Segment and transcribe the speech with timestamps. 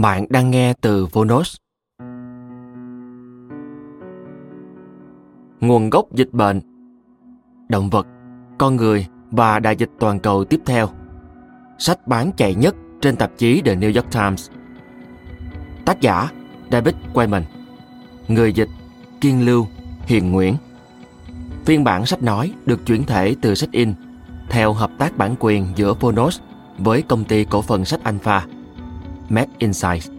[0.00, 1.56] Bạn đang nghe từ Phonos.
[5.60, 6.60] Nguồn gốc dịch bệnh.
[7.68, 8.06] Động vật,
[8.58, 10.88] con người và đại dịch toàn cầu tiếp theo.
[11.78, 14.50] Sách bán chạy nhất trên tạp chí The New York Times.
[15.84, 16.30] Tác giả
[16.72, 17.44] David Quayman.
[18.28, 18.68] Người dịch
[19.20, 19.66] Kiên Lưu
[20.06, 20.56] Hiền Nguyễn.
[21.64, 23.94] Phiên bản sách nói được chuyển thể từ sách in
[24.50, 26.40] theo hợp tác bản quyền giữa Phonos
[26.78, 28.46] với công ty cổ phần sách Alpha.
[29.28, 30.15] Mac Insight.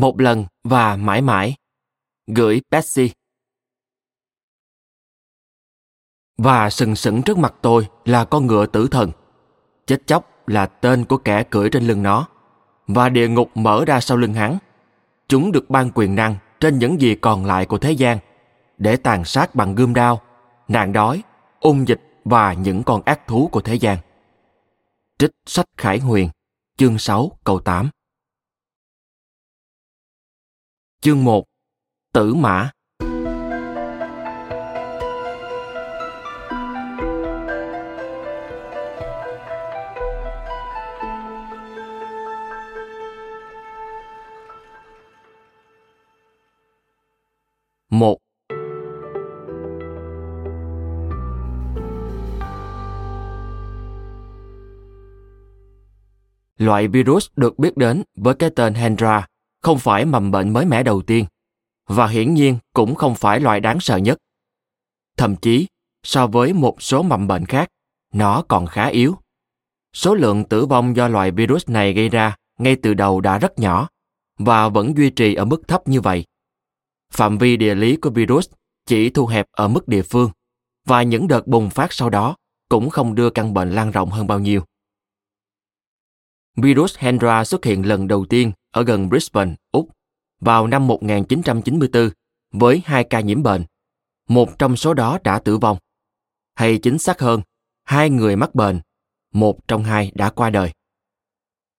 [0.00, 1.54] Một lần và mãi mãi.
[2.26, 3.10] Gửi Betsy.
[6.38, 9.10] Và sừng sững trước mặt tôi là con ngựa tử thần.
[9.86, 12.28] Chết chóc là tên của kẻ cưỡi trên lưng nó.
[12.86, 14.58] Và địa ngục mở ra sau lưng hắn.
[15.28, 18.18] Chúng được ban quyền năng trên những gì còn lại của thế gian
[18.78, 20.20] để tàn sát bằng gươm đao,
[20.68, 21.22] nạn đói,
[21.60, 23.98] ung dịch và những con ác thú của thế gian.
[25.18, 26.28] Trích sách Khải Huyền,
[26.76, 27.90] chương 6 câu 8
[31.00, 31.44] Chương 1
[32.12, 32.70] Tử Mã.
[47.90, 48.18] Một.
[56.56, 59.26] Loại virus được biết đến với cái tên Hendra
[59.62, 61.24] không phải mầm bệnh mới mẻ đầu tiên
[61.86, 64.18] và hiển nhiên cũng không phải loại đáng sợ nhất.
[65.16, 65.66] Thậm chí,
[66.02, 67.68] so với một số mầm bệnh khác,
[68.14, 69.16] nó còn khá yếu.
[69.94, 73.58] Số lượng tử vong do loại virus này gây ra ngay từ đầu đã rất
[73.58, 73.88] nhỏ
[74.38, 76.24] và vẫn duy trì ở mức thấp như vậy.
[77.12, 78.48] Phạm vi địa lý của virus
[78.86, 80.30] chỉ thu hẹp ở mức địa phương
[80.86, 82.36] và những đợt bùng phát sau đó
[82.68, 84.62] cũng không đưa căn bệnh lan rộng hơn bao nhiêu.
[86.62, 89.88] Virus Hendra xuất hiện lần đầu tiên ở gần Brisbane, Úc,
[90.40, 92.10] vào năm 1994
[92.52, 93.64] với hai ca nhiễm bệnh.
[94.28, 95.78] Một trong số đó đã tử vong.
[96.54, 97.42] Hay chính xác hơn,
[97.84, 98.80] hai người mắc bệnh,
[99.32, 100.72] một trong hai đã qua đời.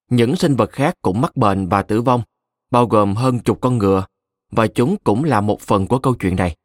[0.09, 2.22] Những sinh vật khác cũng mắc bệnh và tử vong,
[2.72, 4.06] bao gồm hơn chục con ngựa,
[4.51, 6.56] và chúng cũng là một phần của câu chuyện này.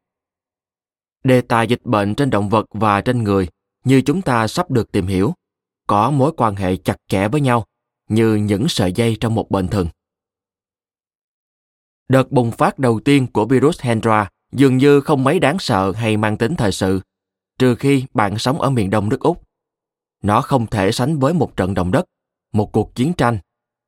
[1.25, 3.49] Đề tài dịch bệnh trên động vật và trên người,
[3.85, 5.35] như chúng ta sắp được tìm hiểu,
[5.87, 7.65] có mối quan hệ chặt chẽ với nhau
[8.09, 9.87] như những sợi dây trong một bệnh thần.
[12.09, 16.17] Đợt bùng phát đầu tiên của virus Hendra dường như không mấy đáng sợ hay
[16.17, 17.01] mang tính thời sự,
[17.59, 19.43] trừ khi bạn sống ở miền đông nước Úc.
[20.23, 22.05] Nó không thể sánh với một trận động đất,
[22.53, 23.39] một cuộc chiến tranh,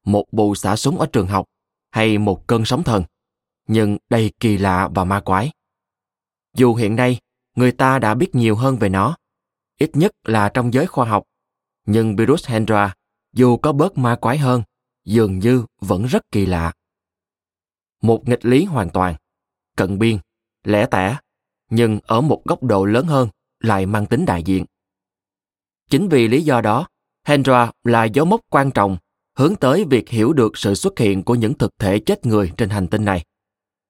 [0.05, 1.47] một vụ xả súng ở trường học
[1.91, 3.03] hay một cơn sóng thần,
[3.69, 5.51] nhưng đầy kỳ lạ và ma quái.
[6.55, 7.19] Dù hiện nay
[7.57, 9.17] người ta đã biết nhiều hơn về nó,
[9.79, 11.25] ít nhất là trong giới khoa học,
[11.87, 12.95] nhưng virus Hendra
[13.37, 14.63] dù có bớt ma quái hơn,
[15.05, 16.73] dường như vẫn rất kỳ lạ.
[18.03, 19.15] Một nghịch lý hoàn toàn,
[19.77, 20.19] cận biên,
[20.65, 21.17] lẻ tẻ,
[21.71, 23.29] nhưng ở một góc độ lớn hơn
[23.61, 24.65] lại mang tính đại diện.
[25.91, 26.87] Chính vì lý do đó,
[27.25, 28.97] Hendra là dấu mốc quan trọng
[29.37, 32.69] hướng tới việc hiểu được sự xuất hiện của những thực thể chết người trên
[32.69, 33.25] hành tinh này.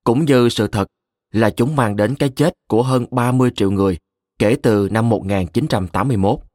[0.04, 0.88] Cũng như sự thật
[1.32, 3.98] là chúng mang đến cái chết của hơn 30 triệu người
[4.38, 6.45] kể từ năm 1981.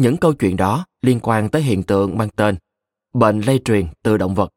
[0.00, 2.56] Những câu chuyện đó liên quan tới hiện tượng mang tên
[3.12, 4.52] bệnh lây truyền từ động vật.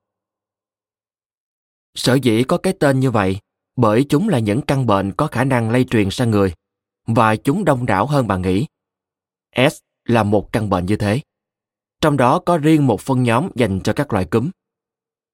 [1.95, 3.37] Sở dĩ có cái tên như vậy
[3.75, 6.53] bởi chúng là những căn bệnh có khả năng lây truyền sang người
[7.07, 8.65] và chúng đông đảo hơn bạn nghĩ.
[9.55, 11.21] S là một căn bệnh như thế.
[12.01, 14.49] Trong đó có riêng một phân nhóm dành cho các loại cúm.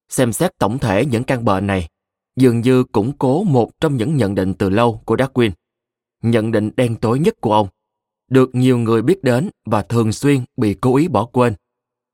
[0.08, 1.88] Xem xét tổng thể những căn bệnh này
[2.36, 5.50] dường như củng cố một trong những nhận định từ lâu của Darwin.
[6.22, 7.68] Nhận định đen tối nhất của ông,
[8.30, 11.54] được nhiều người biết đến và thường xuyên bị cố ý bỏ quên,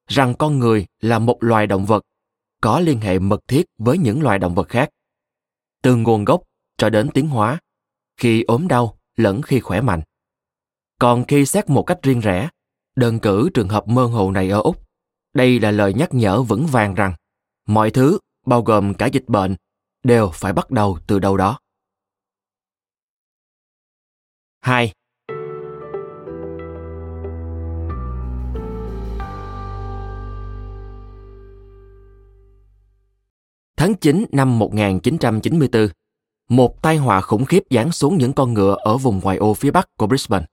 [0.08, 2.02] rằng con người là một loài động vật
[2.60, 4.90] có liên hệ mật thiết với những loài động vật khác.
[5.82, 6.42] Từ nguồn gốc
[6.76, 7.58] cho đến tiến hóa,
[8.16, 10.02] khi ốm đau lẫn khi khỏe mạnh.
[10.98, 12.48] Còn khi xét một cách riêng rẽ,
[12.96, 14.86] đơn cử trường hợp mơ hồ này ở Úc,
[15.34, 17.14] đây là lời nhắc nhở vững vàng rằng
[17.66, 19.56] mọi thứ, bao gồm cả dịch bệnh,
[20.02, 21.58] đều phải bắt đầu từ đâu đó.
[24.60, 24.92] 2.
[33.86, 35.88] Tháng 9 năm 1994,
[36.48, 39.70] một tai họa khủng khiếp giáng xuống những con ngựa ở vùng ngoại ô phía
[39.70, 40.46] bắc của Brisbane.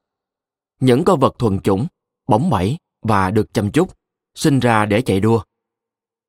[0.79, 1.87] Những con vật thuần chủng,
[2.27, 3.93] bóng bẩy và được chăm chút,
[4.35, 5.41] sinh ra để chạy đua.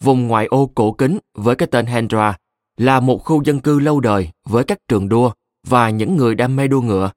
[0.03, 2.37] Vùng ngoại ô cổ kính với cái tên Hendra
[2.77, 5.31] là một khu dân cư lâu đời với các trường đua
[5.67, 7.11] và những người đam mê đua ngựa.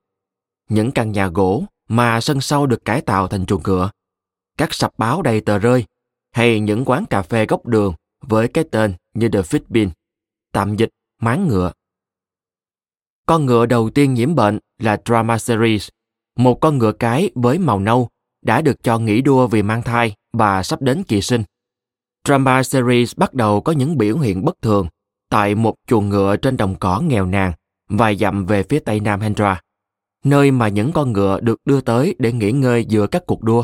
[0.69, 3.89] Những căn nhà gỗ mà sân sau được cải tạo thành chuồng ngựa.
[4.57, 5.85] Các sập báo đầy tờ rơi
[6.31, 9.89] hay những quán cà phê góc đường với cái tên như The Fitbin,
[10.51, 10.89] tạm dịch
[11.21, 11.71] máng ngựa.
[13.25, 15.89] Con ngựa đầu tiên nhiễm bệnh là Drama Series,
[16.35, 18.09] một con ngựa cái với màu nâu
[18.41, 21.43] đã được cho nghỉ đua vì mang thai và sắp đến kỳ sinh.
[22.27, 24.87] Drama Series bắt đầu có những biểu hiện bất thường
[25.29, 27.51] tại một chuồng ngựa trên đồng cỏ nghèo nàn
[27.89, 29.61] vài dặm về phía tây nam Hendra,
[30.23, 33.63] nơi mà những con ngựa được đưa tới để nghỉ ngơi giữa các cuộc đua.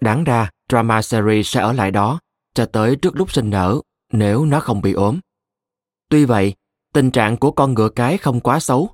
[0.00, 2.20] Đáng ra, Drama Series sẽ ở lại đó
[2.54, 3.80] cho tới trước lúc sinh nở
[4.12, 5.20] nếu nó không bị ốm.
[6.08, 6.54] Tuy vậy,
[6.92, 8.90] tình trạng của con ngựa cái không quá xấu,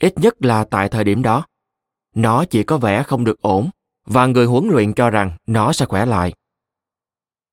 [0.00, 1.46] ít nhất là tại thời điểm đó.
[2.14, 3.70] Nó chỉ có vẻ không được ổn
[4.06, 6.32] và người huấn luyện cho rằng nó sẽ khỏe lại.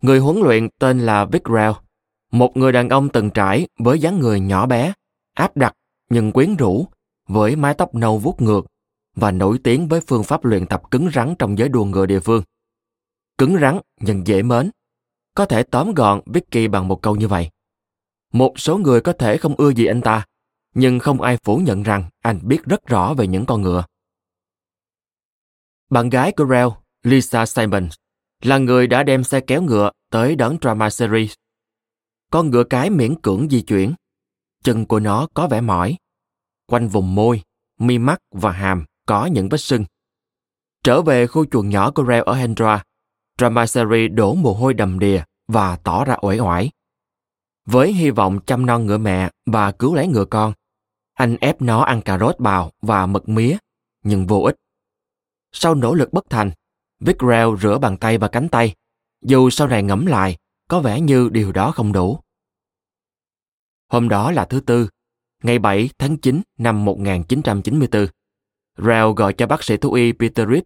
[0.02, 1.81] Người huấn luyện tên là Vic Rao,
[2.31, 4.94] một người đàn ông từng trải với dáng người nhỏ bé,
[5.34, 5.74] áp đặt
[6.10, 6.88] nhưng quyến rũ,
[7.28, 8.66] với mái tóc nâu vuốt ngược
[9.16, 12.19] và nổi tiếng với phương pháp luyện tập cứng rắn trong giới đua ngựa địa
[12.19, 12.44] phương.
[13.38, 14.72] Cứng rắn nhưng dễ mến.
[15.36, 17.50] Có thể tóm gọn Vicky bằng một câu như vậy.
[18.34, 20.26] Một số người có thể không ưa gì anh ta,
[20.74, 23.84] nhưng không ai phủ nhận rằng anh biết rất rõ về những con ngựa.
[25.90, 26.68] Bạn gái của Rel,
[27.04, 27.90] Lisa Simon,
[28.42, 31.34] là người đã đem xe kéo ngựa tới đón Drama Series.
[32.31, 33.94] Con ngựa cái miễn cưỡng di chuyển.
[34.64, 35.98] Chân của nó có vẻ mỏi.
[36.68, 37.42] Quanh vùng môi,
[37.80, 39.86] mi mắt và hàm có những vết sưng.
[40.84, 42.84] Trở về khu chuồng nhỏ của Rel ở Hendra,
[43.38, 43.66] Drama
[44.12, 46.72] đổ mồ hôi đầm đìa và tỏ ra uể oải.
[47.66, 50.54] Với hy vọng chăm non ngựa mẹ và cứu lấy ngựa con,
[51.14, 53.58] anh ép nó ăn cà rốt bào và mật mía,
[54.04, 54.56] nhưng vô ích.
[55.52, 56.52] Sau nỗ lực bất thành,
[57.00, 58.76] Vickrell rửa bàn tay và cánh tay,
[59.22, 60.38] dù sau này ngẫm lại,
[60.69, 62.19] có vẻ như điều đó không đủ.
[63.88, 64.90] Hôm đó là thứ Tư,
[65.44, 68.07] ngày 7 tháng 9 năm 1994.
[68.78, 70.64] Rao gọi cho bác sĩ thú y Peter Reed,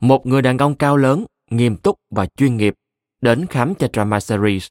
[0.00, 2.74] một người đàn ông cao lớn, nghiêm túc và chuyên nghiệp,
[3.20, 4.68] đến khám cho Drama Series.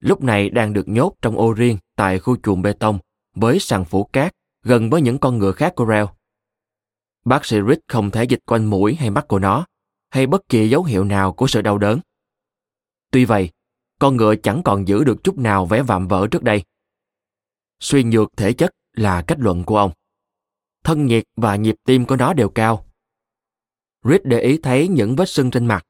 [0.00, 2.98] Lúc này đang được nhốt trong ô riêng tại khu chuồng bê tông
[3.34, 6.04] với sàn phủ cát gần với những con ngựa khác của Rel.
[7.24, 9.66] Bác sĩ Rick không thể dịch quanh mũi hay mắt của nó,
[10.10, 12.00] hay bất kỳ dấu hiệu nào của sự đau đớn.
[13.10, 13.50] Tuy vậy,
[13.98, 16.62] con ngựa chẳng còn giữ được chút nào vẻ vạm vỡ trước đây.
[17.80, 19.92] Suy nhược thể chất là kết luận của ông.
[20.84, 22.86] Thân nhiệt và nhịp tim của nó đều cao.
[24.04, 25.86] Rick để ý thấy những vết sưng trên mặt.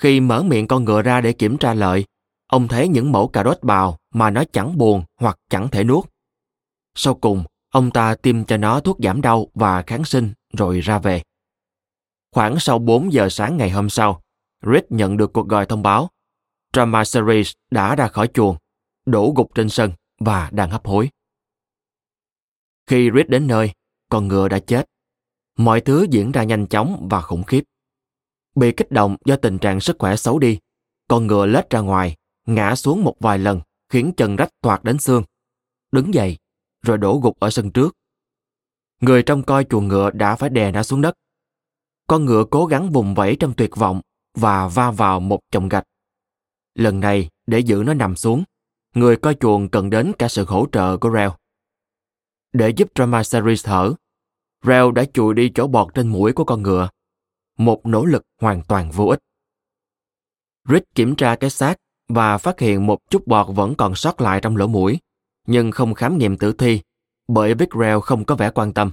[0.00, 2.04] Khi mở miệng con ngựa ra để kiểm tra lợi,
[2.46, 6.04] ông thấy những mẫu cà rốt bào mà nó chẳng buồn hoặc chẳng thể nuốt.
[6.94, 10.98] Sau cùng, ông ta tiêm cho nó thuốc giảm đau và kháng sinh rồi ra
[10.98, 11.22] về.
[12.32, 14.22] Khoảng sau 4 giờ sáng ngày hôm sau,
[14.66, 16.10] Reed nhận được cuộc gọi thông báo.
[16.72, 18.56] Drama Series đã ra khỏi chuồng,
[19.06, 21.10] đổ gục trên sân và đang hấp hối.
[22.86, 23.72] Khi Reed đến nơi,
[24.08, 24.86] con ngựa đã chết.
[25.56, 27.64] Mọi thứ diễn ra nhanh chóng và khủng khiếp.
[28.54, 30.58] Bị kích động do tình trạng sức khỏe xấu đi,
[31.08, 32.16] con ngựa lết ra ngoài,
[32.46, 35.22] ngã xuống một vài lần khiến chân rách toạc đến xương.
[35.92, 36.38] Đứng dậy,
[36.82, 37.96] rồi đổ gục ở sân trước.
[39.00, 41.14] Người trong coi chuồng ngựa đã phải đè nó xuống đất
[42.10, 44.00] con ngựa cố gắng vùng vẫy trong tuyệt vọng
[44.34, 45.84] và va vào một chồng gạch.
[46.74, 48.44] Lần này, để giữ nó nằm xuống,
[48.94, 51.34] người coi chuồng cần đến cả sự hỗ trợ của Reo.
[52.52, 53.94] Để giúp Drama Series thở,
[54.64, 56.88] Reo đã chùi đi chỗ bọt trên mũi của con ngựa.
[57.60, 59.20] Một nỗ lực hoàn toàn vô ích.
[60.68, 61.76] Rick kiểm tra cái xác
[62.08, 64.98] và phát hiện một chút bọt vẫn còn sót lại trong lỗ mũi,
[65.46, 66.80] nhưng không khám nghiệm tử thi
[67.28, 67.68] bởi Vic
[68.02, 68.90] không có vẻ quan tâm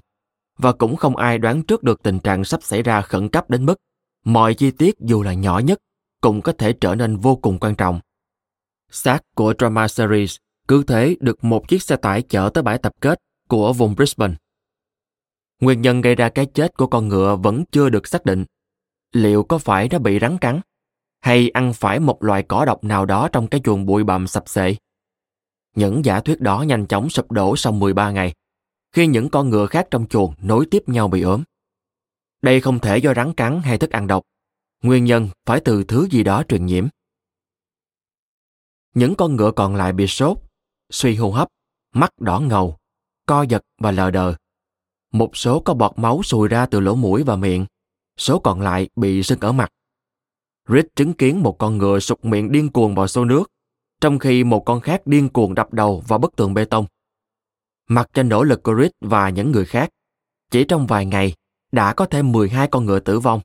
[0.58, 3.66] và cũng không ai đoán trước được tình trạng sắp xảy ra khẩn cấp đến
[3.66, 3.76] mức
[4.26, 5.80] mọi chi tiết dù là nhỏ nhất
[6.22, 8.00] cũng có thể trở nên vô cùng quan trọng.
[8.92, 10.36] Xác của Drama Series
[10.68, 14.36] cứ thế được một chiếc xe tải chở tới bãi tập kết của vùng Brisbane.
[15.62, 18.46] Nguyên nhân gây ra cái chết của con ngựa vẫn chưa được xác định.
[19.12, 20.62] Liệu có phải nó bị rắn cắn?
[21.20, 24.50] Hay ăn phải một loại cỏ độc nào đó trong cái chuồng bụi bặm sập
[24.50, 24.76] xệ?
[25.76, 28.34] Những giả thuyết đó nhanh chóng sụp đổ sau 13 ngày,
[28.92, 31.44] khi những con ngựa khác trong chuồng nối tiếp nhau bị ốm.
[32.42, 34.24] Đây không thể do rắn cắn hay thức ăn độc.
[34.84, 36.88] Nguyên nhân phải từ thứ gì đó truyền nhiễm.
[38.94, 40.38] Những con ngựa còn lại bị sốt,
[40.90, 41.48] suy hô hấp,
[41.94, 42.78] mắt đỏ ngầu,
[43.26, 44.36] co giật và lờ đờ.
[45.12, 47.66] Một số có bọt máu sùi ra từ lỗ mũi và miệng,
[48.18, 49.70] số còn lại bị sưng ở mặt.
[50.70, 53.52] Rick chứng kiến một con ngựa sụt miệng điên cuồng vào xô nước,
[54.02, 56.86] trong khi một con khác điên cuồng đập đầu vào bức tường bê tông.
[57.88, 59.90] Mặc cho nỗ lực của Rick và những người khác,
[60.52, 61.34] chỉ trong vài ngày
[61.72, 63.42] đã có thêm 12 con ngựa tử vong.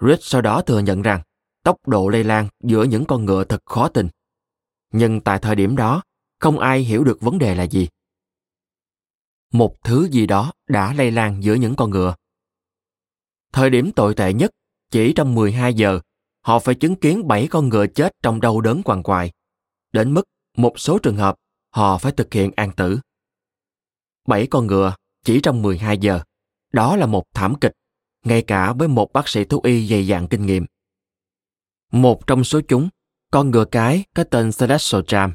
[0.00, 1.22] Rick sau đó thừa nhận rằng
[1.62, 4.08] tốc độ lây lan giữa những con ngựa thật khó tin.
[4.92, 6.02] Nhưng tại thời điểm đó,
[6.40, 7.88] không ai hiểu được vấn đề là gì.
[9.52, 12.14] Một thứ gì đó đã lây lan giữa những con ngựa.
[13.52, 14.50] Thời điểm tồi tệ nhất,
[14.90, 16.00] chỉ trong 12 giờ,
[16.40, 19.30] họ phải chứng kiến 7 con ngựa chết trong đau đớn quằn quại.
[19.92, 20.24] Đến mức
[20.56, 21.36] một số trường hợp,
[21.70, 22.98] họ phải thực hiện an tử.
[24.26, 26.20] 7 con ngựa chỉ trong 12 giờ.
[26.72, 27.72] Đó là một thảm kịch,
[28.24, 30.66] ngay cả với một bác sĩ thú y dày dặn kinh nghiệm.
[31.92, 32.88] Một trong số chúng,
[33.30, 35.30] con ngựa cái có tên Celestial Jam,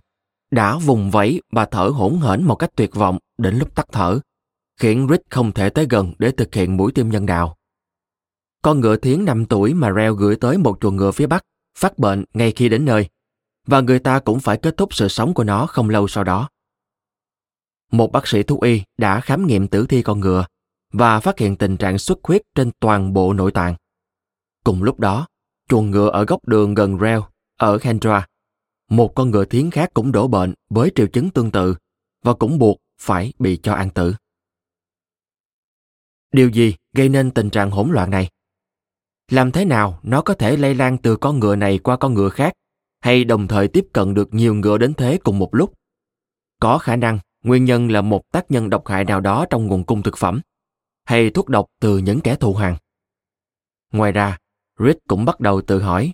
[0.52, 4.20] đã vùng vẫy và thở hỗn hển một cách tuyệt vọng đến lúc tắt thở,
[4.80, 7.56] khiến Rick không thể tới gần để thực hiện mũi tiêm nhân đạo.
[8.64, 11.46] Con ngựa thiến 5 tuổi mà Reo gửi tới một chuồng ngựa phía Bắc
[11.78, 13.10] phát bệnh ngay khi đến nơi,
[13.68, 16.50] và người ta cũng phải kết thúc sự sống của nó không lâu sau đó.
[17.92, 20.46] Một bác sĩ thú y đã khám nghiệm tử thi con ngựa
[20.94, 23.76] và phát hiện tình trạng xuất huyết trên toàn bộ nội tạng.
[24.64, 25.28] Cùng lúc đó,
[25.70, 27.26] chuồng ngựa ở góc đường gần Reo,
[27.58, 28.28] ở Kendra,
[28.90, 31.76] một con ngựa thiến khác cũng đổ bệnh với triệu chứng tương tự
[32.24, 34.14] và cũng buộc phải bị cho an tử.
[36.32, 38.30] Điều gì gây nên tình trạng hỗn loạn này?
[39.34, 42.30] Làm thế nào nó có thể lây lan từ con ngựa này qua con ngựa
[42.30, 42.54] khác
[43.02, 45.74] hay đồng thời tiếp cận được nhiều ngựa đến thế cùng một lúc?
[46.60, 49.84] Có khả năng nguyên nhân là một tác nhân độc hại nào đó trong nguồn
[49.84, 50.42] cung thực phẩm
[51.06, 52.76] hay thuốc độc từ những kẻ thù hàng.
[53.92, 54.38] Ngoài ra,
[54.80, 56.14] Rick cũng bắt đầu tự hỏi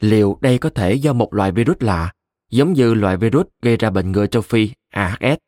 [0.00, 2.12] liệu đây có thể do một loại virus lạ,
[2.50, 5.38] giống như loại virus gây ra bệnh ngựa châu Phi AHS.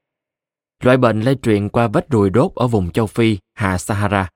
[0.83, 4.29] Loại bệnh lây truyền qua vết ruồi đốt ở vùng châu Phi hạ Sahara.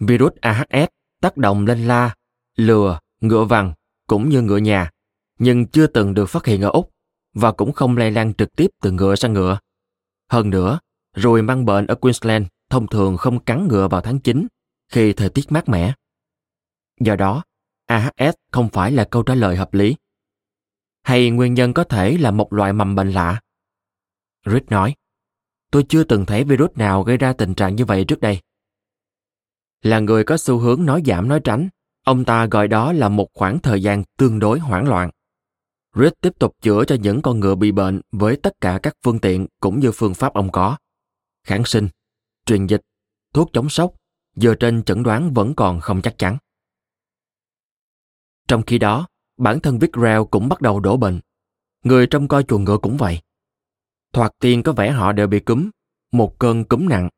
[0.00, 0.88] Virus AHS
[1.20, 2.14] tác động lên la,
[2.56, 3.72] lừa, ngựa vằn
[4.06, 4.90] cũng như ngựa nhà,
[5.38, 6.90] nhưng chưa từng được phát hiện ở Úc
[7.34, 9.58] và cũng không lây lan trực tiếp từ ngựa sang ngựa.
[10.30, 10.78] Hơn nữa,
[11.16, 14.46] ruồi mang bệnh ở Queensland thông thường không cắn ngựa vào tháng 9
[14.88, 15.94] khi thời tiết mát mẻ.
[17.00, 17.42] Do đó,
[17.86, 19.96] AHS không phải là câu trả lời hợp lý.
[21.02, 23.40] Hay nguyên nhân có thể là một loại mầm bệnh lạ?
[24.46, 24.94] Rick nói,
[25.70, 28.40] tôi chưa từng thấy virus nào gây ra tình trạng như vậy trước đây.
[29.82, 31.68] Là người có xu hướng nói giảm nói tránh,
[32.04, 35.10] ông ta gọi đó là một khoảng thời gian tương đối hoảng loạn.
[35.94, 39.18] Rick tiếp tục chữa cho những con ngựa bị bệnh với tất cả các phương
[39.18, 40.76] tiện cũng như phương pháp ông có.
[41.44, 41.88] Kháng sinh,
[42.46, 42.80] truyền dịch,
[43.34, 43.94] thuốc chống sốc,
[44.36, 46.36] giờ trên chẩn đoán vẫn còn không chắc chắn.
[48.48, 49.06] Trong khi đó,
[49.36, 51.20] bản thân Vic Rao cũng bắt đầu đổ bệnh.
[51.84, 53.20] Người trong coi chuồng ngựa cũng vậy.
[54.12, 55.70] Thoạt tiên có vẻ họ đều bị cúm,
[56.12, 57.08] một cơn cúm nặng.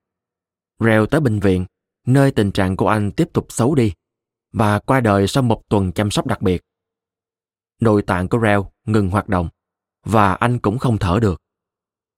[0.79, 1.67] Rao tới bệnh viện,
[2.07, 3.93] nơi tình trạng của anh tiếp tục xấu đi,
[4.53, 6.63] và qua đời sau một tuần chăm sóc đặc biệt.
[7.81, 9.49] Nội tạng của Rao ngừng hoạt động,
[10.05, 11.43] và anh cũng không thở được.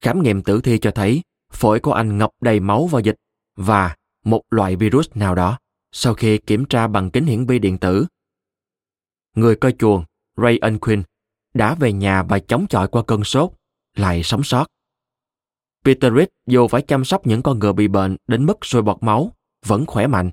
[0.00, 1.22] Khám nghiệm tử thi cho thấy
[1.52, 3.16] phổi của anh ngập đầy máu và dịch
[3.56, 5.58] và một loại virus nào đó
[5.92, 8.06] sau khi kiểm tra bằng kính hiển vi điện tử
[9.34, 10.04] người coi chuồng
[10.36, 11.02] Ray Unquin
[11.54, 13.52] đã về nhà và chống chọi qua cơn sốt,
[13.96, 14.66] lại sống sót.
[15.84, 19.02] Peter Reed dù phải chăm sóc những con ngựa bị bệnh đến mức sôi bọt
[19.02, 19.32] máu,
[19.64, 20.30] vẫn khỏe mạnh.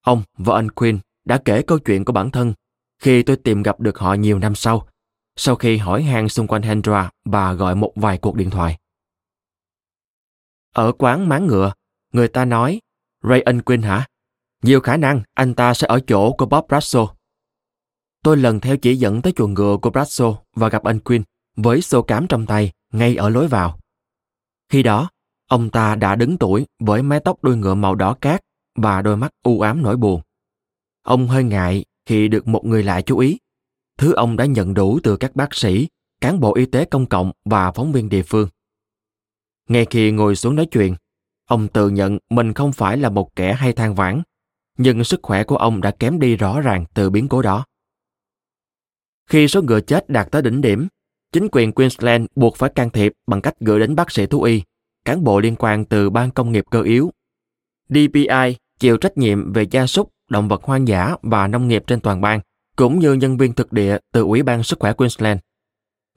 [0.00, 2.54] Ông và anh Quinn đã kể câu chuyện của bản thân
[2.98, 4.88] khi tôi tìm gặp được họ nhiều năm sau,
[5.36, 8.78] sau khi hỏi han xung quanh Hendra và gọi một vài cuộc điện thoại.
[10.72, 11.72] Ở quán máng ngựa,
[12.12, 12.80] người ta nói,
[13.22, 14.06] Ray Unquin hả?
[14.62, 17.06] Nhiều khả năng anh ta sẽ ở chỗ của Bob Brasso.
[18.22, 21.24] tôi lần theo chỉ dẫn tới chuồng ngựa của Brasso và gặp anh Quinn
[21.56, 23.78] với xô cám trong tay ngay ở lối vào.
[24.68, 25.10] Khi đó,
[25.48, 28.40] ông ta đã đứng tuổi với mái tóc đuôi ngựa màu đỏ cát
[28.76, 30.20] và đôi mắt u ám nỗi buồn.
[31.02, 33.38] Ông hơi ngại khi được một người lạ chú ý,
[33.98, 35.88] thứ ông đã nhận đủ từ các bác sĩ,
[36.20, 38.48] cán bộ y tế công cộng và phóng viên địa phương.
[39.68, 40.96] Ngay khi ngồi xuống nói chuyện,
[41.46, 44.22] ông tự nhận mình không phải là một kẻ hay than vãn,
[44.78, 47.64] nhưng sức khỏe của ông đã kém đi rõ ràng từ biến cố đó.
[49.26, 50.88] Khi số ngựa chết đạt tới đỉnh điểm,
[51.32, 54.62] chính quyền Queensland buộc phải can thiệp bằng cách gửi đến bác sĩ thú y,
[55.08, 57.10] cán bộ liên quan từ ban công nghiệp cơ yếu.
[57.88, 62.00] DPI chịu trách nhiệm về gia súc, động vật hoang dã và nông nghiệp trên
[62.00, 62.40] toàn bang,
[62.76, 65.40] cũng như nhân viên thực địa từ Ủy ban Sức khỏe Queensland.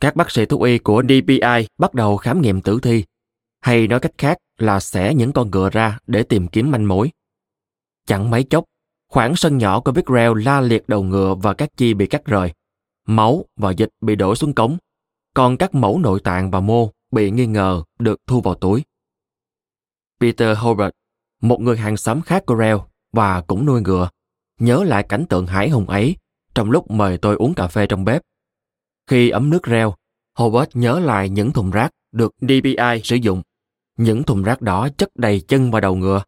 [0.02, 3.04] Các bác sĩ thú y của DPI bắt đầu khám nghiệm tử thi,
[3.62, 7.12] hay nói cách khác là xẻ những con ngựa ra để tìm kiếm manh mối.
[8.08, 8.64] Chẳng mấy chốc,
[9.10, 12.26] khoảng sân nhỏ của Big Rail la liệt đầu ngựa và các chi bị cắt
[12.26, 12.52] rời.
[13.08, 14.78] Máu và dịch bị đổ xuống cống,
[15.34, 18.84] còn các mẫu nội tạng và mô bị nghi ngờ được thu vào túi.
[20.20, 20.92] Peter Hobart,
[21.42, 22.78] một người hàng xóm khác của Rail
[23.12, 24.10] và cũng nuôi ngựa,
[24.60, 26.16] nhớ lại cảnh tượng hải hùng ấy
[26.56, 28.22] trong lúc mời tôi uống cà phê trong bếp.
[29.08, 29.96] Khi ấm nước reo,
[30.34, 33.42] Hobart nhớ lại những thùng rác được DPI sử dụng.
[33.98, 36.24] Những thùng rác đó chất đầy chân và đầu ngựa.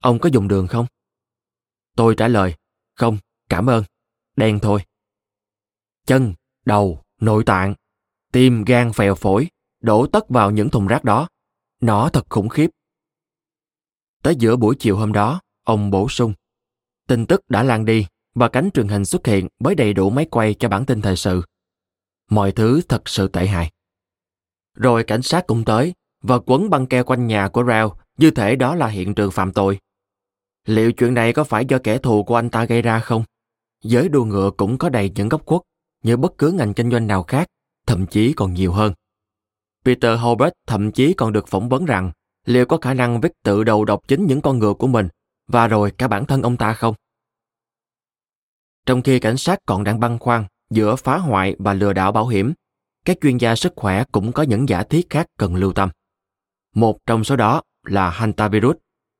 [0.00, 0.86] Ông có dùng đường không?
[1.96, 2.54] Tôi trả lời,
[2.94, 3.18] không,
[3.48, 3.84] cảm ơn,
[4.36, 4.80] đen thôi.
[6.06, 6.34] Chân,
[6.64, 7.74] đầu, nội tạng,
[8.32, 9.48] tim, gan, phèo phổi,
[9.84, 11.28] đổ tất vào những thùng rác đó.
[11.80, 12.70] Nó thật khủng khiếp.
[14.22, 16.32] Tới giữa buổi chiều hôm đó, ông bổ sung.
[17.08, 20.26] Tin tức đã lan đi và cánh truyền hình xuất hiện với đầy đủ máy
[20.30, 21.42] quay cho bản tin thời sự.
[22.30, 23.70] Mọi thứ thật sự tệ hại.
[24.74, 28.56] Rồi cảnh sát cũng tới và quấn băng keo quanh nhà của Rao như thể
[28.56, 29.78] đó là hiện trường phạm tội.
[30.66, 33.24] Liệu chuyện này có phải do kẻ thù của anh ta gây ra không?
[33.82, 35.62] Giới đua ngựa cũng có đầy những góc khuất
[36.02, 37.48] như bất cứ ngành kinh doanh nào khác,
[37.86, 38.92] thậm chí còn nhiều hơn.
[39.84, 42.12] Peter Hobart thậm chí còn được phỏng vấn rằng
[42.44, 45.08] liệu có khả năng viết tự đầu độc chính những con ngựa của mình
[45.48, 46.94] và rồi cả bản thân ông ta không?
[48.86, 52.26] Trong khi cảnh sát còn đang băn khoăn giữa phá hoại và lừa đảo bảo
[52.26, 52.52] hiểm,
[53.04, 55.90] các chuyên gia sức khỏe cũng có những giả thiết khác cần lưu tâm.
[56.74, 58.76] Một trong số đó là hantavirus,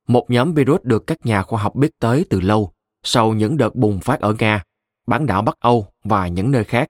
[0.07, 2.71] một nhóm virus được các nhà khoa học biết tới từ lâu
[3.03, 4.63] sau những đợt bùng phát ở Nga,
[5.07, 6.87] bán đảo Bắc Âu và những nơi khác,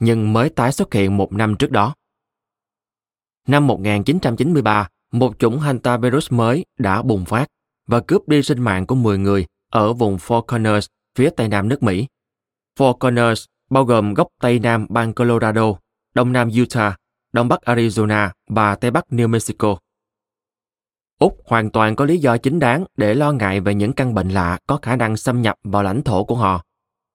[0.00, 1.94] nhưng mới tái xuất hiện một năm trước đó.
[3.48, 7.46] Năm 1993, một chủng hantavirus mới đã bùng phát
[7.86, 10.86] và cướp đi sinh mạng của 10 người ở vùng Four Corners,
[11.18, 12.06] phía tây nam nước Mỹ.
[12.78, 15.74] Four Corners bao gồm góc tây nam bang Colorado,
[16.14, 16.96] đông nam Utah,
[17.32, 19.76] đông bắc Arizona và tây bắc New Mexico.
[21.18, 24.28] Úc hoàn toàn có lý do chính đáng để lo ngại về những căn bệnh
[24.28, 26.62] lạ có khả năng xâm nhập vào lãnh thổ của họ.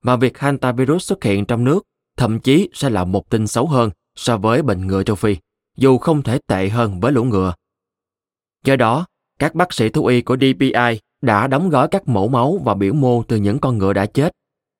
[0.03, 1.83] Và việc hantavirus xuất hiện trong nước
[2.17, 5.35] thậm chí sẽ là một tin xấu hơn so với bệnh ngựa châu Phi,
[5.79, 7.53] dù không thể tệ hơn với lũ ngựa.
[8.65, 9.05] Do đó,
[9.39, 12.93] các bác sĩ thú y của DPI đã đóng gói các mẫu máu và biểu
[12.93, 14.31] mô từ những con ngựa đã chết,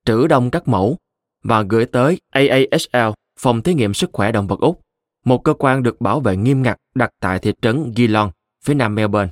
[0.06, 0.98] trữ đông các mẫu
[1.44, 4.82] và gửi tới AASL, Phòng Thí nghiệm Sức khỏe Động vật Úc,
[5.26, 8.32] một cơ quan được bảo vệ nghiêm ngặt đặt tại thị trấn Geelong,
[8.64, 9.30] phía nam Melbourne.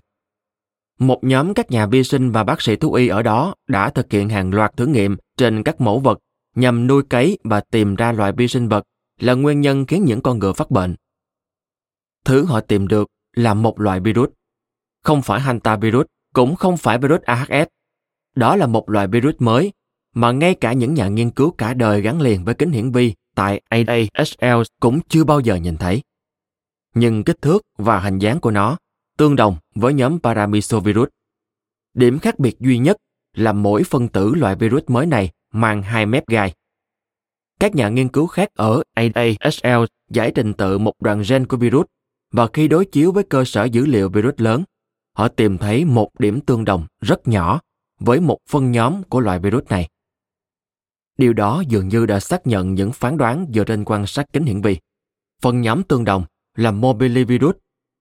[0.99, 4.11] Một nhóm các nhà vi sinh và bác sĩ thú y ở đó đã thực
[4.11, 6.19] hiện hàng loạt thử nghiệm trên các mẫu vật
[6.55, 8.83] nhằm nuôi cấy và tìm ra loại vi sinh vật
[9.19, 10.95] là nguyên nhân khiến những con ngựa phát bệnh.
[12.27, 14.29] Thứ họ tìm được là một loại virus.
[15.03, 17.67] Không phải hantavirus, cũng không phải virus AHS.
[18.35, 19.73] Đó là một loại virus mới
[20.13, 23.13] mà ngay cả những nhà nghiên cứu cả đời gắn liền với kính hiển vi
[23.35, 26.01] tại AASL cũng chưa bao giờ nhìn thấy.
[26.93, 28.77] Nhưng kích thước và hình dáng của nó
[29.17, 31.07] tương đồng với nhóm Paramyxovirus.
[31.93, 32.97] Điểm khác biệt duy nhất
[33.33, 36.53] là mỗi phân tử loại virus mới này mang hai mép gai.
[37.59, 41.85] Các nhà nghiên cứu khác ở AASL giải trình tự một đoạn gen của virus
[42.31, 44.63] và khi đối chiếu với cơ sở dữ liệu virus lớn,
[45.13, 47.59] họ tìm thấy một điểm tương đồng rất nhỏ
[47.99, 49.89] với một phân nhóm của loại virus này.
[51.17, 54.43] Điều đó dường như đã xác nhận những phán đoán dựa trên quan sát kính
[54.43, 54.77] hiển vi.
[55.41, 57.55] Phân nhóm tương đồng là mobilivirus,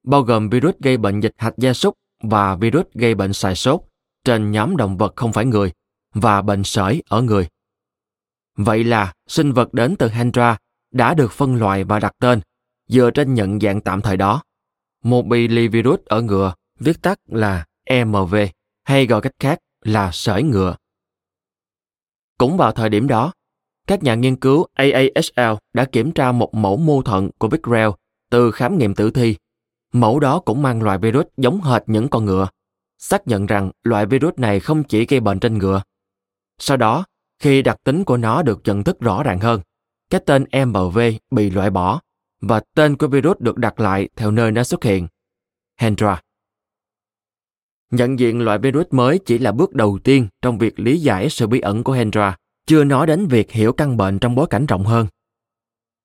[0.04, 3.80] bao gồm virus gây bệnh dịch hạch gia súc và virus gây bệnh sài sốt
[4.24, 5.72] trên nhóm động vật không phải người
[6.14, 7.48] và bệnh sởi ở người.
[8.56, 10.56] Vậy là sinh vật đến từ Hendra
[10.92, 12.40] đã được phân loại và đặt tên
[12.88, 14.42] dựa trên nhận dạng tạm thời đó.
[15.03, 17.64] Mobilivirus ở ngựa viết tắt là
[18.05, 18.35] MV,
[18.85, 20.77] hay gọi cách khác là sởi ngựa.
[22.38, 23.33] Cũng vào thời điểm đó,
[23.87, 27.88] các nhà nghiên cứu AASL đã kiểm tra một mẫu mô thận của Big Rail
[28.31, 29.37] từ khám nghiệm tử thi.
[29.92, 32.49] Mẫu đó cũng mang loại virus giống hệt những con ngựa,
[32.99, 35.83] xác nhận rằng loại virus này không chỉ gây bệnh trên ngựa.
[36.59, 37.05] Sau đó,
[37.38, 39.61] khi đặc tính của nó được nhận thức rõ ràng hơn,
[40.11, 40.99] cái tên MV
[41.31, 42.01] bị loại bỏ
[42.46, 45.09] và tên của virus được đặt lại theo nơi nó xuất hiện.
[45.76, 46.20] Hendra.
[47.90, 51.46] Nhận diện loại virus mới chỉ là bước đầu tiên trong việc lý giải sự
[51.46, 54.85] bí ẩn của Hendra, chưa nói đến việc hiểu căn bệnh trong bối cảnh rộng
[54.85, 55.06] hơn.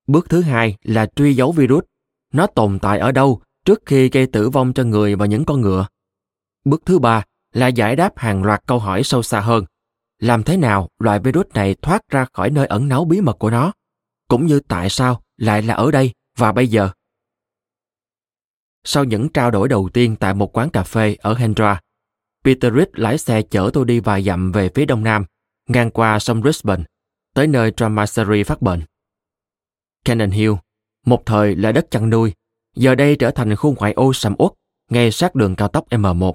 [0.06, 1.84] Bước thứ hai là truy dấu virus.
[2.32, 5.60] Nó tồn tại ở đâu trước khi gây tử vong cho người và những con
[5.60, 5.86] ngựa.
[6.64, 9.64] Bước thứ ba là giải đáp hàng loạt câu hỏi sâu xa hơn.
[10.18, 13.50] Làm thế nào loại virus này thoát ra khỏi nơi ẩn náu bí mật của
[13.50, 13.72] nó?
[14.28, 16.90] Cũng như tại sao lại là ở đây và bây giờ?
[18.84, 21.80] Sau những trao đổi đầu tiên tại một quán cà phê ở Hendra,
[22.44, 25.24] Peter Reed lái xe chở tôi đi vài dặm về phía đông nam,
[25.68, 26.84] ngang qua sông Brisbane,
[27.34, 28.82] tới nơi Dramaseri phát bệnh.
[30.04, 30.52] Cannon Hill,
[31.06, 32.32] một thời là đất chăn nuôi,
[32.76, 34.52] giờ đây trở thành khu ngoại ô sầm uất,
[34.90, 36.32] ngay sát đường cao tốc M1.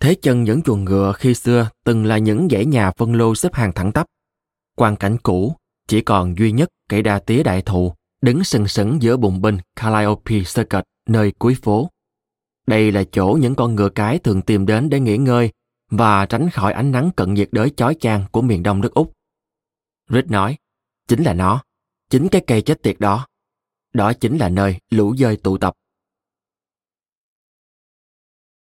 [0.00, 3.54] Thế chân những chuồng ngựa khi xưa từng là những dãy nhà phân lô xếp
[3.54, 4.06] hàng thẳng tắp.
[4.76, 5.56] Quan cảnh cũ
[5.88, 9.58] chỉ còn duy nhất cây đa tía đại thụ đứng sừng sững giữa bùng binh
[9.76, 11.90] Calliope Circuit nơi cuối phố.
[12.66, 15.52] Đây là chỗ những con ngựa cái thường tìm đến để nghỉ ngơi
[15.90, 19.12] và tránh khỏi ánh nắng cận nhiệt đới chói chang của miền đông nước Úc.
[20.08, 20.56] Rick nói,
[21.08, 21.62] chính là nó,
[22.10, 23.26] chính cái cây chết tiệt đó.
[23.92, 25.74] Đó chính là nơi lũ dơi tụ tập.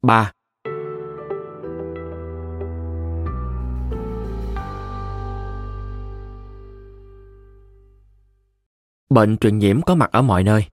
[0.01, 0.31] 3.
[9.13, 10.65] Bệnh truyền nhiễm có mặt ở mọi nơi.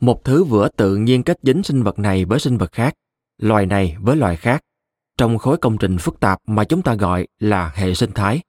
[0.00, 2.94] Một thứ vừa tự nhiên kết dính sinh vật này với sinh vật khác,
[3.38, 4.62] loài này với loài khác,
[5.18, 8.40] trong khối công trình phức tạp mà chúng ta gọi là hệ sinh thái.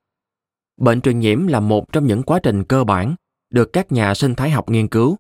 [0.77, 3.15] Bệnh truyền nhiễm là một trong những quá trình cơ bản
[3.49, 5.17] được các nhà sinh thái học nghiên cứu,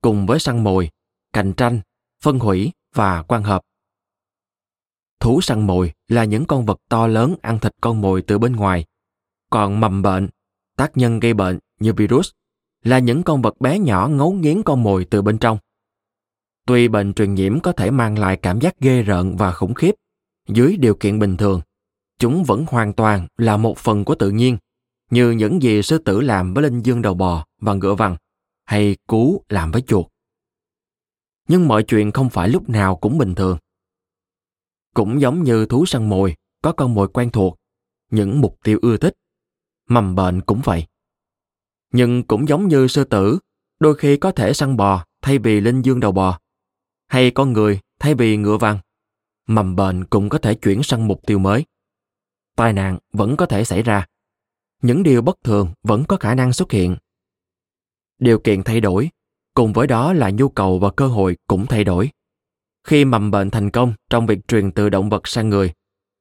[0.00, 0.90] cùng với săn mồi,
[1.32, 1.80] cạnh tranh,
[2.22, 3.62] phân hủy và quan hợp.
[5.20, 8.56] Thú săn mồi là những con vật to lớn ăn thịt con mồi từ bên
[8.56, 8.84] ngoài,
[9.50, 10.28] còn mầm bệnh,
[10.76, 12.30] tác nhân gây bệnh như virus
[12.86, 15.58] là những con vật bé nhỏ ngấu nghiến con mồi từ bên trong.
[16.66, 19.94] Tuy bệnh truyền nhiễm có thể mang lại cảm giác ghê rợn và khủng khiếp,
[20.48, 21.60] dưới điều kiện bình thường,
[22.18, 24.58] chúng vẫn hoàn toàn là một phần của tự nhiên,
[25.10, 28.16] như những gì sư tử làm với linh dương đầu bò và ngựa vằn,
[28.64, 30.06] hay cú làm với chuột.
[31.48, 33.58] Nhưng mọi chuyện không phải lúc nào cũng bình thường.
[34.94, 37.56] Cũng giống như thú săn mồi, có con mồi quen thuộc,
[38.10, 39.14] những mục tiêu ưa thích.
[39.88, 40.86] Mầm bệnh cũng vậy.
[41.96, 43.38] Nhưng cũng giống như sư tử,
[43.80, 46.38] đôi khi có thể săn bò thay vì linh dương đầu bò,
[47.06, 48.78] hay con người thay vì ngựa vằn.
[49.46, 51.64] Mầm bệnh cũng có thể chuyển sang mục tiêu mới.
[52.56, 54.06] Tai nạn vẫn có thể xảy ra.
[54.82, 56.96] Những điều bất thường vẫn có khả năng xuất hiện.
[58.18, 59.10] Điều kiện thay đổi,
[59.54, 62.10] cùng với đó là nhu cầu và cơ hội cũng thay đổi.
[62.84, 65.72] Khi mầm bệnh thành công trong việc truyền từ động vật sang người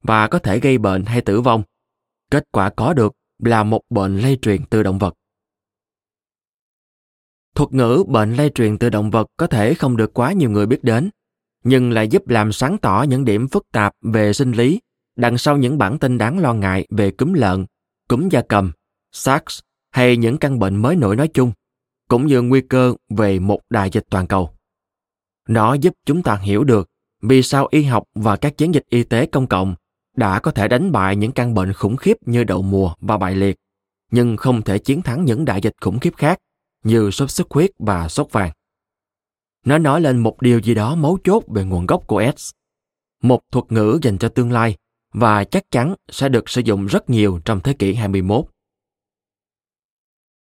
[0.01, 1.63] và có thể gây bệnh hay tử vong,
[2.31, 5.15] kết quả có được là một bệnh lây truyền từ động vật.
[7.55, 10.65] Thuật ngữ bệnh lây truyền từ động vật có thể không được quá nhiều người
[10.65, 11.09] biết đến,
[11.63, 14.79] nhưng lại giúp làm sáng tỏ những điểm phức tạp về sinh lý
[15.15, 17.65] đằng sau những bản tin đáng lo ngại về cúm lợn,
[18.09, 18.71] cúm da cầm,
[19.11, 19.59] SARS
[19.91, 21.51] hay những căn bệnh mới nổi nói chung,
[22.09, 24.49] cũng như nguy cơ về một đại dịch toàn cầu.
[25.49, 26.89] Nó giúp chúng ta hiểu được
[27.21, 29.75] vì sao y học và các chiến dịch y tế công cộng
[30.15, 33.35] đã có thể đánh bại những căn bệnh khủng khiếp như đậu mùa và bại
[33.35, 33.55] liệt,
[34.11, 36.39] nhưng không thể chiến thắng những đại dịch khủng khiếp khác
[36.85, 38.51] như sốt xuất huyết và sốt vàng.
[39.65, 42.51] Nó nói lên một điều gì đó mấu chốt về nguồn gốc của AIDS.
[43.23, 44.75] Một thuật ngữ dành cho tương lai
[45.13, 48.45] và chắc chắn sẽ được sử dụng rất nhiều trong thế kỷ 21.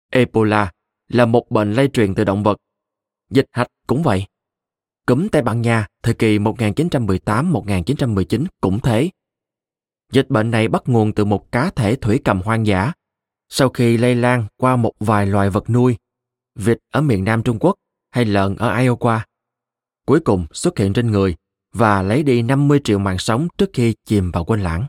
[0.10, 0.72] Ebola
[1.08, 2.58] là một bệnh lây truyền từ động vật.
[3.30, 4.26] Dịch hạch cũng vậy.
[5.08, 9.10] Cúm Tây Ban Nha, thời kỳ 1918-1919 cũng thế.
[10.12, 12.94] Dịch bệnh này bắt nguồn từ một cá thể thủy cầm hoang dã.
[13.50, 15.98] Sau khi lây lan qua một vài loài vật nuôi
[16.56, 17.76] vịt ở miền Nam Trung Quốc
[18.10, 19.20] hay lợn ở Iowa.
[20.06, 21.36] Cuối cùng xuất hiện trên người
[21.74, 24.88] và lấy đi 50 triệu mạng sống trước khi chìm vào quên lãng.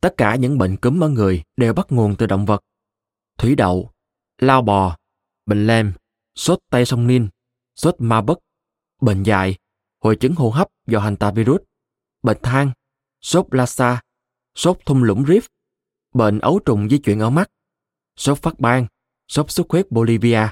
[0.00, 2.60] Tất cả những bệnh cúm ở người đều bắt nguồn từ động vật.
[3.38, 3.90] Thủy đậu,
[4.38, 4.96] lao bò,
[5.46, 5.92] bệnh lem,
[6.34, 7.28] sốt tay sông Nin,
[7.76, 8.38] sốt ma bất,
[9.00, 9.56] bệnh dại,
[10.00, 11.60] hội chứng hô hấp do hantavirus,
[12.22, 12.72] bệnh than,
[13.20, 14.00] sốt Lassa,
[14.54, 15.48] sốt thung lũng Rift,
[16.14, 17.50] bệnh ấu trùng di chuyển ở mắt,
[18.16, 18.86] sốt phát ban,
[19.28, 20.48] sốt xuất huyết Bolivia,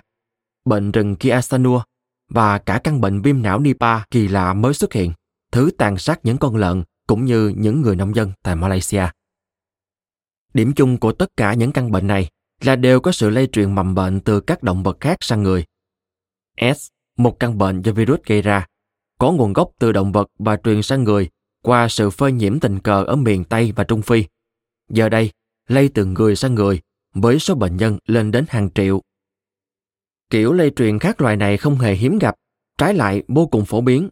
[0.65, 1.83] bệnh rừng Kiasanua
[2.29, 5.13] và cả căn bệnh viêm não Nipah kỳ lạ mới xuất hiện,
[5.53, 9.07] thứ tàn sát những con lợn cũng như những người nông dân tại Malaysia.
[10.55, 12.29] Điểm chung của tất cả những căn bệnh này
[12.61, 15.65] là đều có sự lây truyền mầm bệnh từ các động vật khác sang người.
[16.75, 18.67] S, một căn bệnh do virus gây ra,
[19.19, 21.29] có nguồn gốc từ động vật và truyền sang người
[21.63, 24.25] qua sự phơi nhiễm tình cờ ở miền Tây và Trung Phi.
[24.89, 25.31] Giờ đây,
[25.69, 26.81] lây từ người sang người,
[27.15, 29.01] với số bệnh nhân lên đến hàng triệu.
[30.31, 32.35] Kiểu lây truyền khác loài này không hề hiếm gặp,
[32.79, 34.09] trái lại vô cùng phổ biến.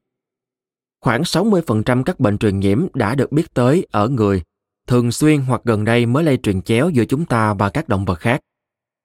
[1.01, 4.43] Khoảng 60% các bệnh truyền nhiễm đã được biết tới ở người,
[4.87, 8.05] thường xuyên hoặc gần đây mới lây truyền chéo giữa chúng ta và các động
[8.05, 8.41] vật khác.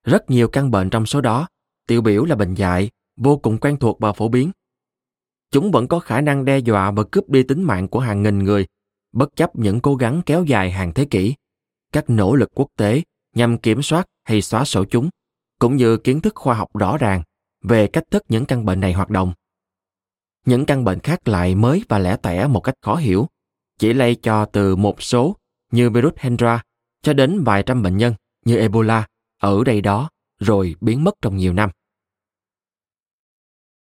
[0.03, 1.47] Rất nhiều căn bệnh trong số đó,
[1.87, 4.51] tiêu biểu là bệnh dại, vô cùng quen thuộc và phổ biến.
[5.51, 8.43] Chúng vẫn có khả năng đe dọa và cướp đi tính mạng của hàng nghìn
[8.43, 8.65] người,
[9.11, 11.35] bất chấp những cố gắng kéo dài hàng thế kỷ.
[11.93, 13.01] Các nỗ lực quốc tế
[13.37, 15.09] nhằm kiểm soát hay xóa sổ chúng,
[15.59, 17.23] cũng như kiến thức khoa học rõ ràng
[17.63, 19.33] về cách thức những căn bệnh này hoạt động.
[20.45, 23.27] Những căn bệnh khác lại mới và lẻ tẻ một cách khó hiểu,
[23.79, 25.35] chỉ lây cho từ một số
[25.71, 26.63] như virus Hendra
[27.01, 28.13] cho đến vài trăm bệnh nhân
[28.45, 29.07] như Ebola
[29.41, 31.69] ở đây đó rồi biến mất trong nhiều năm.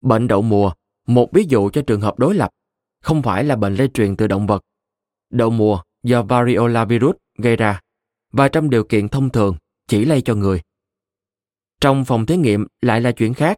[0.02, 0.72] Bệnh đậu mùa,
[1.08, 2.50] một ví dụ cho trường hợp đối lập,
[3.02, 4.62] không phải là bệnh lây truyền từ động vật.
[5.30, 7.82] Đậu mùa do variola virus gây ra
[8.38, 9.56] và trong điều kiện thông thường
[9.88, 10.62] chỉ lây cho người.
[11.82, 13.58] Trong phòng thí nghiệm lại là chuyện khác.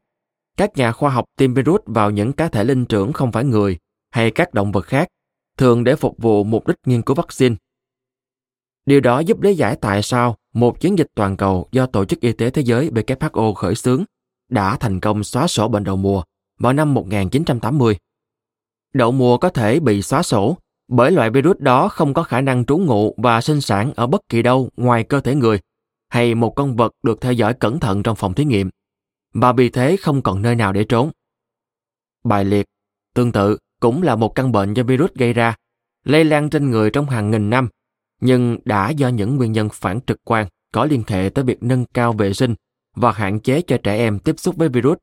[0.57, 3.77] Các nhà khoa học tiêm virus vào những cá thể linh trưởng không phải người
[4.11, 5.07] hay các động vật khác,
[5.57, 7.55] thường để phục vụ mục đích nghiên cứu vaccine.
[8.85, 12.19] Điều đó giúp lý giải tại sao một chiến dịch toàn cầu do Tổ chức
[12.19, 14.03] Y tế Thế giới WHO khởi xướng
[14.49, 16.23] đã thành công xóa sổ bệnh đậu mùa
[16.59, 17.97] vào năm 1980.
[18.93, 22.65] Đậu mùa có thể bị xóa sổ bởi loại virus đó không có khả năng
[22.65, 25.59] trú ngụ và sinh sản ở bất kỳ đâu ngoài cơ thể người
[26.09, 28.69] hay một con vật được theo dõi cẩn thận trong phòng thí nghiệm
[29.33, 31.11] và vì thế không còn nơi nào để trốn.
[32.23, 32.65] Bài liệt,
[33.13, 35.55] tương tự, cũng là một căn bệnh do virus gây ra,
[36.03, 37.69] lây lan trên người trong hàng nghìn năm,
[38.21, 41.85] nhưng đã do những nguyên nhân phản trực quan có liên hệ tới việc nâng
[41.85, 42.55] cao vệ sinh
[42.95, 44.97] và hạn chế cho trẻ em tiếp xúc với virus,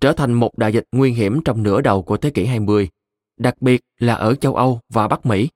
[0.00, 2.88] trở thành một đại dịch nguy hiểm trong nửa đầu của thế kỷ 20,
[3.38, 5.48] đặc biệt là ở châu Âu và Bắc Mỹ.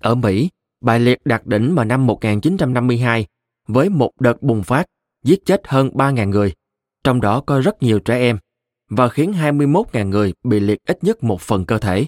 [0.00, 3.26] Ở Mỹ, bài liệt đạt đỉnh vào năm 1952
[3.68, 4.86] với một đợt bùng phát
[5.24, 6.52] giết chết hơn 3.000 người,
[7.04, 8.38] trong đó có rất nhiều trẻ em,
[8.88, 12.06] và khiến 21.000 người bị liệt ít nhất một phần cơ thể.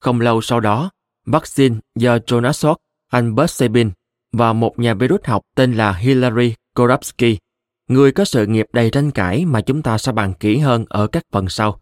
[0.00, 0.90] Không lâu sau đó,
[1.26, 2.76] vaccine do Jonas Salk,
[3.10, 3.90] Albert Sabin
[4.32, 7.38] và một nhà virus học tên là Hilary Korabsky,
[7.88, 11.06] người có sự nghiệp đầy tranh cãi mà chúng ta sẽ bàn kỹ hơn ở
[11.06, 11.80] các phần sau.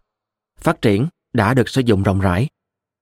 [0.59, 2.47] Phát triển đã được sử dụng rộng rãi.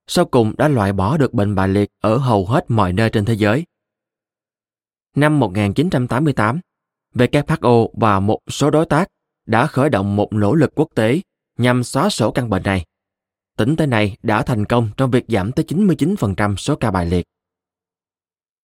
[0.08, 3.26] Sau cùng đã loại bỏ được bệnh bại liệt ở hầu hết mọi nơi trên
[3.26, 3.66] thế giới.
[5.16, 6.60] Năm 1988,
[7.14, 9.08] WHO và một số đối tác
[9.46, 11.22] đã khởi động một nỗ lực quốc tế
[11.58, 12.86] nhằm xóa sổ căn bệnh này.
[13.58, 17.26] Tính tới nay đã thành công trong việc giảm tới 99% số ca bại liệt.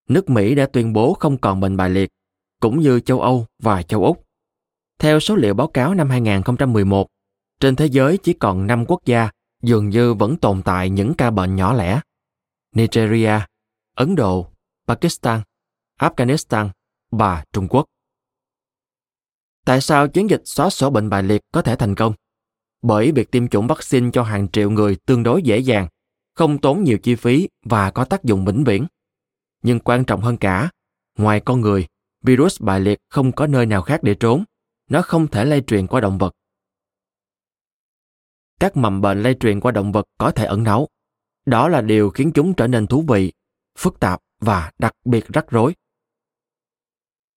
[0.10, 2.10] Nước Mỹ đã tuyên bố không còn bệnh bại liệt,
[2.60, 4.26] cũng như châu Âu và châu Úc.
[5.00, 7.08] Theo số liệu báo cáo năm 2011,
[7.60, 9.30] trên thế giới chỉ còn 5 quốc gia
[9.64, 12.02] dường như vẫn tồn tại những ca bệnh nhỏ lẻ.
[12.76, 13.40] Nigeria,
[13.96, 14.48] Ấn Độ,
[14.88, 15.42] Pakistan,
[16.00, 16.70] Afghanistan
[17.12, 17.86] và Trung Quốc.
[19.66, 22.14] Tại sao chiến dịch xóa sổ bệnh bại liệt có thể thành công?
[22.82, 25.88] Bởi việc tiêm chủng vaccine cho hàng triệu người tương đối dễ dàng,
[26.36, 28.86] không tốn nhiều chi phí và có tác dụng vĩnh viễn.
[29.62, 30.70] Nhưng quan trọng hơn cả,
[31.18, 31.88] ngoài con người,
[32.24, 34.44] virus bại liệt không có nơi nào khác để trốn.
[34.90, 36.34] Nó không thể lây truyền qua động vật.
[38.60, 40.88] Các mầm bệnh lây truyền qua động vật có thể ẩn náu.
[41.46, 43.32] Đó là điều khiến chúng trở nên thú vị,
[43.78, 45.76] phức tạp và đặc biệt rắc rối.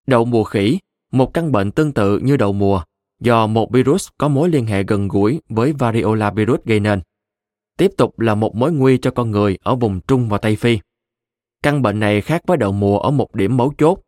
[0.06, 0.78] Đậu mùa khỉ,
[1.12, 2.82] một căn bệnh tương tự như đậu mùa,
[3.20, 7.00] do một virus có mối liên hệ gần gũi với variola virus gây nên.
[7.78, 10.78] Tiếp tục là một mối nguy cho con người ở vùng Trung và Tây Phi.
[11.62, 13.98] Căn bệnh này khác với đậu mùa ở một điểm mấu chốt,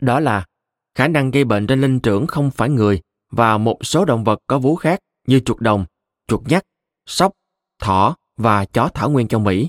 [0.00, 0.46] đó là
[0.94, 4.38] khả năng gây bệnh trên linh trưởng không phải người và một số động vật
[4.46, 5.84] có vú khác như chuột đồng,
[6.28, 6.64] chuột nhắt,
[7.06, 7.32] sóc,
[7.80, 9.68] thỏ và chó thảo nguyên trong Mỹ.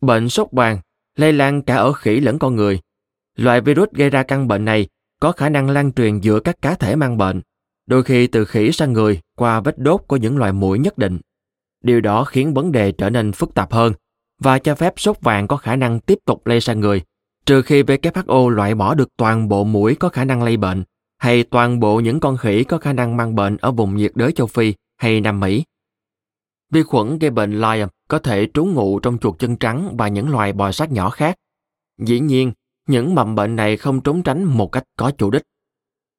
[0.00, 0.78] Bệnh sốt vàng
[1.16, 2.80] lây lan cả ở khỉ lẫn con người.
[3.36, 4.88] Loại virus gây ra căn bệnh này
[5.20, 7.40] có khả năng lan truyền giữa các cá thể mang bệnh,
[7.86, 11.18] đôi khi từ khỉ sang người qua vết đốt của những loài mũi nhất định.
[11.84, 13.92] Điều đó khiến vấn đề trở nên phức tạp hơn
[14.38, 17.02] và cho phép sốt vàng có khả năng tiếp tục lây sang người,
[17.46, 20.84] trừ khi WHO loại bỏ được toàn bộ mũi có khả năng lây bệnh
[21.18, 24.32] hay toàn bộ những con khỉ có khả năng mang bệnh ở vùng nhiệt đới
[24.32, 25.64] châu Phi hay Nam Mỹ.
[26.70, 30.28] Vi khuẩn gây bệnh Lyme có thể trú ngụ trong chuột chân trắng và những
[30.28, 31.36] loài bò sát nhỏ khác.
[31.98, 32.52] Dĩ nhiên,
[32.86, 35.42] những mầm bệnh này không trốn tránh một cách có chủ đích.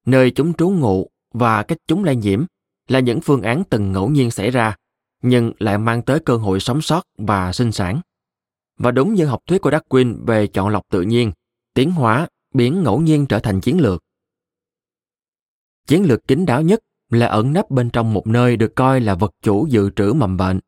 [0.06, 2.46] Nơi chúng trú ngụ và cách chúng lây nhiễm
[2.88, 4.76] là những phương án từng ngẫu nhiên xảy ra,
[5.24, 8.02] nhưng lại mang tới cơ hội sống sót và sinh sản.
[8.78, 11.32] Và đúng như học thuyết của Darwin về chọn lọc tự nhiên,
[11.74, 14.04] tiến hóa biến ngẫu nhiên trở thành chiến lược.
[15.88, 16.80] Chiến lược kín đáo nhất
[17.13, 20.38] là ẩn nấp bên trong một nơi được coi là vật chủ dự trữ mầm
[20.38, 20.60] bệnh.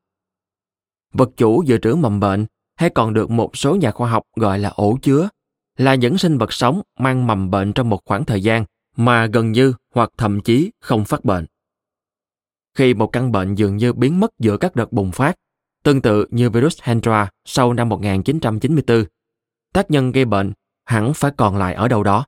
[1.13, 4.60] Vật chủ dự trữ mầm bệnh hay còn được một số nhà khoa học gọi
[4.60, 5.29] là ổ chứa
[5.77, 9.51] là những sinh vật sống mang mầm bệnh trong một khoảng thời gian mà gần
[9.51, 11.45] như hoặc thậm chí không phát bệnh.
[12.77, 15.36] Khi một căn bệnh dường như biến mất giữa các đợt bùng phát,
[15.84, 19.06] tương tự như virus Hendra sau năm 1994,
[19.73, 20.53] tác nhân gây bệnh
[20.86, 22.25] hẳn phải còn lại ở đâu đó.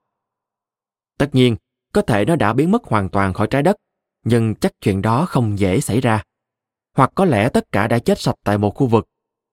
[1.18, 1.56] Tất nhiên,
[1.94, 3.76] có thể nó đã biến mất hoàn toàn khỏi trái đất,
[4.26, 6.24] nhưng chắc chuyện đó không dễ xảy ra.
[6.98, 9.08] Hoặc có lẽ tất cả đã chết sạch tại một khu vực,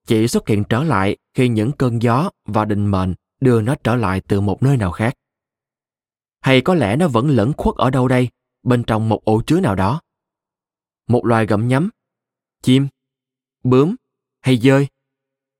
[0.07, 3.95] chỉ xuất hiện trở lại khi những cơn gió và định mệnh đưa nó trở
[3.95, 5.13] lại từ một nơi nào khác.
[6.41, 8.29] Hay có lẽ nó vẫn lẫn khuất ở đâu đây,
[8.63, 10.01] bên trong một ổ chứa nào đó.
[11.07, 11.89] Một loài gặm nhấm,
[12.61, 12.87] chim,
[13.63, 13.95] bướm
[14.41, 14.87] hay dơi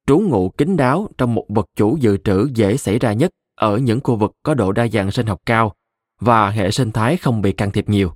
[0.07, 3.77] trú ngụ kín đáo trong một vật chủ dự trữ dễ xảy ra nhất ở
[3.77, 5.75] những khu vực có độ đa dạng sinh học cao
[6.19, 8.13] và hệ sinh thái không bị can thiệp nhiều.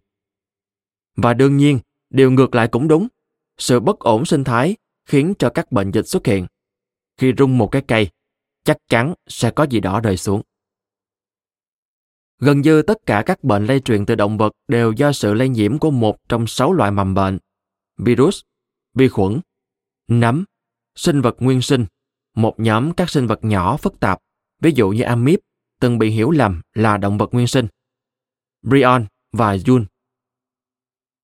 [1.17, 3.07] Và đương nhiên, điều ngược lại cũng đúng.
[3.57, 4.75] Sự bất ổn sinh thái
[5.05, 6.47] khiến cho các bệnh dịch xuất hiện.
[7.17, 8.09] Khi rung một cái cây,
[8.63, 10.41] chắc chắn sẽ có gì đó rơi xuống.
[12.39, 15.49] Gần như tất cả các bệnh lây truyền từ động vật đều do sự lây
[15.49, 17.39] nhiễm của một trong sáu loại mầm bệnh.
[17.97, 18.41] Virus,
[18.93, 19.39] vi khuẩn,
[20.07, 20.45] nấm,
[20.95, 21.85] sinh vật nguyên sinh,
[22.35, 24.19] một nhóm các sinh vật nhỏ phức tạp,
[24.61, 25.39] ví dụ như amip,
[25.79, 27.67] từng bị hiểu lầm là động vật nguyên sinh.
[28.61, 29.85] Brion và Jun.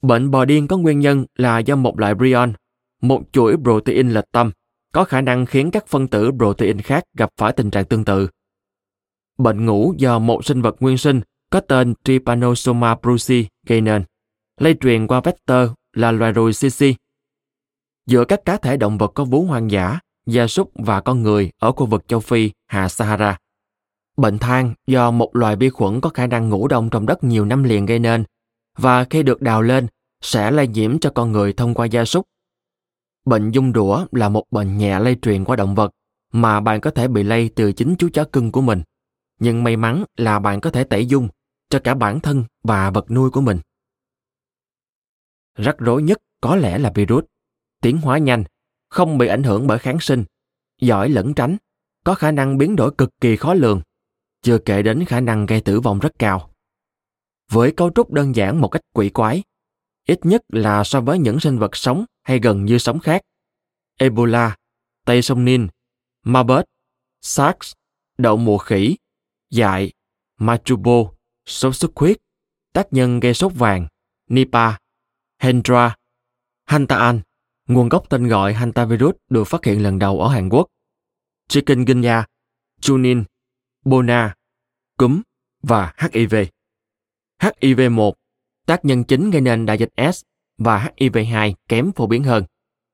[0.04, 2.54] Bệnh bò điên có nguyên nhân là do một loại prion,
[3.02, 4.52] một chuỗi protein lệch tâm,
[4.94, 8.28] có khả năng khiến các phân tử protein khác gặp phải tình trạng tương tự.
[9.38, 14.04] Bệnh ngủ do một sinh vật nguyên sinh có tên Trypanosoma brucei gây nên,
[14.60, 16.86] lây truyền qua vector là loài ruồi CC
[18.06, 21.52] giữa các cá thể động vật có vú hoang dã, gia súc và con người
[21.60, 23.38] ở khu vực châu Phi, hạ Sahara.
[24.18, 27.46] Bệnh than do một loài vi khuẩn có khả năng ngủ đông trong đất nhiều
[27.46, 28.24] năm liền gây nên
[28.78, 29.88] và khi được đào lên
[30.22, 32.28] sẽ lây nhiễm cho con người thông qua gia súc.
[33.26, 35.92] Bệnh dung đũa là một bệnh nhẹ lây truyền qua động vật
[36.32, 38.82] mà bạn có thể bị lây từ chính chú chó cưng của mình.
[39.40, 41.30] Nhưng may mắn là bạn có thể tẩy dung
[41.70, 43.60] cho cả bản thân và vật nuôi của mình.
[45.56, 47.24] Rắc rối nhất có lẽ là virus
[47.82, 48.44] tiến hóa nhanh,
[48.90, 50.24] không bị ảnh hưởng bởi kháng sinh,
[50.82, 51.58] giỏi lẫn tránh,
[52.04, 53.82] có khả năng biến đổi cực kỳ khó lường,
[54.42, 56.53] chưa kể đến khả năng gây tử vong rất cao.
[57.54, 59.44] Với cấu trúc đơn giản một cách quỷ quái,
[60.08, 63.22] ít nhất là so với những sinh vật sống hay gần như sống khác.
[63.98, 64.56] Ebola,
[65.06, 65.68] Tây sông Nin,
[66.24, 66.64] Marburg,
[67.22, 67.74] SARS,
[68.18, 68.98] đậu mùa khỉ,
[69.50, 69.92] dại,
[70.38, 71.12] Machubo,
[71.46, 72.18] sốt xuất huyết,
[72.74, 73.88] tác nhân gây sốt vàng,
[74.30, 74.80] Nipah,
[75.40, 75.96] Hendra,
[76.66, 77.22] Hantaan,
[77.68, 80.68] Nguồn gốc tên gọi hantavirus được phát hiện lần đầu ở Hàn Quốc.
[81.48, 82.26] Chikungunya,
[82.82, 83.24] Chunin,
[83.86, 84.36] Bona,
[84.98, 85.22] cúm
[85.62, 86.36] và HIV.
[87.44, 88.12] HIV-1,
[88.66, 90.22] tác nhân chính gây nên đại dịch S
[90.58, 92.44] và HIV-2 kém phổ biến hơn,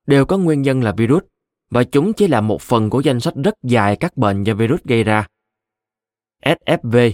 [0.07, 1.23] đều có nguyên nhân là virus
[1.69, 4.79] và chúng chỉ là một phần của danh sách rất dài các bệnh do virus
[4.83, 5.27] gây ra.
[6.43, 7.11] SFV,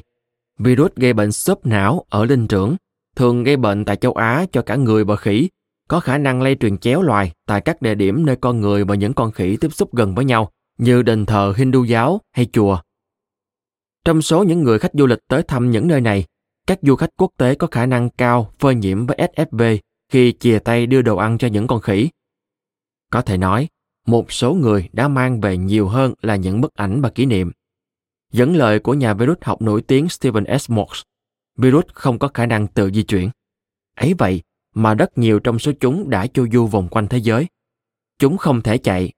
[0.59, 2.75] virus gây bệnh xốp não ở linh trưởng,
[3.15, 5.49] thường gây bệnh tại châu Á cho cả người và khỉ
[5.87, 8.95] có khả năng lây truyền chéo loài tại các địa điểm nơi con người và
[8.95, 12.79] những con khỉ tiếp xúc gần với nhau, như đền thờ Hindu giáo hay chùa.
[14.05, 16.25] Trong số những người khách du lịch tới thăm những nơi này,
[16.67, 19.77] các du khách quốc tế có khả năng cao phơi nhiễm với SFV
[20.09, 22.09] khi chìa tay đưa đồ ăn cho những con khỉ.
[23.11, 23.67] Có thể nói,
[24.05, 27.51] một số người đã mang về nhiều hơn là những bức ảnh và kỷ niệm.
[28.31, 30.71] Dẫn lời của nhà virus học nổi tiếng Stephen S.
[30.71, 31.03] Morse,
[31.57, 33.29] virus không có khả năng tự di chuyển.
[33.95, 34.41] Ấy vậy,
[34.73, 37.47] mà rất nhiều trong số chúng đã chu du vòng quanh thế giới.
[38.19, 39.11] Chúng không thể chạy,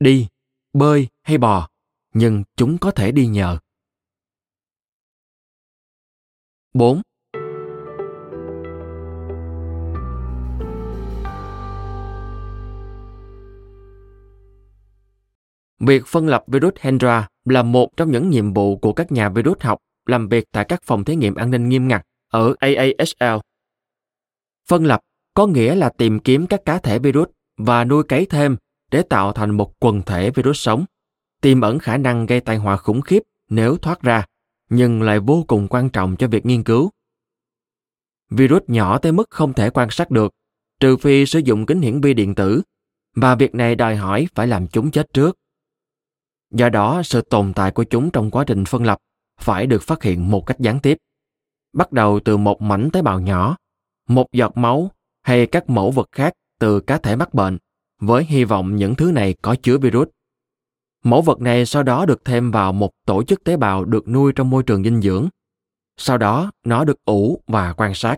[0.00, 0.26] đi,
[0.72, 1.68] bơi hay bò,
[2.14, 3.58] nhưng chúng có thể đi nhờ.
[6.74, 7.02] 4.
[15.80, 19.60] Việc phân lập virus Hendra là một trong những nhiệm vụ của các nhà virus
[19.60, 22.02] học làm việc tại các phòng thí nghiệm an ninh nghiêm ngặt
[22.32, 23.38] ở AASL
[24.68, 25.00] Phân lập
[25.34, 27.28] có nghĩa là tìm kiếm các cá thể virus
[27.58, 28.56] và nuôi cấy thêm
[28.90, 30.84] để tạo thành một quần thể virus sống,
[31.40, 34.24] tiềm ẩn khả năng gây tai họa khủng khiếp nếu thoát ra,
[34.70, 36.90] nhưng lại vô cùng quan trọng cho việc nghiên cứu.
[38.30, 40.32] Virus nhỏ tới mức không thể quan sát được,
[40.80, 42.62] trừ phi sử dụng kính hiển vi điện tử,
[43.16, 45.38] và việc này đòi hỏi phải làm chúng chết trước.
[46.50, 48.98] Do đó, sự tồn tại của chúng trong quá trình phân lập
[49.40, 50.98] phải được phát hiện một cách gián tiếp.
[51.72, 53.56] Bắt đầu từ một mảnh tế bào nhỏ
[54.10, 54.90] một giọt máu
[55.22, 57.58] hay các mẫu vật khác từ cá thể mắc bệnh
[58.00, 60.08] với hy vọng những thứ này có chứa virus.
[61.04, 64.32] Mẫu vật này sau đó được thêm vào một tổ chức tế bào được nuôi
[64.36, 65.28] trong môi trường dinh dưỡng.
[65.96, 68.16] Sau đó, nó được ủ và quan sát.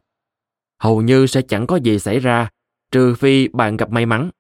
[0.79, 2.49] Hầu như sẽ chẳng có gì xảy ra,
[2.91, 4.31] trừ phi bạn gặp may mắn.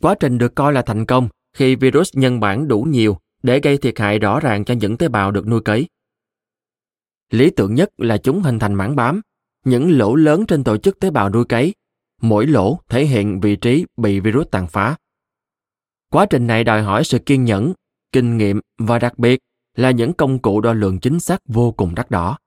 [0.00, 3.78] Quá trình được coi là thành công khi virus nhân bản đủ nhiều để gây
[3.78, 5.86] thiệt hại rõ ràng cho những tế bào được nuôi cấy.
[7.30, 9.20] Lý tưởng nhất là chúng hình thành mảng bám,
[9.64, 11.74] những lỗ lớn trên tổ chức tế bào nuôi cấy.
[12.22, 14.96] Mỗi lỗ thể hiện vị trí bị virus tàn phá.
[16.10, 17.72] Quá trình này đòi hỏi sự kiên nhẫn,
[18.12, 19.40] kinh nghiệm và đặc biệt
[19.76, 22.38] là những công cụ đo lường chính xác vô cùng đắt đỏ,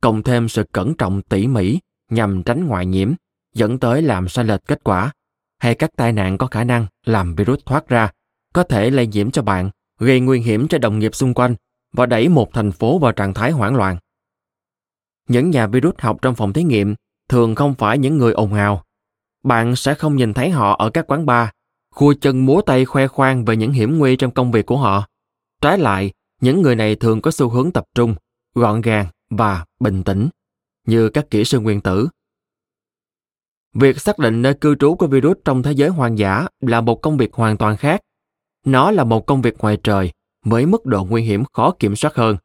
[0.00, 1.78] cộng thêm sự cẩn trọng tỉ mỉ
[2.10, 3.12] nhằm tránh ngoại nhiễm,
[3.54, 5.12] dẫn tới làm sai lệch kết quả,
[5.58, 8.10] hay các tai nạn có khả năng làm virus thoát ra,
[8.54, 11.54] có thể lây nhiễm cho bạn, gây nguy hiểm cho đồng nghiệp xung quanh
[11.92, 13.98] và đẩy một thành phố vào trạng thái hoảng loạn.
[15.28, 16.94] Những nhà virus học trong phòng thí nghiệm
[17.28, 18.84] thường không phải những người ồn ào.
[19.44, 21.48] Bạn sẽ không nhìn thấy họ ở các quán bar,
[21.98, 25.06] khua chân múa tay khoe khoang về những hiểm nguy trong công việc của họ.
[25.60, 28.14] Trái lại, những người này thường có xu hướng tập trung,
[28.54, 30.28] gọn gàng và bình tĩnh,
[30.86, 32.08] như các kỹ sư nguyên tử.
[33.74, 37.02] Việc xác định nơi cư trú của virus trong thế giới hoang dã là một
[37.02, 38.00] công việc hoàn toàn khác.
[38.64, 40.12] Nó là một công việc ngoài trời
[40.44, 42.36] với mức độ nguy hiểm khó kiểm soát hơn,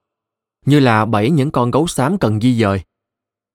[0.65, 2.81] như là bẫy những con gấu xám cần di dời.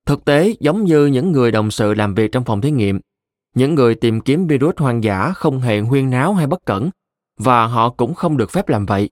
[0.06, 3.00] Thực tế, giống như những người đồng sự làm việc trong phòng thí nghiệm,
[3.58, 6.90] những người tìm kiếm virus hoang dã không hề huyên náo hay bất cẩn,
[7.38, 9.10] và họ cũng không được phép làm vậy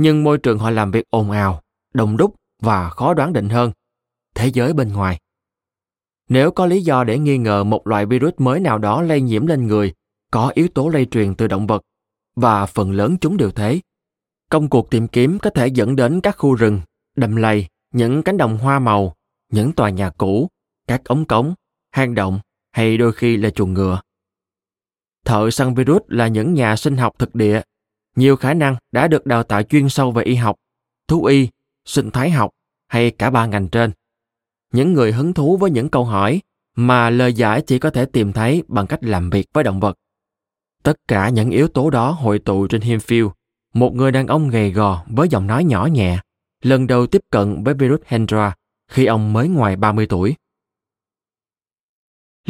[0.00, 1.62] nhưng môi trường họ làm việc ồn ào,
[1.94, 3.72] đông đúc và khó đoán định hơn.
[4.34, 5.20] Thế giới bên ngoài.
[6.28, 9.46] Nếu có lý do để nghi ngờ một loại virus mới nào đó lây nhiễm
[9.46, 9.92] lên người,
[10.30, 11.82] có yếu tố lây truyền từ động vật,
[12.36, 13.80] và phần lớn chúng đều thế.
[14.50, 16.80] Công cuộc tìm kiếm có thể dẫn đến các khu rừng,
[17.16, 19.14] đầm lầy, những cánh đồng hoa màu,
[19.52, 20.48] những tòa nhà cũ,
[20.86, 21.54] các ống cống,
[21.90, 24.00] hang động hay đôi khi là chuồng ngựa.
[25.24, 27.62] Thợ săn virus là những nhà sinh học thực địa
[28.16, 30.56] nhiều khả năng đã được đào tạo chuyên sâu về y học,
[31.08, 31.48] thú y,
[31.84, 32.50] sinh thái học
[32.88, 33.92] hay cả ba ngành trên.
[34.72, 36.40] Những người hứng thú với những câu hỏi
[36.76, 39.96] mà lời giải chỉ có thể tìm thấy bằng cách làm việc với động vật.
[40.82, 43.30] Tất cả những yếu tố đó hội tụ trên Hemfield,
[43.74, 46.18] một người đàn ông gầy gò với giọng nói nhỏ nhẹ,
[46.62, 48.54] lần đầu tiếp cận với virus Hendra
[48.88, 50.34] khi ông mới ngoài 30 tuổi.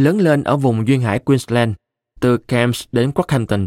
[0.01, 1.73] Lớn lên ở vùng duyên hải Queensland,
[2.21, 3.67] từ Cairns đến Rockhampton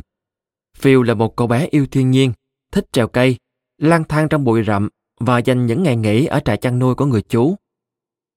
[0.78, 2.34] Phil là một cậu bé yêu thiên nhiên,
[2.72, 3.38] thích trèo cây,
[3.78, 7.06] lang thang trong bụi rậm và dành những ngày nghỉ ở trại chăn nuôi của
[7.06, 7.56] người chú.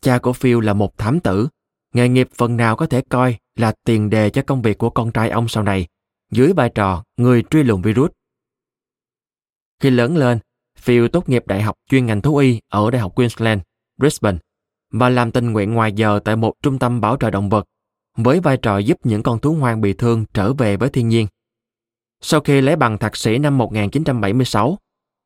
[0.01, 1.49] Cha của Phil là một thám tử,
[1.95, 5.13] nghề nghiệp phần nào có thể coi là tiền đề cho công việc của con
[5.13, 5.87] trai ông sau này,
[6.31, 8.11] dưới vai trò người truy lùng virus.
[9.81, 10.39] Khi lớn lên,
[10.79, 13.61] Phil tốt nghiệp đại học chuyên ngành thú y ở Đại học Queensland,
[13.97, 14.39] Brisbane
[14.91, 17.67] và làm tình nguyện ngoài giờ tại một trung tâm bảo trợ động vật
[18.17, 21.27] với vai trò giúp những con thú hoang bị thương trở về với thiên nhiên.
[22.21, 24.79] Sau khi lấy bằng thạc sĩ năm 1976,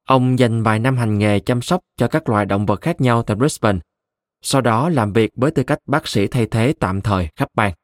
[0.06, 3.22] ông dành vài năm hành nghề chăm sóc cho các loài động vật khác nhau
[3.22, 3.78] tại Brisbane,
[4.42, 7.74] sau đó làm việc với tư cách bác sĩ thay thế tạm thời khắp bang.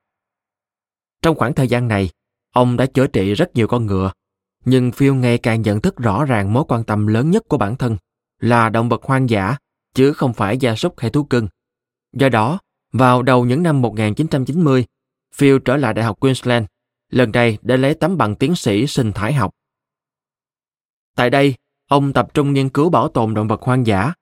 [1.23, 2.11] Trong khoảng thời gian này,
[2.53, 4.13] ông đã chữa trị rất nhiều con ngựa,
[4.65, 7.77] nhưng Phil ngày càng nhận thức rõ ràng mối quan tâm lớn nhất của bản
[7.77, 7.97] thân
[8.41, 9.57] là động vật hoang dã,
[9.95, 11.49] chứ không phải gia súc hay thú cưng.
[12.13, 12.59] Do đó,
[12.93, 14.85] vào đầu những năm 1990,
[15.37, 16.67] Phil trở lại Đại học Queensland
[17.11, 19.51] lần này để lấy tấm bằng tiến sĩ sinh thái học.
[21.17, 21.55] Tại đây,
[21.89, 24.13] ông tập trung nghiên cứu bảo tồn động vật hoang dã.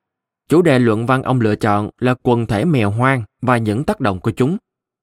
[0.49, 3.99] Chủ đề luận văn ông lựa chọn là quần thể mèo hoang và những tác
[3.99, 4.57] động của chúng.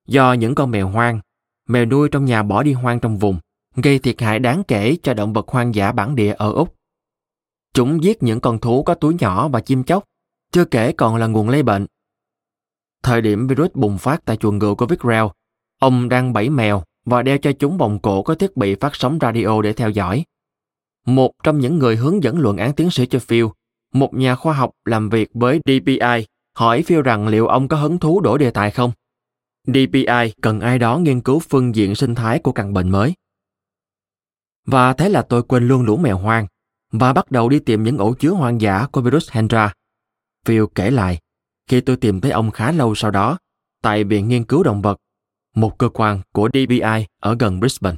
[0.07, 1.21] Do những con mèo hoang,
[1.69, 3.39] mèo nuôi trong nhà bỏ đi hoang trong vùng,
[3.77, 6.75] gây thiệt hại đáng kể cho động vật hoang dã bản địa ở Úc.
[7.75, 10.05] Chúng giết những con thú có túi nhỏ và chim chóc,
[10.53, 11.87] chưa kể còn là nguồn lây bệnh.
[13.03, 15.27] Thời điểm virus bùng phát tại chuồng ngựa của Vickrell,
[15.83, 19.19] ông đang bẫy mèo và đeo cho chúng vòng cổ có thiết bị phát sóng
[19.21, 20.25] radio để theo dõi.
[21.07, 23.45] Một trong những người hướng dẫn luận án tiến sĩ cho Phil,
[23.93, 27.99] một nhà khoa học làm việc với DPI, hỏi Phil rằng liệu ông có hứng
[27.99, 28.93] thú đổi đề tài không?
[29.67, 33.15] DPI cần ai đó nghiên cứu phương diện sinh thái của căn bệnh mới.
[34.67, 36.47] Và thế là tôi quên luôn lũ mèo hoang
[36.93, 39.73] và bắt đầu đi tìm những ổ chứa hoang dã của virus Hendra.
[40.47, 41.19] Phil kể lại,
[41.67, 43.39] khi tôi tìm thấy ông khá lâu sau đó,
[43.83, 44.99] tại Viện Nghiên cứu Động vật
[45.55, 47.97] một cơ quan của DBI ở gần Brisbane.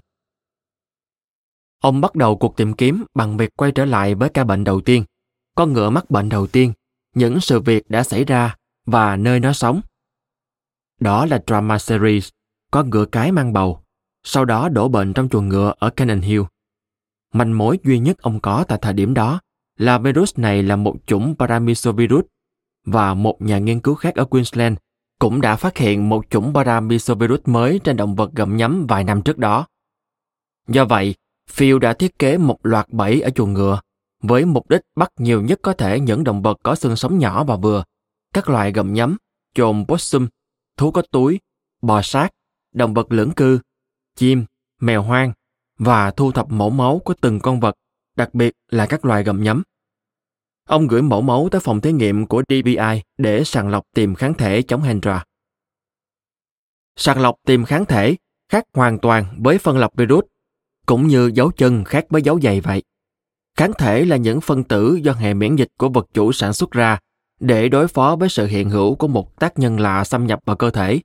[1.80, 4.80] Ông bắt đầu cuộc tìm kiếm bằng việc quay trở lại với ca bệnh đầu
[4.80, 5.04] tiên,
[5.54, 6.72] con ngựa mắc bệnh đầu tiên,
[7.14, 9.80] những sự việc đã xảy ra và nơi nó sống.
[11.00, 12.28] Đó là drama series,
[12.70, 13.80] có ngựa cái mang bầu,
[14.22, 16.42] sau đó đổ bệnh trong chuồng ngựa ở Cannon Hill.
[17.32, 19.40] Manh mối duy nhất ông có tại thời điểm đó
[19.78, 22.24] là virus này là một chủng Paramyxovirus
[22.84, 24.76] và một nhà nghiên cứu khác ở Queensland
[25.18, 29.22] cũng đã phát hiện một chủng paramisovirus mới trên động vật gặm nhấm vài năm
[29.22, 29.66] trước đó.
[30.68, 31.14] Do vậy,
[31.50, 33.80] Phil đã thiết kế một loạt bẫy ở chuồng ngựa,
[34.22, 37.44] với mục đích bắt nhiều nhất có thể những động vật có xương sống nhỏ
[37.44, 37.84] và vừa,
[38.32, 39.16] các loài gặm nhấm,
[39.54, 40.26] chồn possum,
[40.76, 41.40] thú có túi,
[41.82, 42.28] bò sát,
[42.72, 43.58] động vật lưỡng cư,
[44.16, 44.44] chim,
[44.80, 45.32] mèo hoang
[45.78, 47.74] và thu thập mẫu máu của từng con vật
[48.16, 49.62] đặc biệt là các loài gặm nhấm.
[50.68, 54.34] Ông gửi mẫu máu tới phòng thí nghiệm của DBI để sàng lọc tìm kháng
[54.34, 55.24] thể chống Hendra.
[56.96, 58.16] Sàng lọc tìm kháng thể
[58.48, 60.24] khác hoàn toàn với phân lập virus,
[60.86, 62.82] cũng như dấu chân khác với dấu giày vậy.
[63.58, 66.70] Kháng thể là những phân tử do hệ miễn dịch của vật chủ sản xuất
[66.70, 66.98] ra
[67.40, 70.56] để đối phó với sự hiện hữu của một tác nhân lạ xâm nhập vào
[70.56, 71.00] cơ thể.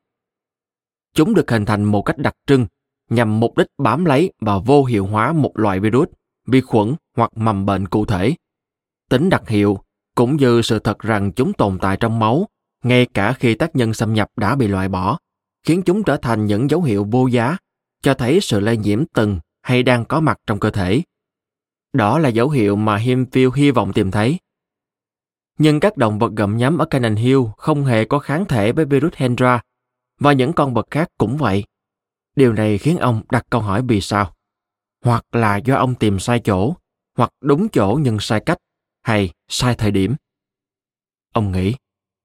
[1.13, 2.65] Chúng được hình thành một cách đặc trưng
[3.09, 6.07] nhằm mục đích bám lấy và vô hiệu hóa một loại virus,
[6.47, 8.35] vi khuẩn hoặc mầm bệnh cụ thể.
[9.09, 9.79] Tính đặc hiệu
[10.15, 12.47] cũng như sự thật rằng chúng tồn tại trong máu
[12.83, 15.17] ngay cả khi tác nhân xâm nhập đã bị loại bỏ,
[15.63, 17.57] khiến chúng trở thành những dấu hiệu vô giá,
[18.01, 21.01] cho thấy sự lây nhiễm từng hay đang có mặt trong cơ thể.
[21.93, 24.39] Đó là dấu hiệu mà Himfield hy vọng tìm thấy.
[25.57, 28.85] Nhưng các động vật gặm nhấm ở Canaan Hill không hề có kháng thể với
[28.85, 29.61] virus Hendra,
[30.19, 31.63] và những con vật khác cũng vậy.
[32.35, 34.33] Điều này khiến ông đặt câu hỏi vì sao.
[35.03, 36.75] Hoặc là do ông tìm sai chỗ,
[37.17, 38.57] hoặc đúng chỗ nhưng sai cách,
[39.01, 40.15] hay sai thời điểm.
[41.33, 41.75] Ông nghĩ,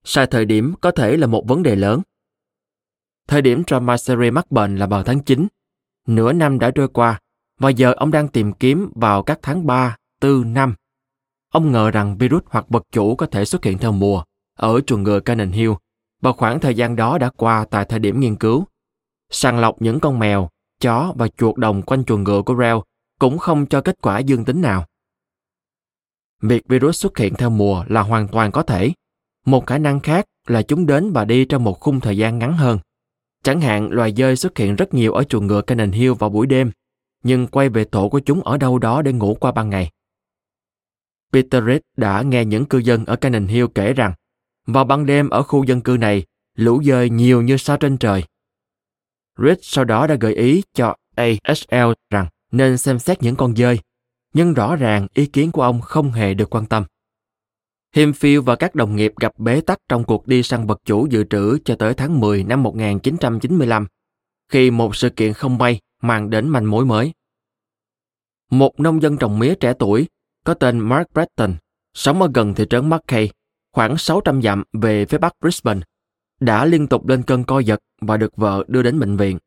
[0.04, 2.02] sai thời điểm có thể là một vấn đề lớn.
[3.28, 5.46] Thời điểm Tramaseri mắc bệnh là vào tháng 9.
[6.08, 7.20] Nửa năm đã trôi qua,
[7.58, 10.74] và giờ ông đang tìm kiếm vào các tháng 3, 4, 5.
[11.52, 14.22] Ông ngờ rằng virus hoặc vật chủ có thể xuất hiện theo mùa
[14.58, 15.72] ở chuồng ngựa Cannon Hill
[16.20, 18.64] và khoảng thời gian đó đã qua tại thời điểm nghiên cứu.
[19.30, 20.48] Sàng lọc những con mèo,
[20.80, 22.76] chó và chuột đồng quanh chuồng ngựa của Rel
[23.18, 24.86] cũng không cho kết quả dương tính nào.
[26.48, 28.92] Việc virus xuất hiện theo mùa là hoàn toàn có thể.
[29.46, 32.56] Một khả năng khác là chúng đến và đi trong một khung thời gian ngắn
[32.56, 32.78] hơn.
[33.42, 36.46] Chẳng hạn loài dơi xuất hiện rất nhiều ở chuồng ngựa Cannon Hill vào buổi
[36.46, 36.70] đêm,
[37.22, 39.90] nhưng quay về tổ của chúng ở đâu đó để ngủ qua ban ngày.
[41.32, 44.12] Peter Reed đã nghe những cư dân ở Cannon Hill kể rằng
[44.66, 46.24] vào ban đêm ở khu dân cư này,
[46.54, 48.24] lũ dơi nhiều như sao trên trời.
[49.38, 53.78] Reed sau đó đã gợi ý cho ASL rằng nên xem xét những con dơi,
[54.34, 56.84] nhưng rõ ràng ý kiến của ông không hề được quan tâm.
[57.94, 61.24] Himfield và các đồng nghiệp gặp bế tắc trong cuộc đi săn vật chủ dự
[61.24, 63.86] trữ cho tới tháng 10 năm 1995,
[64.48, 67.12] khi một sự kiện không may mang đến manh mối mới.
[68.50, 70.06] Một nông dân trồng mía trẻ tuổi
[70.44, 71.54] có tên Mark Breton,
[71.94, 73.30] sống ở gần thị trấn Mackay,
[73.72, 75.80] khoảng 600 dặm về phía bắc Brisbane,
[76.40, 79.38] đã liên tục lên cơn co giật và được vợ đưa đến bệnh viện.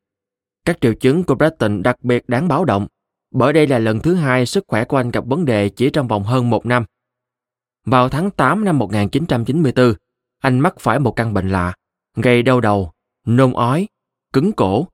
[0.64, 2.86] Các triệu chứng của Breton đặc biệt đáng báo động,
[3.30, 6.08] bởi đây là lần thứ hai sức khỏe của anh gặp vấn đề chỉ trong
[6.08, 6.84] vòng hơn một năm.
[7.84, 9.94] Vào tháng 8 năm 1994,
[10.38, 11.74] anh mắc phải một căn bệnh lạ,
[12.16, 12.92] gây đau đầu,
[13.26, 13.88] nôn ói,
[14.32, 14.88] cứng cổ,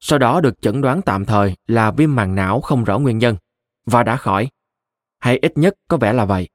[0.00, 3.36] sau đó được chẩn đoán tạm thời là viêm màng não không rõ nguyên nhân
[3.86, 4.48] và đã khỏi.
[5.18, 6.48] Hay ít nhất có vẻ là vậy.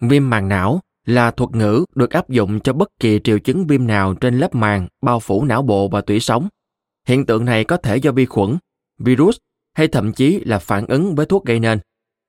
[0.00, 3.86] Viêm màng não là thuật ngữ được áp dụng cho bất kỳ triệu chứng viêm
[3.86, 6.48] nào trên lớp màng bao phủ não bộ và tủy sống.
[7.06, 8.56] Hiện tượng này có thể do vi khuẩn,
[8.98, 9.36] virus
[9.74, 11.78] hay thậm chí là phản ứng với thuốc gây nên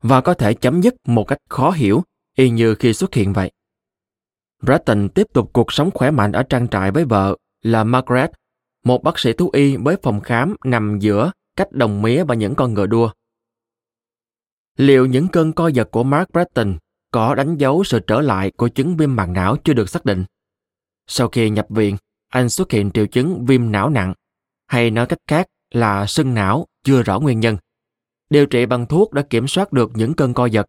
[0.01, 2.03] và có thể chấm dứt một cách khó hiểu
[2.37, 3.51] y như khi xuất hiện vậy.
[4.61, 8.31] Breton tiếp tục cuộc sống khỏe mạnh ở trang trại với vợ là Margaret,
[8.83, 12.55] một bác sĩ thú y với phòng khám nằm giữa cách đồng mía và những
[12.55, 13.11] con ngựa đua.
[14.77, 16.77] Liệu những cơn co giật của Mark Breton
[17.11, 20.25] có đánh dấu sự trở lại của chứng viêm màng não chưa được xác định.
[21.07, 21.97] Sau khi nhập viện,
[22.29, 24.13] anh xuất hiện triệu chứng viêm não nặng,
[24.67, 27.57] hay nói cách khác là sưng não chưa rõ nguyên nhân.
[28.29, 30.65] Điều trị bằng thuốc đã kiểm soát được những cơn co giật.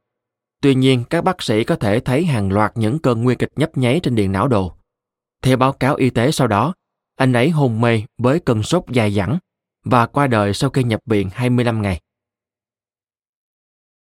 [0.60, 3.76] Tuy nhiên, các bác sĩ có thể thấy hàng loạt những cơn nguy kịch nhấp
[3.76, 4.72] nháy trên điện não đồ.
[5.42, 6.74] Theo báo cáo y tế sau đó,
[7.16, 9.38] anh ấy hôn mê với cơn sốt dài dẳng
[9.84, 12.00] và qua đời sau khi nhập viện 25 ngày.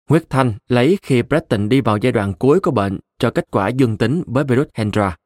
[0.10, 3.68] Huyết thanh lấy khi Breton đi vào giai đoạn cuối của bệnh cho kết quả
[3.68, 5.18] dương tính với virus Hendra.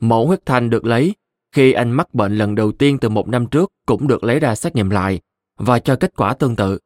[0.00, 1.14] Mẫu huyết thanh được lấy
[1.52, 4.54] khi anh mắc bệnh lần đầu tiên từ một năm trước cũng được lấy ra
[4.54, 5.20] xét nghiệm lại
[5.56, 6.78] và cho kết quả tương tự.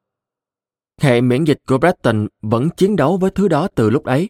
[1.01, 4.29] Hệ miễn dịch của Breton vẫn chiến đấu với thứ đó từ lúc ấy.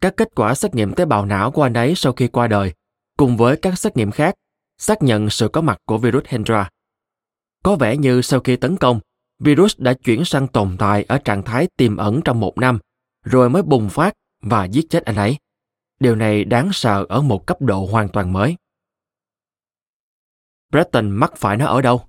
[0.00, 2.74] Các kết quả xét nghiệm tế bào não của anh ấy sau khi qua đời,
[3.16, 4.34] cùng với các xét nghiệm khác,
[4.78, 6.70] xác nhận sự có mặt của virus Hendra.
[7.64, 9.00] Có vẻ như sau khi tấn công,
[9.38, 12.78] virus đã chuyển sang tồn tại ở trạng thái tiềm ẩn trong một năm,
[13.24, 15.36] rồi mới bùng phát và giết chết anh ấy.
[16.00, 18.56] Điều này đáng sợ ở một cấp độ hoàn toàn mới.
[20.72, 22.04] Breton mắc phải nó ở đâu?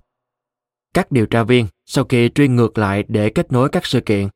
[0.94, 4.28] Các điều tra viên, sau khi truy ngược lại để kết nối các sự kiện,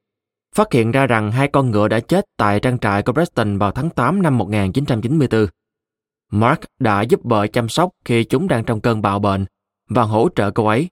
[0.55, 3.71] phát hiện ra rằng hai con ngựa đã chết tại trang trại của Preston vào
[3.71, 5.47] tháng 8 năm 1994.
[6.31, 9.45] Mark đã giúp vợ chăm sóc khi chúng đang trong cơn bạo bệnh
[9.89, 10.89] và hỗ trợ cô ấy,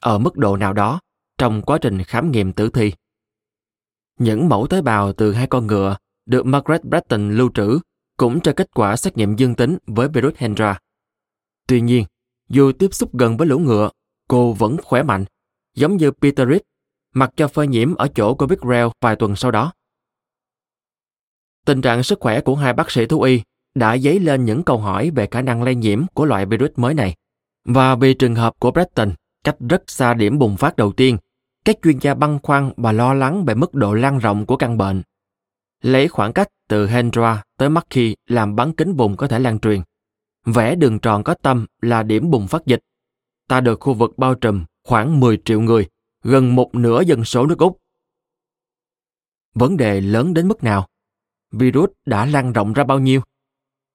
[0.00, 1.00] ở mức độ nào đó,
[1.38, 2.92] trong quá trình khám nghiệm tử thi.
[4.18, 5.96] Những mẫu tế bào từ hai con ngựa
[6.26, 7.78] được Margaret Breton lưu trữ
[8.16, 10.78] cũng cho kết quả xét nghiệm dương tính với virus Hendra.
[11.66, 12.04] Tuy nhiên,
[12.48, 13.90] dù tiếp xúc gần với lũ ngựa,
[14.28, 15.24] cô vẫn khỏe mạnh,
[15.74, 16.60] giống như Peter Reed,
[17.14, 19.72] mặc cho phơi nhiễm ở chỗ của Big Rail vài tuần sau đó.
[21.64, 23.42] Tình trạng sức khỏe của hai bác sĩ thú y
[23.74, 26.94] đã dấy lên những câu hỏi về khả năng lây nhiễm của loại virus mới
[26.94, 27.14] này.
[27.64, 29.12] Và vì trường hợp của Breton
[29.44, 31.18] cách rất xa điểm bùng phát đầu tiên,
[31.64, 34.78] các chuyên gia băn khoăn và lo lắng về mức độ lan rộng của căn
[34.78, 35.02] bệnh.
[35.82, 39.80] Lấy khoảng cách từ Hendra tới Mackey làm bán kính vùng có thể lan truyền.
[40.46, 42.80] Vẽ đường tròn có tâm là điểm bùng phát dịch.
[43.48, 45.86] Ta được khu vực bao trùm khoảng 10 triệu người,
[46.22, 47.78] gần một nửa dân số nước Úc.
[49.54, 50.88] Vấn đề lớn đến mức nào?
[51.52, 53.20] Virus đã lan rộng ra bao nhiêu?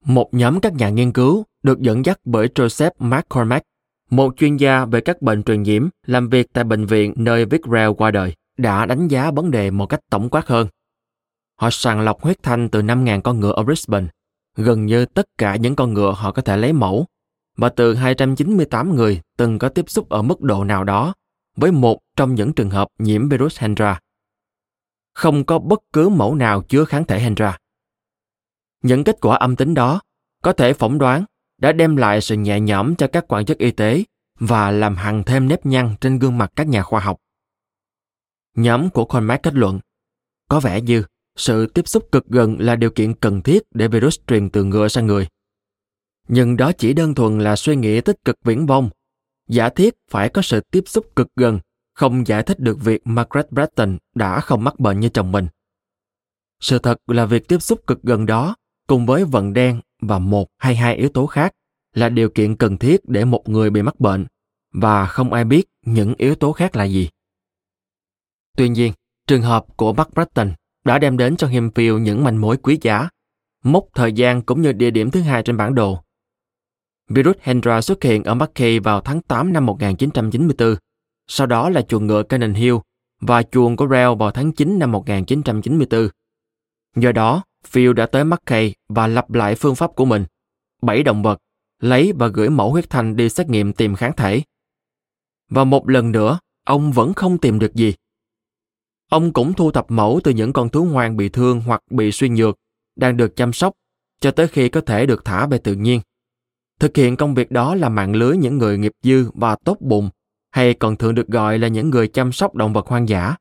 [0.05, 3.65] Một nhóm các nhà nghiên cứu được dẫn dắt bởi Joseph McCormack,
[4.09, 7.93] một chuyên gia về các bệnh truyền nhiễm làm việc tại bệnh viện nơi Vickrell
[7.97, 10.67] qua đời, đã đánh giá vấn đề một cách tổng quát hơn.
[11.55, 14.07] Họ sàng lọc huyết thanh từ 5.000 con ngựa ở Brisbane,
[14.55, 17.05] gần như tất cả những con ngựa họ có thể lấy mẫu,
[17.59, 21.13] và từ 298 người từng có tiếp xúc ở mức độ nào đó
[21.55, 23.99] với một trong những trường hợp nhiễm virus Hendra.
[25.13, 27.57] Không có bất cứ mẫu nào chứa kháng thể Hendra.
[28.83, 30.01] Những kết quả âm tính đó
[30.43, 31.25] có thể phỏng đoán
[31.57, 34.03] đã đem lại sự nhẹ nhõm cho các quan chức y tế
[34.39, 37.17] và làm hằn thêm nếp nhăn trên gương mặt các nhà khoa học.
[38.55, 39.79] Nhóm của Conmack kết luận,
[40.49, 41.03] có vẻ như
[41.35, 44.87] sự tiếp xúc cực gần là điều kiện cần thiết để virus truyền từ ngựa
[44.87, 45.27] sang người.
[46.31, 48.89] Nhưng đó chỉ đơn thuần là suy nghĩ tích cực viễn vông.
[49.47, 51.59] Giả thiết phải có sự tiếp xúc cực gần,
[51.93, 55.47] không giải thích được việc Margaret Bratton đã không mắc bệnh như chồng mình.
[56.59, 58.55] Sự thật là việc tiếp xúc cực gần đó
[58.87, 61.53] cùng với vận đen và một hay hai yếu tố khác
[61.93, 64.25] là điều kiện cần thiết để một người bị mắc bệnh
[64.73, 67.09] và không ai biết những yếu tố khác là gì.
[68.57, 68.93] Tuy nhiên,
[69.27, 70.51] trường hợp của Mark Bratton
[70.85, 73.09] đã đem đến cho Hemphill những manh mối quý giá,
[73.63, 76.03] mốc thời gian cũng như địa điểm thứ hai trên bản đồ.
[77.09, 80.75] Virus Hendra xuất hiện ở Mackay vào tháng 8 năm 1994,
[81.27, 82.75] sau đó là chuồng ngựa Cannon Hill
[83.21, 86.09] và chuồng của Rell vào tháng 9 năm 1994.
[86.95, 90.25] Do đó, Phil đã tới Mackay và lặp lại phương pháp của mình.
[90.81, 91.39] Bảy động vật,
[91.79, 94.41] lấy và gửi mẫu huyết thanh đi xét nghiệm tìm kháng thể.
[95.49, 97.93] Và một lần nữa, ông vẫn không tìm được gì.
[99.09, 102.29] Ông cũng thu thập mẫu từ những con thú hoang bị thương hoặc bị suy
[102.29, 102.55] nhược,
[102.95, 103.73] đang được chăm sóc,
[104.21, 106.01] cho tới khi có thể được thả về tự nhiên.
[106.79, 110.09] Thực hiện công việc đó là mạng lưới những người nghiệp dư và tốt bụng,
[110.51, 113.35] hay còn thường được gọi là những người chăm sóc động vật hoang dã.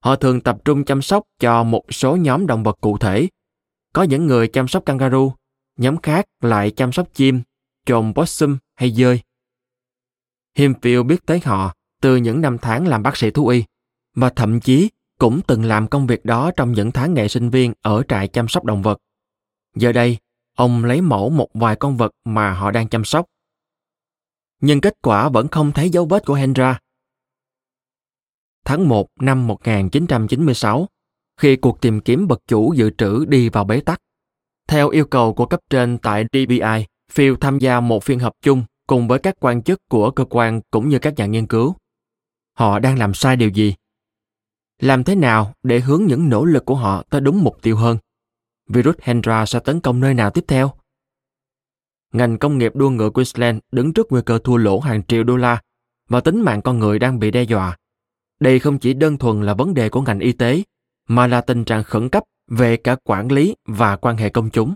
[0.00, 3.28] Họ thường tập trung chăm sóc cho một số nhóm động vật cụ thể.
[3.92, 5.34] Có những người chăm sóc kangaroo,
[5.76, 7.42] nhóm khác lại chăm sóc chim,
[7.86, 9.20] trồn possum hay dơi.
[10.56, 13.64] Hemphill biết tới họ từ những năm tháng làm bác sĩ thú y
[14.16, 17.72] và thậm chí cũng từng làm công việc đó trong những tháng ngày sinh viên
[17.82, 18.98] ở trại chăm sóc động vật.
[19.76, 20.18] Giờ đây,
[20.54, 23.26] ông lấy mẫu một vài con vật mà họ đang chăm sóc.
[24.60, 26.78] Nhưng kết quả vẫn không thấy dấu vết của Hendra.
[28.64, 30.88] Tháng 1 năm 1996,
[31.36, 33.98] khi cuộc tìm kiếm vật chủ dự trữ đi vào bế tắc.
[34.68, 38.64] Theo yêu cầu của cấp trên tại DBI, Phil tham gia một phiên họp chung
[38.86, 41.74] cùng với các quan chức của cơ quan cũng như các nhà nghiên cứu.
[42.58, 43.74] Họ đang làm sai điều gì?
[44.78, 47.98] Làm thế nào để hướng những nỗ lực của họ tới đúng mục tiêu hơn?
[48.68, 50.72] Virus Hendra sẽ tấn công nơi nào tiếp theo?
[52.12, 55.36] Ngành công nghiệp đua ngựa Queensland đứng trước nguy cơ thua lỗ hàng triệu đô
[55.36, 55.62] la
[56.08, 57.76] và tính mạng con người đang bị đe dọa.
[58.40, 60.62] Đây không chỉ đơn thuần là vấn đề của ngành y tế,
[61.08, 64.74] mà là tình trạng khẩn cấp về cả quản lý và quan hệ công chúng.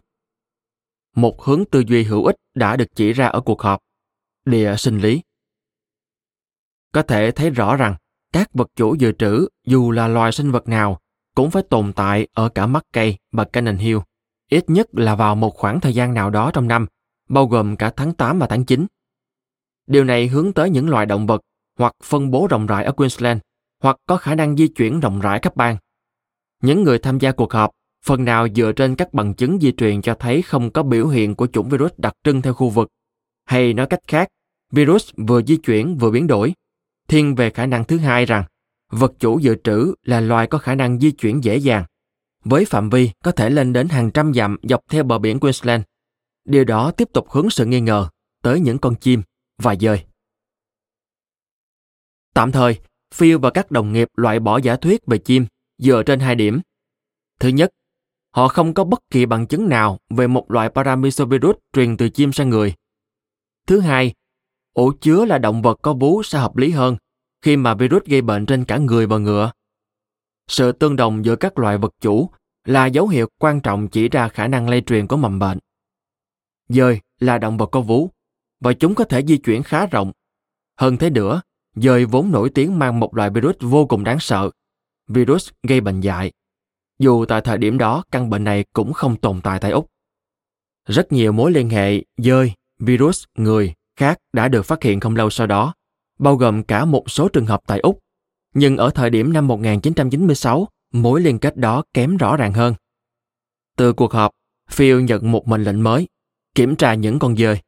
[1.16, 3.80] Một hướng tư duy hữu ích đã được chỉ ra ở cuộc họp.
[4.44, 5.22] Địa sinh lý.
[6.92, 7.96] Có thể thấy rõ rằng
[8.32, 11.00] các vật chủ dự trữ dù là loài sinh vật nào
[11.38, 13.98] cũng phải tồn tại ở cả Mackay và Cannon Hill,
[14.50, 16.86] ít nhất là vào một khoảng thời gian nào đó trong năm,
[17.28, 18.86] bao gồm cả tháng 8 và tháng 9.
[19.86, 21.40] Điều này hướng tới những loài động vật
[21.78, 23.40] hoặc phân bố rộng rãi ở Queensland
[23.82, 25.76] hoặc có khả năng di chuyển rộng rãi khắp bang.
[26.62, 27.70] Những người tham gia cuộc họp
[28.04, 31.34] phần nào dựa trên các bằng chứng di truyền cho thấy không có biểu hiện
[31.34, 32.88] của chủng virus đặc trưng theo khu vực.
[33.44, 34.28] Hay nói cách khác,
[34.72, 36.52] virus vừa di chuyển vừa biến đổi.
[37.08, 38.44] Thiên về khả năng thứ hai rằng
[38.90, 41.84] vật chủ dự trữ là loài có khả năng di chuyển dễ dàng,
[42.44, 45.82] với phạm vi có thể lên đến hàng trăm dặm dọc theo bờ biển Queensland.
[46.44, 48.08] Điều đó tiếp tục hướng sự nghi ngờ
[48.42, 49.22] tới những con chim
[49.58, 50.04] và dơi.
[52.34, 52.78] Tạm thời,
[53.14, 55.46] Phil và các đồng nghiệp loại bỏ giả thuyết về chim
[55.78, 56.60] dựa trên hai điểm.
[57.40, 57.70] Thứ nhất,
[58.30, 62.32] họ không có bất kỳ bằng chứng nào về một loại paramyxovirus truyền từ chim
[62.32, 62.74] sang người.
[63.66, 64.14] Thứ hai,
[64.72, 66.96] ổ chứa là động vật có vú sẽ hợp lý hơn
[67.42, 69.50] khi mà virus gây bệnh trên cả người và ngựa.
[70.48, 72.30] Sự tương đồng giữa các loại vật chủ
[72.64, 75.58] là dấu hiệu quan trọng chỉ ra khả năng lây truyền của mầm bệnh.
[76.68, 78.10] Dơi là động vật có vú
[78.60, 80.12] và chúng có thể di chuyển khá rộng.
[80.76, 81.40] Hơn thế nữa,
[81.74, 84.50] dơi vốn nổi tiếng mang một loại virus vô cùng đáng sợ,
[85.08, 86.32] virus gây bệnh dại.
[86.98, 89.88] Dù tại thời điểm đó căn bệnh này cũng không tồn tại tại Úc.
[90.88, 95.30] Rất nhiều mối liên hệ dơi, virus, người khác đã được phát hiện không lâu
[95.30, 95.74] sau đó,
[96.18, 97.98] bao gồm cả một số trường hợp tại Úc.
[98.54, 102.74] Nhưng ở thời điểm năm 1996, mối liên kết đó kém rõ ràng hơn.
[103.76, 104.30] Từ cuộc họp,
[104.70, 106.08] Phil nhận một mệnh lệnh mới,
[106.54, 107.60] kiểm tra những con dơi.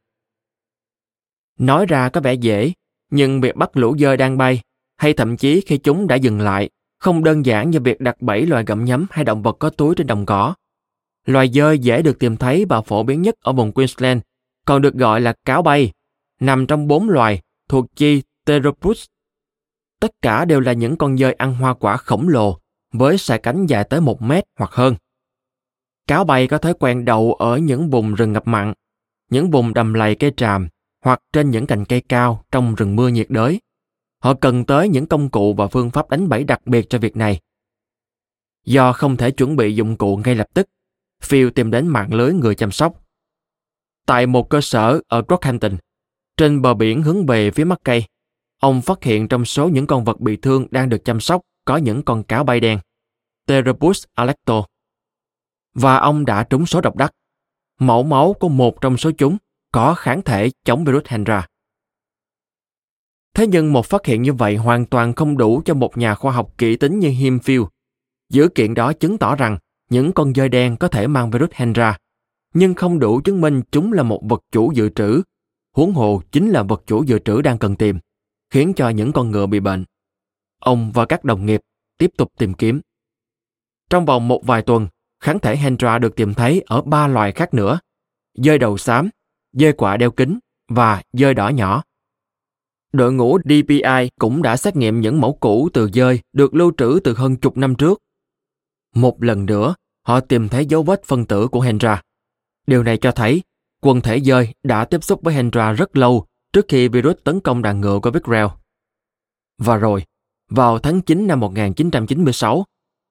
[1.59, 2.71] Nói ra có vẻ dễ,
[3.11, 4.61] nhưng việc bắt lũ dơi đang bay,
[4.97, 8.45] hay thậm chí khi chúng đã dừng lại, không đơn giản như việc đặt bẫy
[8.45, 10.55] loài gặm nhấm hay động vật có túi trên đồng cỏ.
[11.25, 14.21] Loài dơi dễ được tìm thấy và phổ biến nhất ở vùng Queensland,
[14.65, 15.91] còn được gọi là cáo bay,
[16.39, 18.21] nằm trong bốn loài thuộc chi
[18.51, 19.05] Pteropus.
[19.99, 22.59] Tất cả đều là những con dơi ăn hoa quả khổng lồ,
[22.93, 24.95] với sải cánh dài tới một mét hoặc hơn.
[26.07, 28.73] Cáo bay có thói quen đậu ở những vùng rừng ngập mặn,
[29.29, 30.67] những vùng đầm lầy cây tràm
[31.03, 33.61] hoặc trên những cành cây cao trong rừng mưa nhiệt đới.
[34.19, 37.15] Họ cần tới những công cụ và phương pháp đánh bẫy đặc biệt cho việc
[37.15, 37.39] này.
[38.65, 40.69] Do không thể chuẩn bị dụng cụ ngay lập tức,
[41.23, 43.03] Phil tìm đến mạng lưới người chăm sóc.
[44.05, 45.77] Tại một cơ sở ở Rockhampton,
[46.37, 48.05] trên bờ biển hướng về phía mắt cây,
[48.61, 51.77] ông phát hiện trong số những con vật bị thương đang được chăm sóc có
[51.77, 52.79] những con cáo bay đen,
[53.45, 54.65] Terebus alecto.
[55.73, 57.11] Và ông đã trúng số độc đắc.
[57.79, 59.37] Mẫu máu của một trong số chúng
[59.71, 61.47] có kháng thể chống virus Hendra.
[63.33, 66.31] Thế nhưng một phát hiện như vậy hoàn toàn không đủ cho một nhà khoa
[66.31, 67.67] học kỹ tính như Himfield.
[68.29, 69.57] Dữ kiện đó chứng tỏ rằng
[69.89, 71.97] những con dơi đen có thể mang virus Hendra,
[72.53, 75.21] nhưng không đủ chứng minh chúng là một vật chủ dự trữ.
[75.75, 77.99] Huống hồ chính là vật chủ dự trữ đang cần tìm,
[78.51, 79.85] khiến cho những con ngựa bị bệnh.
[80.59, 81.61] Ông và các đồng nghiệp
[81.97, 82.81] tiếp tục tìm kiếm.
[83.89, 84.87] Trong vòng một vài tuần,
[85.19, 87.79] kháng thể Hendra được tìm thấy ở ba loài khác nữa.
[88.33, 89.09] Dơi đầu xám,
[89.53, 91.83] dơi quả đeo kính và dơi đỏ nhỏ.
[92.93, 96.99] Đội ngũ DPI cũng đã xét nghiệm những mẫu cũ từ dơi được lưu trữ
[97.03, 97.99] từ hơn chục năm trước.
[98.95, 102.01] Một lần nữa, họ tìm thấy dấu vết phân tử của Hendra.
[102.67, 103.41] Điều này cho thấy
[103.81, 107.61] quần thể dơi đã tiếp xúc với Hendra rất lâu trước khi virus tấn công
[107.61, 108.47] đàn ngựa của Vickrell.
[109.57, 110.03] Và rồi,
[110.49, 112.65] vào tháng 9 năm 1996,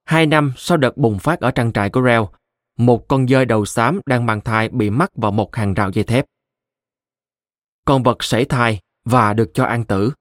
[0.04, 2.22] hai năm sau đợt bùng phát ở trang trại của Rell,
[2.76, 6.04] một con dơi đầu xám đang mang thai bị mắc vào một hàng rào dây
[6.04, 6.26] thép.
[7.84, 10.12] Con vật sảy thai và được cho an tử.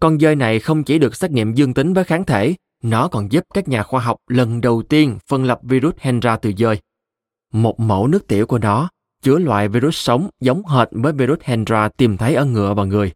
[0.00, 3.32] Con dơi này không chỉ được xét nghiệm dương tính với kháng thể, nó còn
[3.32, 6.80] giúp các nhà khoa học lần đầu tiên phân lập virus Hendra từ dơi.
[7.52, 8.88] Một mẫu nước tiểu của nó
[9.24, 13.12] chứa loại virus sống giống hệt với virus Hendra tìm thấy ở ngựa và người.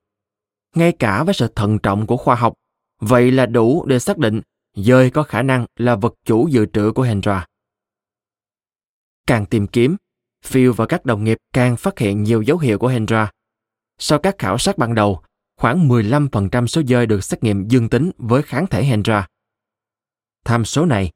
[0.74, 2.54] Ngay cả với sự thận trọng của khoa học,
[3.00, 4.40] vậy là đủ để xác định
[4.74, 7.46] dơi có khả năng là vật chủ dự trữ của Hendra.
[9.26, 9.96] Càng tìm kiếm,
[10.44, 13.30] Phil và các đồng nghiệp càng phát hiện nhiều dấu hiệu của Hendra.
[13.98, 15.22] Sau các khảo sát ban đầu,
[15.56, 19.26] khoảng 15% số dơi được xét nghiệm dương tính với kháng thể Hendra.
[20.44, 21.10] Tham số này,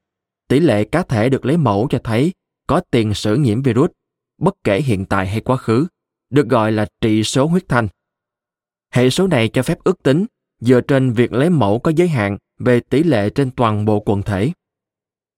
[0.48, 2.32] tỷ lệ cá thể được lấy mẫu cho thấy
[2.66, 3.90] có tiền sử nhiễm virus,
[4.42, 5.86] bất kể hiện tại hay quá khứ,
[6.30, 7.88] được gọi là trị số huyết thanh.
[8.90, 10.26] Hệ số này cho phép ước tính
[10.60, 14.22] dựa trên việc lấy mẫu có giới hạn về tỷ lệ trên toàn bộ quần
[14.22, 14.52] thể.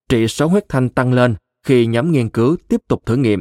[0.09, 3.41] Trị số huyết thanh tăng lên khi nhóm nghiên cứu tiếp tục thử nghiệm.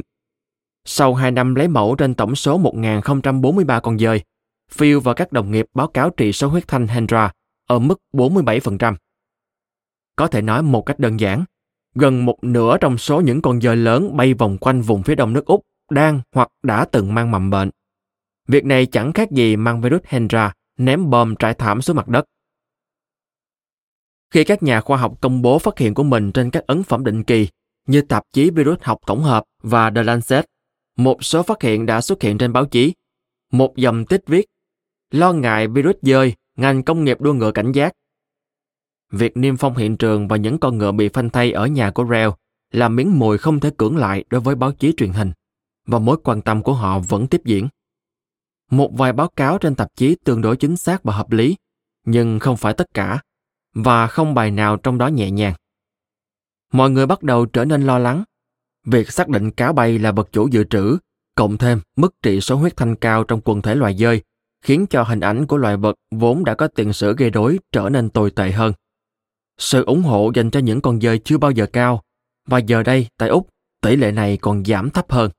[0.84, 4.22] Sau 2 năm lấy mẫu trên tổng số 1.043 con dơi,
[4.70, 7.32] Phil và các đồng nghiệp báo cáo trị số huyết thanh Hendra
[7.66, 8.94] ở mức 47%.
[10.16, 11.44] Có thể nói một cách đơn giản,
[11.94, 15.32] gần một nửa trong số những con dơi lớn bay vòng quanh vùng phía đông
[15.32, 17.70] nước Úc đang hoặc đã từng mang mầm bệnh.
[18.48, 22.24] Việc này chẳng khác gì mang virus Hendra ném bom trải thảm xuống mặt đất.
[24.30, 27.04] Khi các nhà khoa học công bố phát hiện của mình trên các ấn phẩm
[27.04, 27.48] định kỳ
[27.86, 30.44] như tạp chí virus học tổng hợp và The Lancet,
[30.96, 32.92] một số phát hiện đã xuất hiện trên báo chí.
[33.52, 34.46] Một dòng tích viết,
[35.10, 37.92] lo ngại virus dơi, ngành công nghiệp đua ngựa cảnh giác.
[39.12, 42.04] Việc niêm phong hiện trường và những con ngựa bị phanh thay ở nhà của
[42.04, 42.34] reo
[42.72, 45.32] là miếng mồi không thể cưỡng lại đối với báo chí truyền hình,
[45.86, 47.68] và mối quan tâm của họ vẫn tiếp diễn.
[48.70, 51.56] Một vài báo cáo trên tạp chí tương đối chính xác và hợp lý,
[52.06, 53.20] nhưng không phải tất cả,
[53.74, 55.54] và không bài nào trong đó nhẹ nhàng.
[56.72, 58.24] Mọi người bắt đầu trở nên lo lắng.
[58.86, 60.98] Việc xác định cá bay là vật chủ dự trữ,
[61.34, 64.22] cộng thêm mức trị số huyết thanh cao trong quần thể loài dơi,
[64.62, 67.88] khiến cho hình ảnh của loài vật vốn đã có tiền sử gây rối trở
[67.88, 68.72] nên tồi tệ hơn.
[69.58, 72.02] Sự ủng hộ dành cho những con dơi chưa bao giờ cao,
[72.46, 73.48] và giờ đây tại Úc,
[73.80, 75.30] tỷ lệ này còn giảm thấp hơn.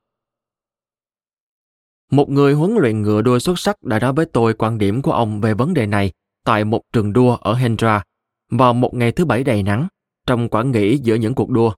[2.12, 5.12] Một người huấn luyện ngựa đua xuất sắc đã nói với tôi quan điểm của
[5.12, 6.12] ông về vấn đề này
[6.44, 8.04] tại một trường đua ở Hendra
[8.50, 9.88] vào một ngày thứ bảy đầy nắng
[10.28, 11.74] trong quãng nghỉ giữa những cuộc đua.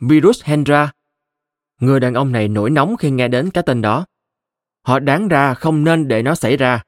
[0.00, 0.92] Virus Hendra.
[1.80, 4.06] Người đàn ông này nổi nóng khi nghe đến cái tên đó.
[4.82, 6.82] Họ đáng ra không nên để nó xảy ra.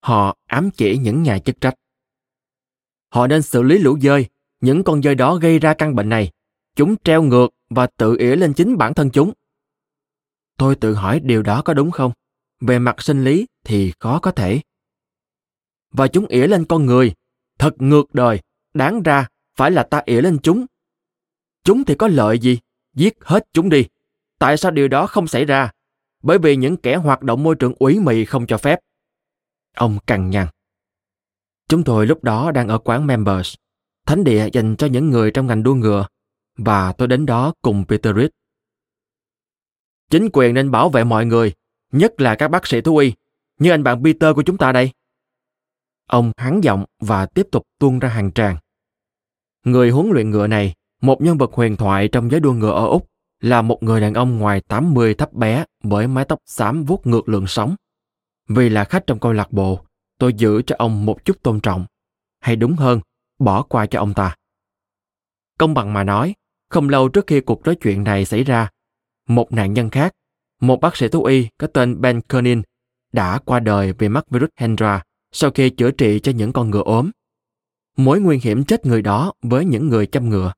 [0.00, 1.74] họ ám chỉ những nhà chức trách.
[3.12, 4.26] Họ nên xử lý lũ dơi,
[4.60, 6.30] những con dơi đó gây ra căn bệnh này.
[6.76, 9.32] Chúng treo ngược và tự ỉa lên chính bản thân chúng.
[10.56, 12.12] Tôi tự hỏi điều đó có đúng không?
[12.60, 14.60] Về mặt sinh lý thì khó có thể.
[15.90, 17.12] Và chúng ỉa lên con người.
[17.58, 18.40] Thật ngược đời,
[18.74, 20.66] đáng ra phải là ta ỉa lên chúng.
[21.64, 22.58] Chúng thì có lợi gì?
[22.94, 23.86] Giết hết chúng đi.
[24.38, 25.70] Tại sao điều đó không xảy ra?
[26.22, 28.78] Bởi vì những kẻ hoạt động môi trường ủy mị không cho phép.
[29.76, 30.46] Ông cằn nhằn.
[31.72, 33.54] Chúng tôi lúc đó đang ở quán Members,
[34.06, 36.06] thánh địa dành cho những người trong ngành đua ngựa,
[36.58, 38.28] và tôi đến đó cùng Peter Reed.
[40.10, 41.52] Chính quyền nên bảo vệ mọi người,
[41.92, 43.12] nhất là các bác sĩ thú y,
[43.58, 44.90] như anh bạn Peter của chúng ta đây.
[46.06, 48.56] Ông hắn giọng và tiếp tục tuôn ra hàng tràng.
[49.64, 52.86] Người huấn luyện ngựa này, một nhân vật huyền thoại trong giới đua ngựa ở
[52.86, 53.06] Úc,
[53.40, 57.28] là một người đàn ông ngoài 80 thấp bé với mái tóc xám vuốt ngược
[57.28, 57.76] lượng sóng.
[58.48, 59.84] Vì là khách trong câu lạc bộ,
[60.22, 61.86] tôi giữ cho ông một chút tôn trọng.
[62.40, 63.00] Hay đúng hơn,
[63.38, 64.36] bỏ qua cho ông ta.
[65.58, 66.34] Công bằng mà nói,
[66.70, 68.68] không lâu trước khi cuộc nói chuyện này xảy ra,
[69.28, 70.12] một nạn nhân khác,
[70.60, 72.62] một bác sĩ thú y có tên Ben Kernin,
[73.12, 75.02] đã qua đời vì mắc virus Hendra
[75.32, 77.10] sau khi chữa trị cho những con ngựa ốm.
[77.96, 80.52] Mối nguy hiểm chết người đó với những người chăm ngựa,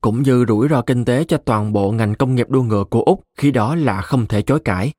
[0.00, 3.02] cũng như rủi ro kinh tế cho toàn bộ ngành công nghiệp đua ngựa của
[3.02, 4.92] Úc khi đó là không thể chối cãi.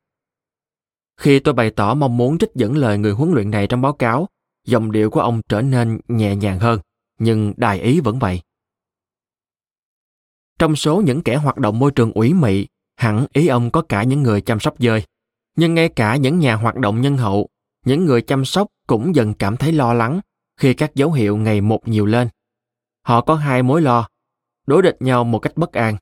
[1.22, 3.93] Khi tôi bày tỏ mong muốn trích dẫn lời người huấn luyện này trong báo
[3.93, 4.28] cáo,
[4.65, 6.80] giọng điệu của ông trở nên nhẹ nhàng hơn,
[7.19, 8.41] nhưng đài ý vẫn vậy.
[10.59, 14.03] Trong số những kẻ hoạt động môi trường ủy mị, hẳn ý ông có cả
[14.03, 15.03] những người chăm sóc dơi.
[15.57, 17.49] Nhưng ngay cả những nhà hoạt động nhân hậu,
[17.86, 20.19] những người chăm sóc cũng dần cảm thấy lo lắng
[20.57, 22.28] khi các dấu hiệu ngày một nhiều lên.
[23.01, 24.07] Họ có hai mối lo,
[24.67, 25.97] đối địch nhau một cách bất an,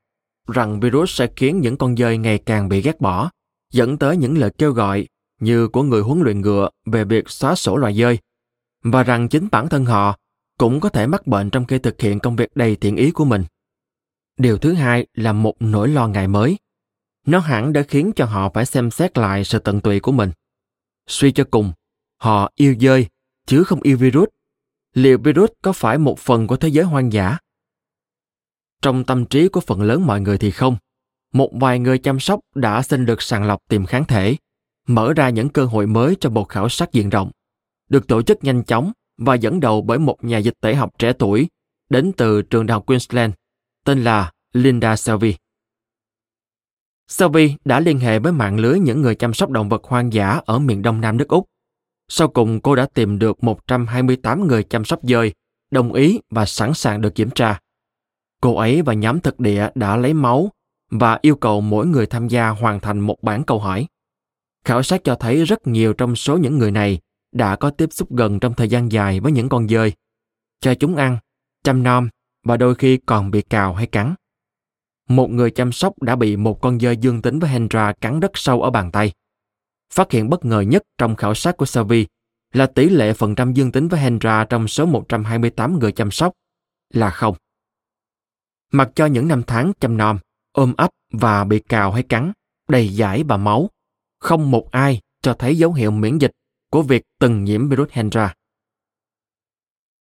[0.47, 3.29] rằng virus sẽ khiến những con dơi ngày càng bị ghét bỏ,
[3.71, 5.07] dẫn tới những lời kêu gọi
[5.39, 8.19] như của người huấn luyện ngựa về việc xóa sổ loài dơi,
[8.83, 10.17] và rằng chính bản thân họ
[10.57, 13.25] cũng có thể mắc bệnh trong khi thực hiện công việc đầy thiện ý của
[13.25, 13.45] mình.
[14.37, 16.57] Điều thứ hai là một nỗi lo ngại mới.
[17.25, 20.31] Nó hẳn đã khiến cho họ phải xem xét lại sự tận tụy của mình.
[21.07, 21.71] Suy cho cùng,
[22.17, 23.07] họ yêu dơi,
[23.45, 24.29] chứ không yêu virus.
[24.93, 27.37] Liệu virus có phải một phần của thế giới hoang dã?
[28.81, 30.77] Trong tâm trí của phần lớn mọi người thì không.
[31.33, 34.35] Một vài người chăm sóc đã xin được sàng lọc tìm kháng thể,
[34.87, 37.31] mở ra những cơ hội mới cho một khảo sát diện rộng,
[37.89, 41.13] được tổ chức nhanh chóng và dẫn đầu bởi một nhà dịch tễ học trẻ
[41.13, 41.47] tuổi
[41.89, 43.33] đến từ trường đại học Queensland
[43.85, 45.35] tên là Linda Selvey.
[47.07, 50.41] Selvey đã liên hệ với mạng lưới những người chăm sóc động vật hoang dã
[50.45, 51.45] ở miền đông nam nước Úc.
[52.07, 55.33] Sau cùng cô đã tìm được 128 người chăm sóc dơi,
[55.71, 57.59] đồng ý và sẵn sàng được kiểm tra.
[58.41, 60.51] Cô ấy và nhóm thực địa đã lấy máu
[60.89, 63.87] và yêu cầu mỗi người tham gia hoàn thành một bản câu hỏi.
[64.65, 66.99] Khảo sát cho thấy rất nhiều trong số những người này
[67.31, 69.93] đã có tiếp xúc gần trong thời gian dài với những con dơi,
[70.59, 71.17] cho chúng ăn,
[71.63, 72.09] chăm nom
[72.43, 74.15] và đôi khi còn bị cào hay cắn.
[75.09, 78.31] Một người chăm sóc đã bị một con dơi dương tính với Hendra cắn rất
[78.33, 79.11] sâu ở bàn tay.
[79.93, 82.07] Phát hiện bất ngờ nhất trong khảo sát của Savi
[82.53, 86.33] là tỷ lệ phần trăm dương tính với Hendra trong số 128 người chăm sóc
[86.93, 87.35] là không.
[88.71, 90.19] Mặc cho những năm tháng chăm nom,
[90.51, 92.31] ôm ấp và bị cào hay cắn,
[92.69, 93.69] đầy giải và máu,
[94.19, 96.31] không một ai cho thấy dấu hiệu miễn dịch
[96.71, 98.33] của việc từng nhiễm virus Hendra.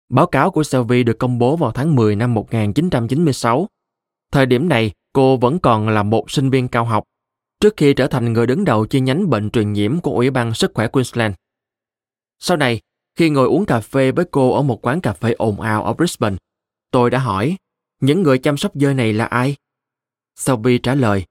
[0.08, 3.66] Báo cáo của Selvi được công bố vào tháng 10 năm 1996.
[4.32, 7.04] Thời điểm này, cô vẫn còn là một sinh viên cao học,
[7.60, 10.54] trước khi trở thành người đứng đầu chi nhánh bệnh truyền nhiễm của Ủy ban
[10.54, 11.34] Sức khỏe Queensland.
[12.38, 12.80] Sau này,
[13.16, 15.92] khi ngồi uống cà phê với cô ở một quán cà phê ồn ào ở
[15.92, 16.36] Brisbane,
[16.90, 17.56] tôi đã hỏi,
[18.00, 19.56] những người chăm sóc dơi này là ai?
[20.38, 21.24] Sophie trả lời,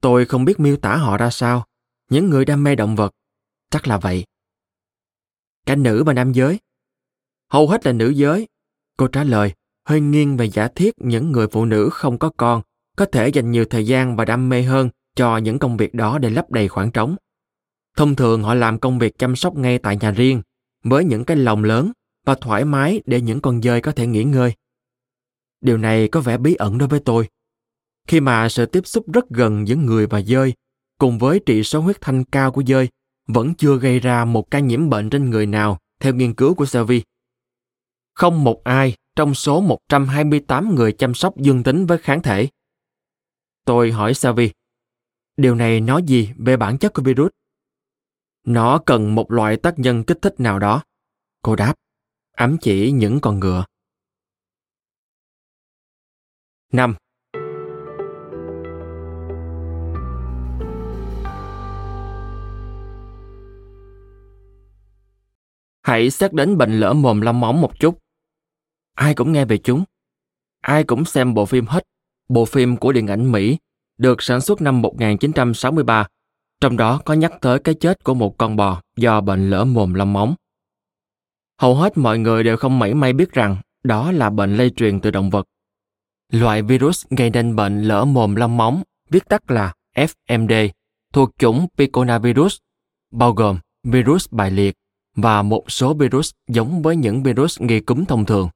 [0.00, 1.66] tôi không biết miêu tả họ ra sao,
[2.10, 3.14] những người đam mê động vật.
[3.70, 4.24] Chắc là vậy.
[5.66, 6.60] Cả nữ và nam giới.
[7.48, 8.48] Hầu hết là nữ giới.
[8.96, 9.52] Cô trả lời,
[9.84, 12.62] hơi nghiêng về giả thiết những người phụ nữ không có con
[12.96, 16.18] có thể dành nhiều thời gian và đam mê hơn cho những công việc đó
[16.18, 17.16] để lấp đầy khoảng trống.
[17.96, 20.42] Thông thường họ làm công việc chăm sóc ngay tại nhà riêng,
[20.84, 21.92] với những cái lồng lớn
[22.26, 24.52] và thoải mái để những con dơi có thể nghỉ ngơi.
[25.60, 27.28] Điều này có vẻ bí ẩn đối với tôi.
[28.08, 30.54] Khi mà sự tiếp xúc rất gần giữa người và dơi,
[30.98, 32.88] cùng với trị số huyết thanh cao của dơi,
[33.26, 36.66] vẫn chưa gây ra một ca nhiễm bệnh trên người nào theo nghiên cứu của
[36.66, 37.02] Savi.
[38.14, 42.48] Không một ai trong số 128 người chăm sóc dương tính với kháng thể.
[43.64, 44.50] Tôi hỏi Savi,
[45.36, 47.30] điều này nói gì về bản chất của virus?
[48.44, 50.82] Nó cần một loại tác nhân kích thích nào đó.
[51.42, 51.74] Cô đáp,
[52.32, 53.64] ám chỉ những con ngựa.
[56.72, 56.94] 5.
[65.82, 67.98] Hãy xét đến bệnh lở mồm long móng một chút.
[68.94, 69.84] Ai cũng nghe về chúng.
[70.60, 71.84] Ai cũng xem bộ phim hết.
[72.28, 73.58] Bộ phim của điện ảnh Mỹ
[73.98, 76.06] được sản xuất năm 1963,
[76.60, 79.94] trong đó có nhắc tới cái chết của một con bò do bệnh lở mồm
[79.94, 80.34] long móng.
[81.58, 85.00] Hầu hết mọi người đều không mảy may biết rằng đó là bệnh lây truyền
[85.00, 85.46] từ động vật.
[86.32, 90.68] Loại virus gây nên bệnh lở mồm long móng, viết tắt là FMD,
[91.12, 92.56] thuộc chủng Piconavirus,
[93.10, 94.76] bao gồm virus bại liệt
[95.16, 98.48] và một số virus giống với những virus gây cúm thông thường.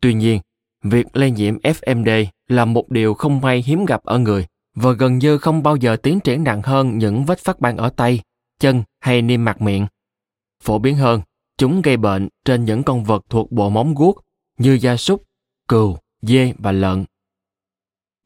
[0.00, 0.40] Tuy nhiên,
[0.82, 5.18] việc lây nhiễm FMD là một điều không may hiếm gặp ở người và gần
[5.18, 8.20] như không bao giờ tiến triển nặng hơn những vết phát ban ở tay,
[8.60, 9.86] chân hay niêm mạc miệng.
[10.62, 11.20] Phổ biến hơn,
[11.58, 14.22] chúng gây bệnh trên những con vật thuộc bộ móng guốc
[14.58, 15.22] như gia súc,
[15.68, 17.04] cừu, dê và lợn.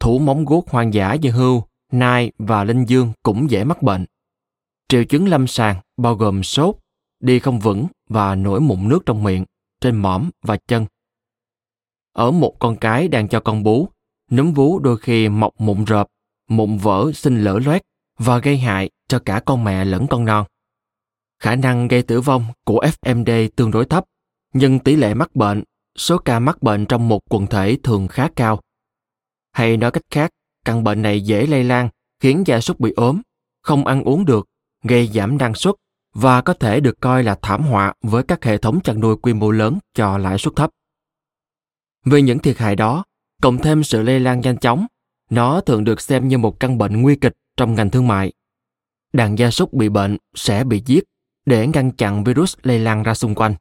[0.01, 4.07] Thủ móng guốc hoang dã như hươu, nai và linh dương cũng dễ mắc bệnh.
[4.89, 6.77] Triệu chứng lâm sàng bao gồm sốt,
[7.21, 9.45] đi không vững và nổi mụn nước trong miệng,
[9.81, 10.87] trên mõm và chân.
[12.13, 13.89] Ở một con cái đang cho con bú,
[14.31, 16.07] núm vú đôi khi mọc mụn rợp,
[16.49, 17.83] mụn vỡ sinh lở loét
[18.19, 20.47] và gây hại cho cả con mẹ lẫn con non.
[21.39, 24.05] Khả năng gây tử vong của FMD tương đối thấp,
[24.55, 25.65] nhưng tỷ lệ mắc bệnh,
[25.99, 28.61] số ca mắc bệnh trong một quần thể thường khá cao.
[29.53, 30.31] Hay nói cách khác,
[30.65, 31.89] căn bệnh này dễ lây lan,
[32.21, 33.21] khiến gia súc bị ốm,
[33.63, 34.47] không ăn uống được,
[34.85, 35.75] gây giảm năng suất
[36.13, 39.33] và có thể được coi là thảm họa với các hệ thống chăn nuôi quy
[39.33, 40.71] mô lớn cho lãi suất thấp.
[42.05, 43.05] Vì những thiệt hại đó,
[43.43, 44.87] cộng thêm sự lây lan nhanh chóng,
[45.31, 48.33] nó thường được xem như một căn bệnh nguy kịch trong ngành thương mại.
[49.13, 51.05] Đàn gia súc bị bệnh sẽ bị giết
[51.47, 53.55] để ngăn chặn virus lây lan ra xung quanh.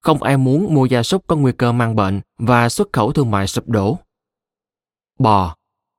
[0.00, 3.30] Không ai muốn mua gia súc có nguy cơ mang bệnh và xuất khẩu thương
[3.30, 3.98] mại sụp đổ.
[5.18, 5.56] Bò,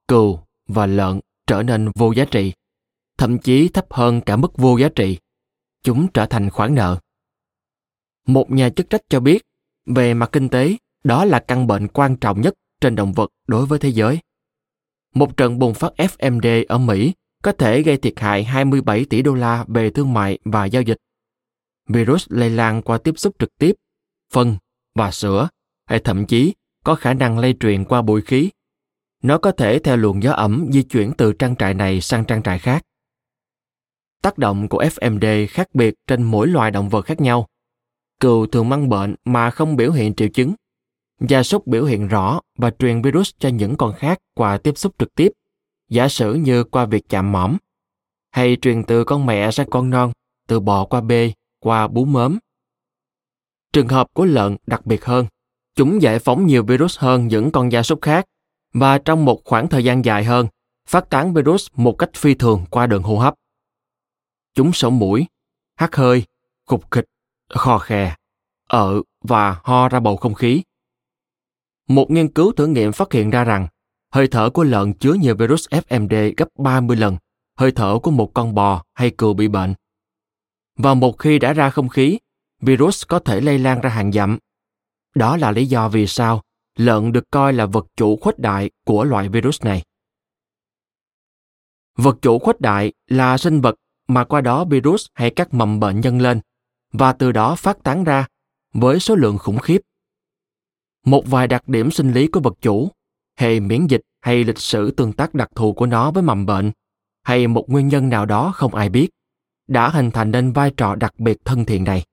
[0.07, 2.53] cừu và lợn trở nên vô giá trị,
[3.17, 5.17] thậm chí thấp hơn cả mức vô giá trị.
[5.85, 6.99] Chúng trở thành khoản nợ.
[8.27, 9.41] Một nhà chức trách cho biết,
[9.85, 13.65] về mặt kinh tế, đó là căn bệnh quan trọng nhất trên động vật đối
[13.65, 14.19] với thế giới.
[15.13, 17.13] Một trận bùng phát FMD ở Mỹ
[17.43, 20.97] có thể gây thiệt hại 27 tỷ đô la về thương mại và giao dịch.
[21.89, 23.75] Virus lây lan qua tiếp xúc trực tiếp,
[24.33, 24.57] phân
[24.95, 25.49] và sữa,
[25.85, 28.49] hay thậm chí có khả năng lây truyền qua bụi khí.
[29.23, 32.43] Nó có thể theo luồng gió ẩm di chuyển từ trang trại này sang trang
[32.43, 32.83] trại khác.
[34.25, 37.47] Tác động của FMD khác biệt trên mỗi loài động vật khác nhau.
[38.19, 40.53] Cừu thường mang bệnh mà không biểu hiện triệu chứng.
[41.19, 44.95] Gia súc biểu hiện rõ và truyền virus cho những con khác qua tiếp xúc
[44.99, 45.31] trực tiếp
[45.89, 47.57] giả sử như qua việc chạm mõm,
[48.31, 50.11] hay truyền từ con mẹ sang con non,
[50.47, 52.39] từ bò qua bê, qua bú mớm.
[53.73, 55.25] Trường hợp của lợn đặc biệt hơn,
[55.75, 58.25] chúng giải phóng nhiều virus hơn những con gia súc khác
[58.73, 60.47] và trong một khoảng thời gian dài hơn,
[60.87, 63.35] phát tán virus một cách phi thường qua đường hô hấp.
[64.55, 65.25] Chúng sổ mũi,
[65.75, 66.23] hắt hơi,
[66.65, 67.05] khục khịch,
[67.49, 68.15] khò khè,
[68.67, 70.63] ợ và ho ra bầu không khí.
[71.87, 73.67] Một nghiên cứu thử nghiệm phát hiện ra rằng
[74.11, 77.17] Hơi thở của lợn chứa nhiều virus FMD gấp 30 lần
[77.57, 79.73] hơi thở của một con bò hay cừu bị bệnh.
[80.77, 82.19] Và một khi đã ra không khí,
[82.61, 84.37] virus có thể lây lan ra hàng dặm.
[85.15, 86.43] Đó là lý do vì sao
[86.77, 89.83] lợn được coi là vật chủ khuếch đại của loại virus này.
[91.97, 93.75] Vật chủ khuếch đại là sinh vật
[94.07, 96.39] mà qua đó virus hay các mầm bệnh nhân lên,
[96.91, 98.27] và từ đó phát tán ra
[98.73, 99.81] với số lượng khủng khiếp.
[101.05, 102.89] Một vài đặc điểm sinh lý của vật chủ,
[103.39, 106.71] hệ miễn dịch hay lịch sử tương tác đặc thù của nó với mầm bệnh,
[107.23, 109.09] hay một nguyên nhân nào đó không ai biết,
[109.67, 112.03] đã hình thành nên vai trò đặc biệt thân thiện này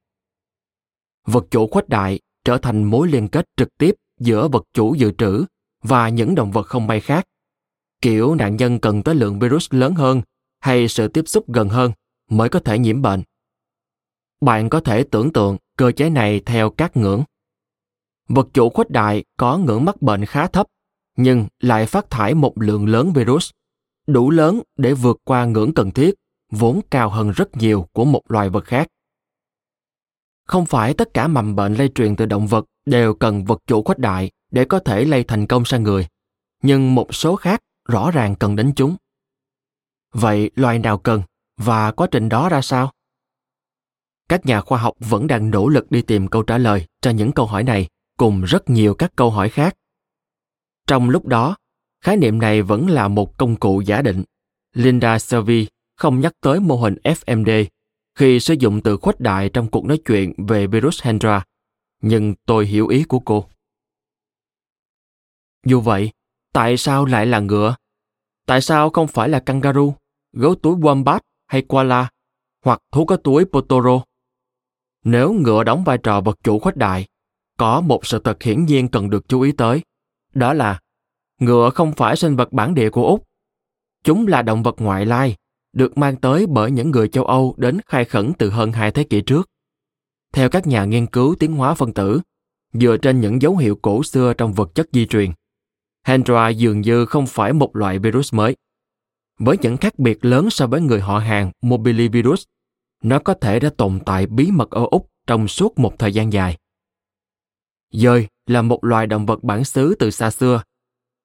[1.26, 5.12] vật chủ khuếch đại trở thành mối liên kết trực tiếp giữa vật chủ dự
[5.18, 5.44] trữ
[5.82, 7.24] và những động vật không may khác
[8.00, 10.22] kiểu nạn nhân cần tới lượng virus lớn hơn
[10.62, 11.92] hay sự tiếp xúc gần hơn
[12.30, 13.22] mới có thể nhiễm bệnh
[14.40, 17.24] bạn có thể tưởng tượng cơ chế này theo các ngưỡng
[18.28, 20.66] vật chủ khuếch đại có ngưỡng mắc bệnh khá thấp
[21.16, 23.50] nhưng lại phát thải một lượng lớn virus,
[24.06, 26.14] đủ lớn để vượt qua ngưỡng cần thiết,
[26.50, 28.88] vốn cao hơn rất nhiều của một loài vật khác.
[30.46, 33.82] Không phải tất cả mầm bệnh lây truyền từ động vật đều cần vật chủ
[33.82, 36.06] khuếch đại để có thể lây thành công sang người,
[36.62, 38.96] nhưng một số khác rõ ràng cần đến chúng.
[40.12, 41.22] Vậy loài nào cần
[41.56, 42.92] và quá trình đó ra sao?
[44.28, 47.32] Các nhà khoa học vẫn đang nỗ lực đi tìm câu trả lời cho những
[47.32, 47.88] câu hỏi này
[48.18, 49.76] cùng rất nhiều các câu hỏi khác
[50.86, 51.56] trong lúc đó,
[52.00, 54.24] khái niệm này vẫn là một công cụ giả định.
[54.72, 57.66] Linda Selby không nhắc tới mô hình FMD
[58.14, 61.44] khi sử dụng từ khuếch đại trong cuộc nói chuyện về virus Hendra,
[62.02, 63.48] nhưng tôi hiểu ý của cô.
[65.66, 66.10] Dù vậy,
[66.52, 67.76] tại sao lại là ngựa?
[68.46, 69.94] Tại sao không phải là kangaroo,
[70.32, 72.08] gấu túi wombat hay koala,
[72.64, 74.02] hoặc thú có túi potoro?
[75.04, 77.06] Nếu ngựa đóng vai trò vật chủ khuếch đại,
[77.58, 79.82] có một sự thật hiển nhiên cần được chú ý tới.
[80.34, 80.80] Đó là
[81.40, 83.24] ngựa không phải sinh vật bản địa của Úc.
[84.04, 85.36] Chúng là động vật ngoại lai,
[85.72, 89.04] được mang tới bởi những người châu Âu đến khai khẩn từ hơn hai thế
[89.04, 89.48] kỷ trước.
[90.32, 92.20] Theo các nhà nghiên cứu tiến hóa phân tử,
[92.72, 95.32] dựa trên những dấu hiệu cổ xưa trong vật chất di truyền,
[96.06, 98.56] Hendra dường như không phải một loại virus mới.
[99.38, 102.44] Với những khác biệt lớn so với người họ hàng Mobilivirus,
[103.02, 106.32] nó có thể đã tồn tại bí mật ở Úc trong suốt một thời gian
[106.32, 106.58] dài.
[107.92, 110.62] Dơi là một loài động vật bản xứ từ xa xưa.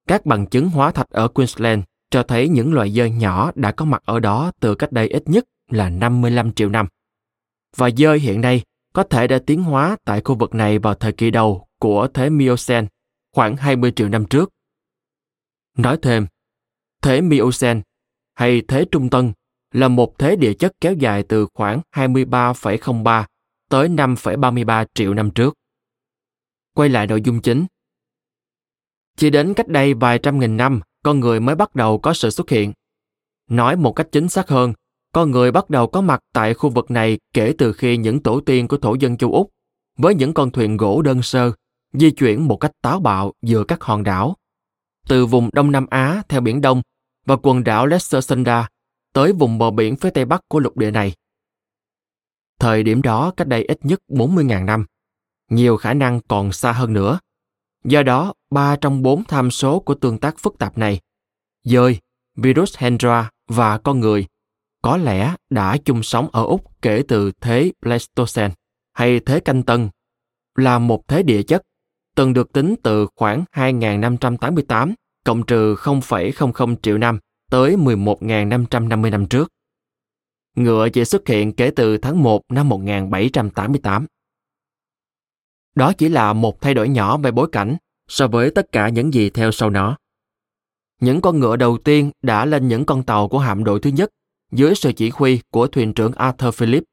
[0.07, 3.85] Các bằng chứng hóa thạch ở Queensland cho thấy những loài dơi nhỏ đã có
[3.85, 6.87] mặt ở đó từ cách đây ít nhất là 55 triệu năm.
[7.75, 8.61] Và dơi hiện nay
[8.93, 12.29] có thể đã tiến hóa tại khu vực này vào thời kỳ đầu của thế
[12.29, 12.87] Miocene,
[13.35, 14.49] khoảng 20 triệu năm trước.
[15.77, 16.27] Nói thêm,
[17.01, 17.81] thế Miocene
[18.37, 19.33] hay thế Trung Tân
[19.71, 23.25] là một thế địa chất kéo dài từ khoảng 23,03
[23.69, 25.53] tới 5,33 triệu năm trước.
[26.73, 27.65] Quay lại nội dung chính.
[29.15, 32.29] Chỉ đến cách đây vài trăm nghìn năm, con người mới bắt đầu có sự
[32.29, 32.73] xuất hiện.
[33.49, 34.73] Nói một cách chính xác hơn,
[35.13, 38.39] con người bắt đầu có mặt tại khu vực này kể từ khi những tổ
[38.39, 39.49] tiên của thổ dân châu Úc,
[39.97, 41.51] với những con thuyền gỗ đơn sơ,
[41.93, 44.35] di chuyển một cách táo bạo giữa các hòn đảo.
[45.07, 46.81] Từ vùng Đông Nam Á theo Biển Đông
[47.27, 48.69] và quần đảo Lesser Sunda
[49.13, 51.13] tới vùng bờ biển phía tây bắc của lục địa này.
[52.59, 54.85] Thời điểm đó cách đây ít nhất 40.000 năm,
[55.51, 57.19] nhiều khả năng còn xa hơn nữa.
[57.83, 60.99] Do đó, ba trong bốn tham số của tương tác phức tạp này,
[61.63, 61.99] dơi,
[62.35, 64.25] virus Hendra và con người,
[64.81, 68.53] có lẽ đã chung sống ở Úc kể từ thế Pleistocene
[68.93, 69.89] hay thế canh tân,
[70.55, 71.61] là một thế địa chất,
[72.15, 74.93] từng được tính từ khoảng 2.588
[75.27, 77.19] cộng trừ 0,00 triệu năm
[77.51, 79.51] tới 11.550 năm trước.
[80.55, 84.05] Ngựa chỉ xuất hiện kể từ tháng 1 năm 1788.
[85.75, 89.13] Đó chỉ là một thay đổi nhỏ về bối cảnh so với tất cả những
[89.13, 89.97] gì theo sau nó.
[91.01, 94.09] Những con ngựa đầu tiên đã lên những con tàu của hạm đội thứ nhất
[94.51, 96.83] dưới sự chỉ huy của thuyền trưởng Arthur Phillip,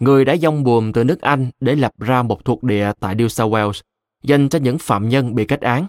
[0.00, 3.28] người đã dông buồm từ nước Anh để lập ra một thuộc địa tại New
[3.28, 3.80] South Wales
[4.22, 5.86] dành cho những phạm nhân bị kết án.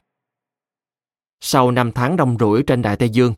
[1.46, 3.34] Sau năm tháng đông rủi trên Đại Tây Dương,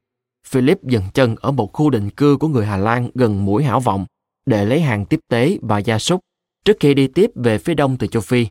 [0.47, 3.80] Philip dừng chân ở một khu định cư của người Hà Lan gần mũi hảo
[3.80, 4.06] vọng
[4.45, 6.22] để lấy hàng tiếp tế và gia súc
[6.66, 8.47] trước khi đi tiếp về phía đông từ châu Phi.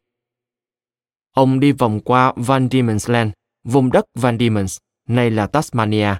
[1.34, 3.32] Ông đi vòng qua Van Diemen's Land,
[3.64, 4.78] vùng đất Van Diemen's,
[5.08, 6.14] nay là Tasmania,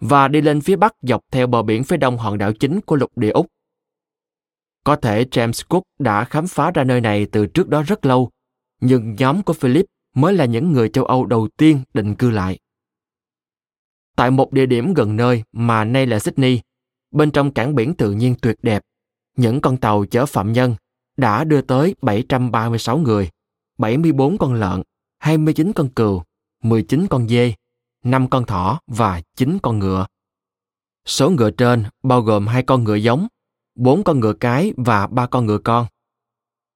[0.00, 2.96] và đi lên phía bắc dọc theo bờ biển phía đông hòn đảo chính của
[2.96, 3.46] lục địa Úc.
[4.84, 8.30] Có thể James Cook đã khám phá ra nơi này từ trước đó rất lâu,
[8.80, 12.58] nhưng nhóm của Philip mới là những người châu Âu đầu tiên định cư lại
[14.16, 16.60] tại một địa điểm gần nơi mà nay là Sydney,
[17.10, 18.82] bên trong cảng biển tự nhiên tuyệt đẹp,
[19.36, 20.74] những con tàu chở phạm nhân
[21.16, 23.30] đã đưa tới 736 người,
[23.78, 24.82] 74 con lợn,
[25.18, 26.22] 29 con cừu,
[26.62, 27.54] 19 con dê,
[28.04, 30.06] 5 con thỏ và 9 con ngựa.
[31.06, 33.28] Số ngựa trên bao gồm hai con ngựa giống,
[33.74, 35.86] 4 con ngựa cái và 3 con ngựa con.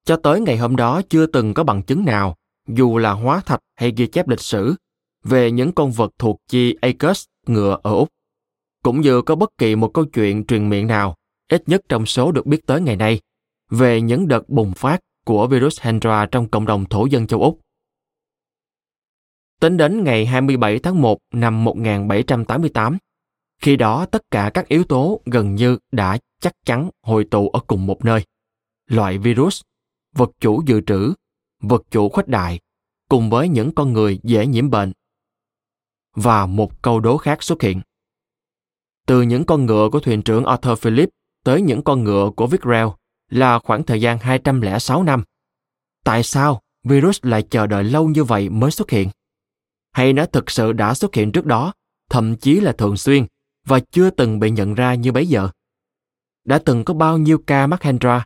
[0.04, 2.36] Cho tới ngày hôm đó chưa từng có bằng chứng nào,
[2.68, 4.74] dù là hóa thạch hay ghi chép lịch sử,
[5.24, 8.08] về những con vật thuộc chi Acus ngựa ở Úc.
[8.82, 11.16] Cũng như có bất kỳ một câu chuyện truyền miệng nào,
[11.48, 13.20] ít nhất trong số được biết tới ngày nay,
[13.70, 17.60] về những đợt bùng phát của virus Hendra trong cộng đồng thổ dân châu Úc.
[19.60, 22.98] Tính đến ngày 27 tháng 1 năm 1788,
[23.60, 27.60] khi đó tất cả các yếu tố gần như đã chắc chắn hội tụ ở
[27.66, 28.24] cùng một nơi.
[28.86, 29.60] Loại virus,
[30.14, 31.12] vật chủ dự trữ,
[31.62, 32.60] vật chủ khuếch đại,
[33.08, 34.92] cùng với những con người dễ nhiễm bệnh
[36.14, 37.80] và một câu đố khác xuất hiện.
[39.06, 41.08] Từ những con ngựa của thuyền trưởng Arthur Phillip
[41.44, 42.88] tới những con ngựa của Vickrell
[43.30, 45.24] là khoảng thời gian 206 năm.
[46.04, 49.10] Tại sao virus lại chờ đợi lâu như vậy mới xuất hiện?
[49.92, 51.72] Hay nó thực sự đã xuất hiện trước đó,
[52.10, 53.26] thậm chí là thường xuyên
[53.66, 55.48] và chưa từng bị nhận ra như bấy giờ?
[56.44, 58.24] Đã từng có bao nhiêu ca mắc Hendra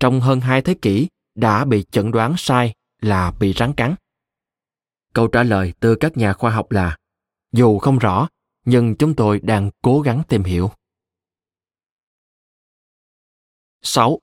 [0.00, 3.94] trong hơn hai thế kỷ đã bị chẩn đoán sai là bị rắn cắn?
[5.14, 6.96] Câu trả lời từ các nhà khoa học là
[7.52, 8.28] dù không rõ,
[8.64, 10.70] nhưng chúng tôi đang cố gắng tìm hiểu.
[13.82, 14.18] 6.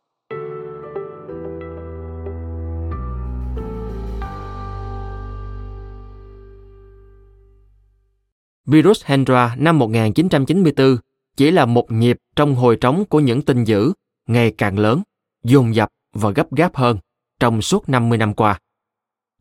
[8.65, 10.97] Virus Hendra năm 1994
[11.37, 13.93] chỉ là một nhịp trong hồi trống của những tin dữ
[14.27, 15.01] ngày càng lớn,
[15.43, 16.97] dồn dập và gấp gáp hơn
[17.39, 18.59] trong suốt 50 năm qua.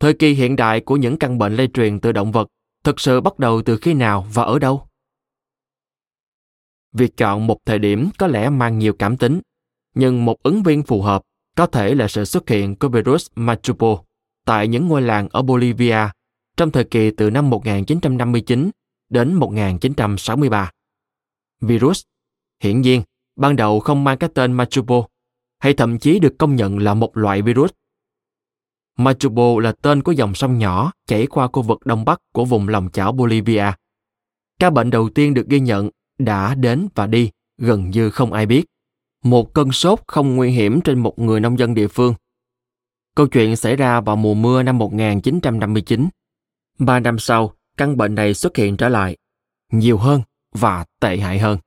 [0.00, 2.48] Thời kỳ hiện đại của những căn bệnh lây truyền từ động vật
[2.86, 4.86] thực sự bắt đầu từ khi nào và ở đâu
[6.92, 9.40] việc chọn một thời điểm có lẽ mang nhiều cảm tính
[9.94, 11.22] nhưng một ứng viên phù hợp
[11.56, 13.98] có thể là sự xuất hiện của virus Machupo
[14.44, 15.98] tại những ngôi làng ở Bolivia
[16.56, 18.70] trong thời kỳ từ năm 1959
[19.08, 20.70] đến 1963.
[21.60, 22.02] Virus,
[22.62, 23.02] hiển nhiên,
[23.36, 25.02] ban đầu không mang cái tên Machupo,
[25.58, 27.70] hay thậm chí được công nhận là một loại virus.
[28.97, 32.68] Machupo là tên của dòng sông nhỏ chảy qua khu vực đông bắc của vùng
[32.68, 33.73] lòng chảo Bolivia.
[34.59, 38.47] Ca bệnh đầu tiên được ghi nhận đã đến và đi, gần như không ai
[38.47, 38.64] biết.
[39.23, 42.14] Một cơn sốt không nguy hiểm trên một người nông dân địa phương.
[43.14, 46.09] Câu chuyện xảy ra vào mùa mưa năm 1959.
[46.78, 49.16] Ba năm sau, căn bệnh này xuất hiện trở lại,
[49.73, 51.59] nhiều hơn và tệ hại hơn.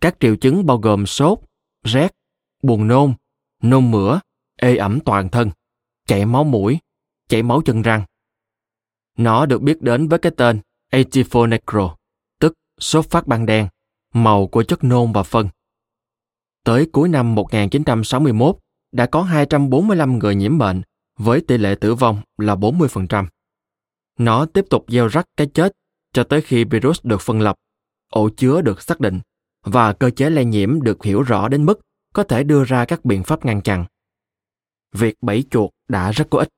[0.00, 1.38] Các triệu chứng bao gồm sốt,
[1.84, 2.14] rét,
[2.62, 3.14] buồn nôn,
[3.62, 4.20] nôn mửa,
[4.56, 5.50] ê ẩm toàn thân,
[6.10, 6.78] chảy máu mũi,
[7.28, 8.04] chảy máu chân răng.
[9.18, 10.60] Nó được biết đến với cái tên
[10.92, 11.96] Atifonecro,
[12.40, 13.68] tức sốt phát ban đen,
[14.14, 15.48] màu của chất nôn và phân.
[16.64, 18.56] Tới cuối năm 1961,
[18.92, 20.82] đã có 245 người nhiễm bệnh
[21.18, 23.26] với tỷ lệ tử vong là 40%.
[24.18, 25.72] Nó tiếp tục gieo rắc cái chết
[26.12, 27.56] cho tới khi virus được phân lập,
[28.10, 29.20] ổ chứa được xác định
[29.64, 31.80] và cơ chế lây nhiễm được hiểu rõ đến mức
[32.14, 33.84] có thể đưa ra các biện pháp ngăn chặn.
[34.94, 36.48] Việc bẫy chuột đã rất có ích.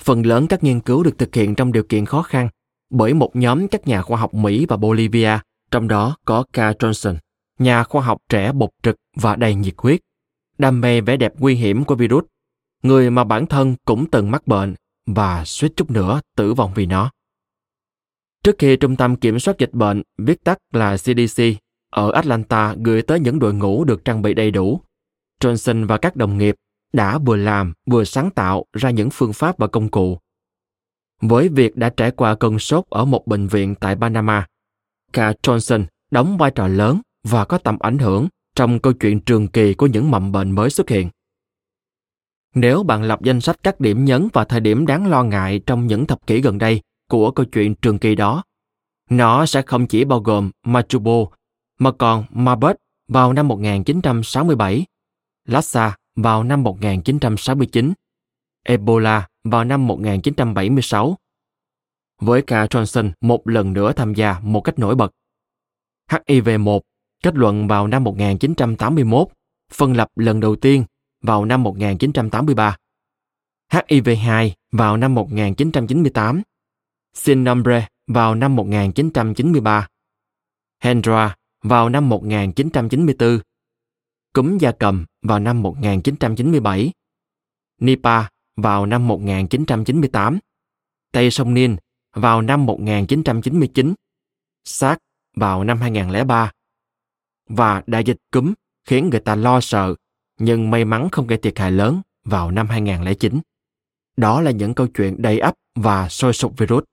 [0.00, 2.48] Phần lớn các nghiên cứu được thực hiện trong điều kiện khó khăn
[2.90, 5.38] bởi một nhóm các nhà khoa học Mỹ và Bolivia,
[5.70, 6.56] trong đó có K.
[6.56, 7.16] Johnson,
[7.58, 10.00] nhà khoa học trẻ bộc trực và đầy nhiệt huyết,
[10.58, 12.24] đam mê vẻ đẹp nguy hiểm của virus,
[12.82, 14.74] người mà bản thân cũng từng mắc bệnh
[15.06, 17.10] và suýt chút nữa tử vong vì nó.
[18.44, 21.42] Trước khi Trung tâm Kiểm soát Dịch bệnh, viết tắt là CDC,
[21.90, 24.80] ở Atlanta gửi tới những đội ngũ được trang bị đầy đủ,
[25.40, 26.54] Johnson và các đồng nghiệp
[26.92, 30.18] đã vừa làm vừa sáng tạo ra những phương pháp và công cụ.
[31.20, 34.46] Với việc đã trải qua cơn sốt ở một bệnh viện tại Panama,
[35.12, 39.48] cả Johnson đóng vai trò lớn và có tầm ảnh hưởng trong câu chuyện trường
[39.48, 41.10] kỳ của những mầm bệnh mới xuất hiện.
[42.54, 45.86] Nếu bạn lập danh sách các điểm nhấn và thời điểm đáng lo ngại trong
[45.86, 48.42] những thập kỷ gần đây của câu chuyện trường kỳ đó,
[49.10, 51.26] nó sẽ không chỉ bao gồm Machubo,
[51.78, 52.76] mà còn Mabet
[53.08, 54.84] vào năm 1967,
[55.48, 57.92] Lassa vào năm 1969,
[58.64, 61.16] Ebola vào năm 1976.
[62.20, 65.12] Với cả Johnson một lần nữa tham gia một cách nổi bật.
[66.10, 66.80] HIV-1
[67.22, 69.28] kết luận vào năm 1981,
[69.72, 70.84] phân lập lần đầu tiên
[71.22, 72.76] vào năm 1983.
[73.72, 76.42] HIV-2 vào năm 1998.
[77.14, 79.88] Sinombre vào năm 1993.
[80.82, 83.38] Hendra vào năm 1994.
[84.32, 86.92] Cúm da cầm vào năm 1997.
[87.80, 90.38] Nipah vào năm 1998.
[91.12, 91.76] Tây sông Nin
[92.14, 93.94] vào năm 1999.
[94.64, 94.98] SARS
[95.36, 96.50] vào năm 2003.
[97.48, 98.52] Và đại dịch cúm
[98.84, 99.94] khiến người ta lo sợ
[100.38, 103.40] nhưng may mắn không gây thiệt hại lớn vào năm 2009.
[104.16, 106.84] Đó là những câu chuyện đầy ắp và sôi sục virus.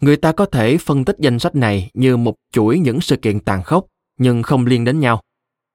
[0.00, 3.40] Người ta có thể phân tích danh sách này như một chuỗi những sự kiện
[3.40, 3.86] tàn khốc
[4.18, 5.20] nhưng không liên đến nhau.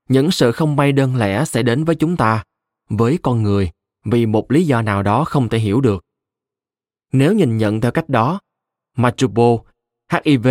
[0.09, 2.43] Những sự không may đơn lẻ sẽ đến với chúng ta,
[2.89, 3.71] với con người,
[4.05, 6.05] vì một lý do nào đó không thể hiểu được.
[7.11, 8.39] Nếu nhìn nhận theo cách đó,
[8.97, 9.57] Machubo,
[10.11, 10.47] HIV,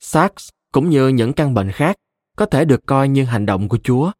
[0.00, 1.96] SARS cũng như những căn bệnh khác
[2.36, 4.12] có thể được coi như hành động của Chúa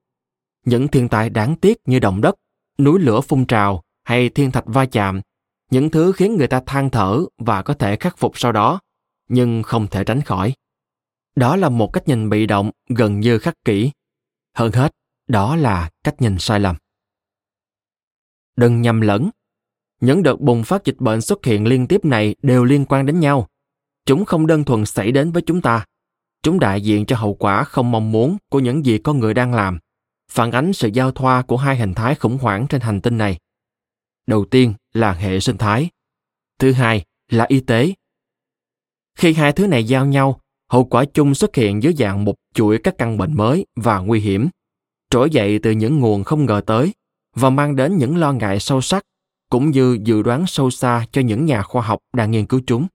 [0.66, 2.35] những thiên tai đáng tiếc như động đất,
[2.78, 5.20] núi lửa phun trào hay thiên thạch va chạm,
[5.70, 8.81] những thứ khiến người ta than thở và có thể khắc phục sau đó,
[9.28, 10.53] nhưng không thể tránh khỏi.
[11.36, 13.90] Đó là một cách nhìn bị động gần như khắc kỷ.
[14.57, 14.93] Hơn hết,
[15.27, 16.77] đó là cách nhìn sai lầm.
[18.57, 19.31] Đừng nhầm lẫn.
[20.01, 23.20] Những đợt bùng phát dịch bệnh xuất hiện liên tiếp này đều liên quan đến
[23.20, 23.49] nhau.
[24.07, 25.85] Chúng không đơn thuần xảy đến với chúng ta.
[26.43, 29.55] Chúng đại diện cho hậu quả không mong muốn của những gì con người đang
[29.55, 29.78] làm
[30.31, 33.39] phản ánh sự giao thoa của hai hình thái khủng hoảng trên hành tinh này.
[34.27, 35.91] Đầu tiên là hệ sinh thái,
[36.59, 37.95] thứ hai là y tế.
[39.19, 42.78] Khi hai thứ này giao nhau, hậu quả chung xuất hiện dưới dạng một chuỗi
[42.78, 44.48] các căn bệnh mới và nguy hiểm,
[45.10, 46.94] trỗi dậy từ những nguồn không ngờ tới
[47.34, 49.02] và mang đến những lo ngại sâu sắc
[49.51, 52.86] cũng như dự đoán sâu xa cho những nhà khoa học đang nghiên cứu chúng.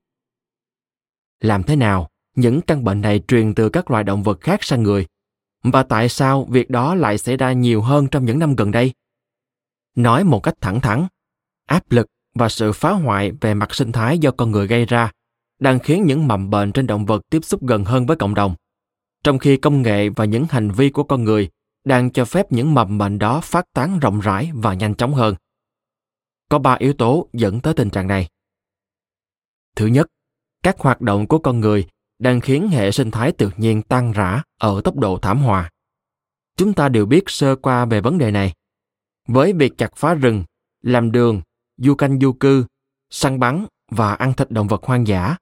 [1.40, 2.10] Làm thế nào?
[2.36, 5.06] Những căn bệnh này truyền từ các loài động vật khác sang người.
[5.64, 8.94] Và tại sao việc đó lại xảy ra nhiều hơn trong những năm gần đây?
[9.96, 11.08] Nói một cách thẳng thắn
[11.66, 15.12] áp lực và sự phá hoại về mặt sinh thái do con người gây ra
[15.62, 18.56] đang khiến những mầm bệnh trên động vật tiếp xúc gần hơn với cộng đồng
[19.24, 21.50] trong khi công nghệ và những hành vi của con người
[21.84, 25.36] đang cho phép những mầm bệnh đó phát tán rộng rãi và nhanh chóng hơn
[26.50, 28.28] có ba yếu tố dẫn tới tình trạng này
[29.76, 30.08] thứ nhất
[30.64, 31.88] các hoạt động của con người
[32.22, 35.70] đang khiến hệ sinh thái tự nhiên tan rã ở tốc độ thảm họa.
[36.58, 38.54] Chúng ta đều biết sơ qua về vấn đề này,
[39.28, 40.44] với việc chặt phá rừng,
[40.82, 41.42] làm đường,
[41.78, 42.66] du canh du cư,
[43.10, 45.36] săn bắn và ăn thịt động vật hoang dã.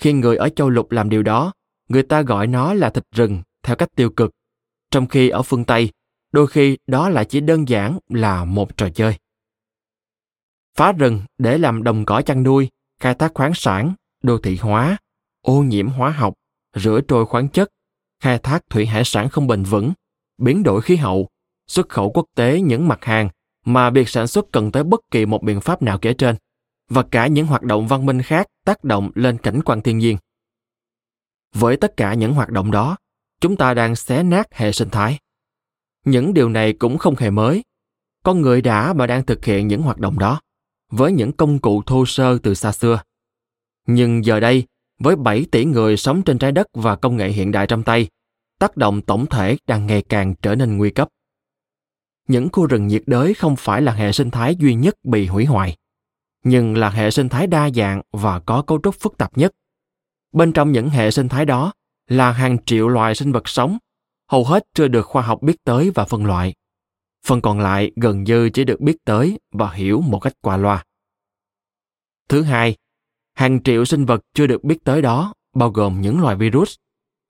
[0.00, 1.52] Khi người ở châu lục làm điều đó,
[1.88, 4.30] người ta gọi nó là thịt rừng theo cách tiêu cực,
[4.90, 5.90] trong khi ở phương Tây,
[6.32, 9.16] đôi khi đó lại chỉ đơn giản là một trò chơi.
[10.76, 12.68] Phá rừng để làm đồng cỏ chăn nuôi,
[13.00, 14.96] khai thác khoáng sản, đô thị hóa,
[15.42, 16.34] ô nhiễm hóa học,
[16.74, 17.68] rửa trôi khoáng chất,
[18.22, 19.92] khai thác thủy hải sản không bền vững,
[20.38, 21.28] biến đổi khí hậu,
[21.66, 23.28] xuất khẩu quốc tế những mặt hàng
[23.64, 26.36] mà việc sản xuất cần tới bất kỳ một biện pháp nào kể trên,
[26.90, 30.16] và cả những hoạt động văn minh khác tác động lên cảnh quan thiên nhiên.
[31.54, 32.96] Với tất cả những hoạt động đó,
[33.40, 35.18] chúng ta đang xé nát hệ sinh thái.
[36.04, 37.62] Những điều này cũng không hề mới.
[38.24, 40.40] Con người đã và đang thực hiện những hoạt động đó
[40.90, 43.02] với những công cụ thô sơ từ xa xưa.
[43.86, 44.66] Nhưng giờ đây,
[44.98, 48.08] với 7 tỷ người sống trên trái đất và công nghệ hiện đại trong tay,
[48.58, 51.08] tác động tổng thể đang ngày càng trở nên nguy cấp.
[52.28, 55.44] Những khu rừng nhiệt đới không phải là hệ sinh thái duy nhất bị hủy
[55.44, 55.76] hoại,
[56.44, 59.52] nhưng là hệ sinh thái đa dạng và có cấu trúc phức tạp nhất.
[60.32, 61.72] Bên trong những hệ sinh thái đó
[62.08, 63.78] là hàng triệu loài sinh vật sống,
[64.28, 66.54] hầu hết chưa được khoa học biết tới và phân loại.
[67.26, 70.84] Phần còn lại gần như chỉ được biết tới và hiểu một cách qua loa.
[72.28, 72.76] Thứ hai,
[73.34, 76.74] hàng triệu sinh vật chưa được biết tới đó bao gồm những loài virus,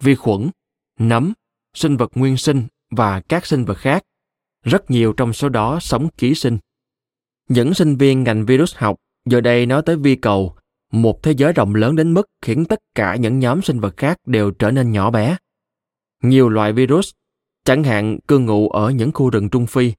[0.03, 0.51] vi khuẩn,
[0.99, 1.33] nấm,
[1.75, 4.03] sinh vật nguyên sinh và các sinh vật khác.
[4.65, 6.59] Rất nhiều trong số đó sống ký sinh.
[7.51, 10.57] Những sinh viên ngành virus học giờ đây nói tới vi cầu,
[10.93, 14.19] một thế giới rộng lớn đến mức khiến tất cả những nhóm sinh vật khác
[14.27, 15.37] đều trở nên nhỏ bé.
[16.23, 17.11] Nhiều loại virus,
[17.65, 19.93] chẳng hạn cư ngụ ở những khu rừng Trung Phi,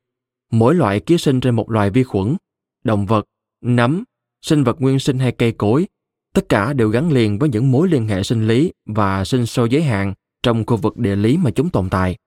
[0.52, 2.36] mỗi loại ký sinh trên một loài vi khuẩn,
[2.84, 3.26] động vật,
[3.62, 4.04] nấm,
[4.42, 5.88] sinh vật nguyên sinh hay cây cối,
[6.34, 9.70] tất cả đều gắn liền với những mối liên hệ sinh lý và sinh sôi
[9.70, 10.14] giới hạn
[10.44, 12.18] trong khu vực địa lý mà chúng tồn tại.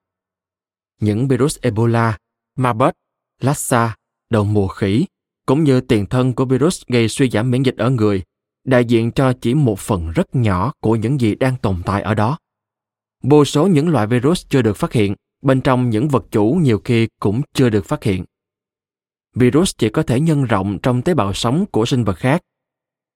[1.01, 2.17] Những virus Ebola,
[2.55, 2.91] Marburg,
[3.41, 3.95] Lassa,
[4.29, 5.05] đầu mùa khỉ,
[5.45, 8.23] cũng như tiền thân của virus gây suy giảm miễn dịch ở người,
[8.63, 12.13] đại diện cho chỉ một phần rất nhỏ của những gì đang tồn tại ở
[12.13, 12.37] đó.
[13.23, 16.81] Vô số những loại virus chưa được phát hiện, bên trong những vật chủ nhiều
[16.83, 18.25] khi cũng chưa được phát hiện.
[19.35, 22.41] Virus chỉ có thể nhân rộng trong tế bào sống của sinh vật khác.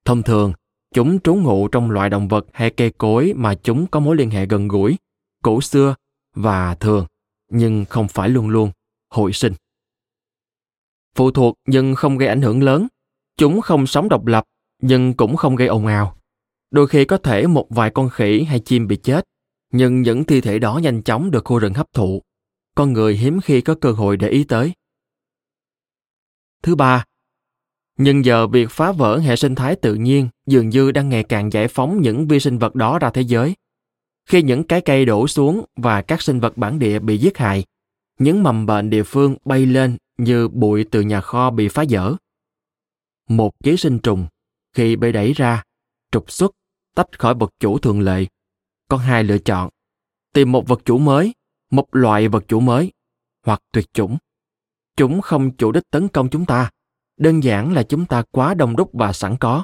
[0.06, 0.54] Thông thường,
[0.94, 4.30] chúng trú ngụ trong loại động vật hay cây cối mà chúng có mối liên
[4.30, 4.98] hệ gần gũi,
[5.44, 5.96] cổ xưa
[6.36, 7.06] và thường,
[7.52, 8.72] nhưng không phải luôn luôn
[9.10, 9.54] hội sinh.
[11.16, 12.88] Phụ thuộc nhưng không gây ảnh hưởng lớn.
[13.38, 14.44] Chúng không sống độc lập
[14.82, 16.16] nhưng cũng không gây ồn ào.
[16.72, 19.26] Đôi khi có thể một vài con khỉ hay chim bị chết,
[19.74, 22.22] nhưng những thi thể đó nhanh chóng được khu rừng hấp thụ.
[22.76, 24.74] Con người hiếm khi có cơ hội để ý tới.
[26.64, 27.06] Thứ ba,
[27.98, 31.54] nhưng giờ việc phá vỡ hệ sinh thái tự nhiên dường như đang ngày càng
[31.54, 33.56] giải phóng những vi sinh vật đó ra thế giới.
[34.26, 37.64] Khi những cái cây đổ xuống và các sinh vật bản địa bị giết hại,
[38.20, 42.16] những mầm bệnh địa phương bay lên như bụi từ nhà kho bị phá dỡ.
[43.30, 44.28] Một ký sinh trùng,
[44.74, 45.64] khi bị đẩy ra,
[46.12, 46.52] trục xuất,
[46.96, 48.26] tách khỏi vật chủ thường lệ,
[48.88, 49.70] có hai lựa chọn.
[50.34, 51.34] Tìm một vật chủ mới,
[51.72, 52.92] một loại vật chủ mới,
[53.46, 54.18] hoặc tuyệt chủng.
[54.98, 56.70] Chúng không chủ đích tấn công chúng ta,
[57.18, 59.64] đơn giản là chúng ta quá đông đúc và sẵn có.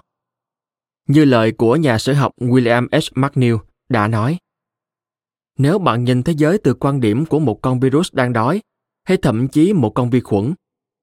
[1.07, 3.19] Như lời của nhà sử học William H.
[3.19, 3.55] McNeil
[3.89, 4.37] đã nói,
[5.57, 8.61] nếu bạn nhìn thế giới từ quan điểm của một con virus đang đói,
[9.03, 10.53] hay thậm chí một con vi khuẩn,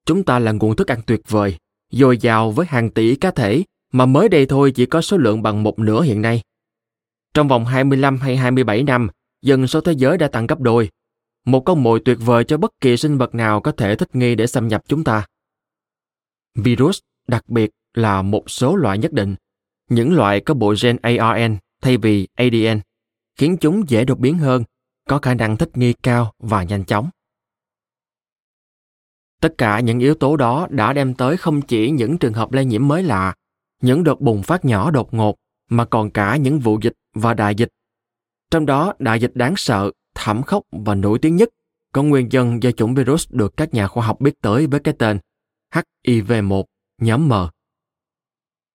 [0.07, 1.57] chúng ta là nguồn thức ăn tuyệt vời,
[1.91, 3.63] dồi dào với hàng tỷ cá thể
[3.93, 6.43] mà mới đây thôi chỉ có số lượng bằng một nửa hiện nay.
[7.35, 9.09] Trong vòng 25 hay 27 năm,
[9.43, 10.91] dân số thế giới đã tăng gấp đôi.
[11.45, 14.35] Một con mồi tuyệt vời cho bất kỳ sinh vật nào có thể thích nghi
[14.35, 15.27] để xâm nhập chúng ta.
[16.55, 16.99] Virus,
[17.29, 19.35] đặc biệt là một số loại nhất định,
[19.89, 22.81] những loại có bộ gen ARN thay vì ADN,
[23.37, 24.65] khiến chúng dễ đột biến hơn,
[25.09, 27.11] có khả năng thích nghi cao và nhanh chóng.
[29.41, 32.65] Tất cả những yếu tố đó đã đem tới không chỉ những trường hợp lây
[32.65, 33.35] nhiễm mới lạ,
[33.83, 35.37] những đợt bùng phát nhỏ đột ngột,
[35.69, 37.69] mà còn cả những vụ dịch và đại dịch.
[38.51, 41.49] Trong đó, đại dịch đáng sợ, thảm khốc và nổi tiếng nhất
[41.93, 44.95] có nguyên nhân do chủng virus được các nhà khoa học biết tới với cái
[44.99, 45.19] tên
[46.05, 46.65] HIV1
[46.99, 47.33] nhóm M.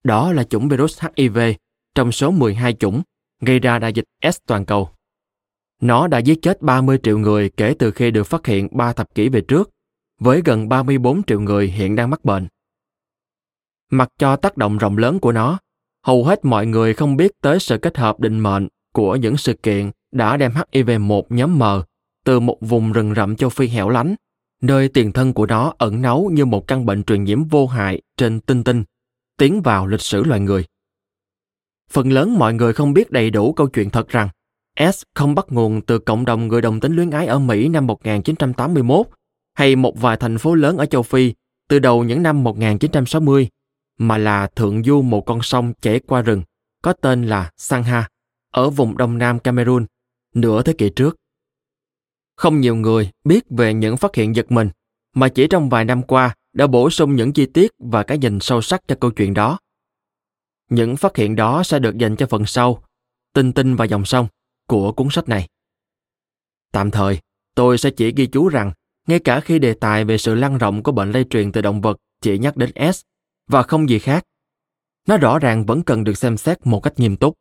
[0.04, 1.38] Đó là chủng virus HIV
[1.96, 3.02] trong số 12 chủng
[3.42, 4.90] gây ra đại dịch S toàn cầu.
[5.82, 9.16] Nó đã giết chết 30 triệu người kể từ khi được phát hiện 3 thập
[9.16, 9.70] kỷ về trước,
[10.20, 12.48] với gần 34 triệu người hiện đang mắc bệnh.
[13.92, 15.58] Mặc cho tác động rộng lớn của nó,
[16.04, 19.54] hầu hết mọi người không biết tới sự kết hợp định mệnh của những sự
[19.54, 21.64] kiện đã đem HIV-1 nhóm M
[22.26, 24.16] từ một vùng rừng rậm châu Phi hẻo lánh,
[24.62, 28.02] nơi tiền thân của nó ẩn náu như một căn bệnh truyền nhiễm vô hại
[28.18, 28.84] trên tinh tinh,
[29.38, 30.66] tiến vào lịch sử loài người.
[31.92, 34.30] Phần lớn mọi người không biết đầy đủ câu chuyện thật rằng
[34.80, 37.88] S không bắt nguồn từ cộng đồng người đồng tính luyến ái ở Mỹ năm
[37.88, 39.08] 1981
[39.54, 41.34] hay một vài thành phố lớn ở châu Phi
[41.70, 43.50] từ đầu những năm 1960,
[43.98, 46.44] mà là thượng du một con sông chảy qua rừng
[46.82, 48.08] có tên là Sangha
[48.52, 49.86] ở vùng đông nam Cameroon
[50.36, 51.16] nửa thế kỷ trước.
[52.36, 54.70] Không nhiều người biết về những phát hiện giật mình
[55.16, 58.40] mà chỉ trong vài năm qua đã bổ sung những chi tiết và cái nhìn
[58.40, 59.60] sâu sắc cho câu chuyện đó.
[60.70, 62.84] Những phát hiện đó sẽ được dành cho phần sau,
[63.34, 64.28] tinh tinh và dòng sông
[64.68, 65.48] của cuốn sách này.
[66.72, 67.20] Tạm thời,
[67.56, 68.72] tôi sẽ chỉ ghi chú rằng
[69.08, 71.82] ngay cả khi đề tài về sự lan rộng của bệnh lây truyền từ động
[71.82, 73.02] vật chỉ nhắc đến S
[73.48, 74.24] và không gì khác,
[75.08, 77.36] nó rõ ràng vẫn cần được xem xét một cách nghiêm túc.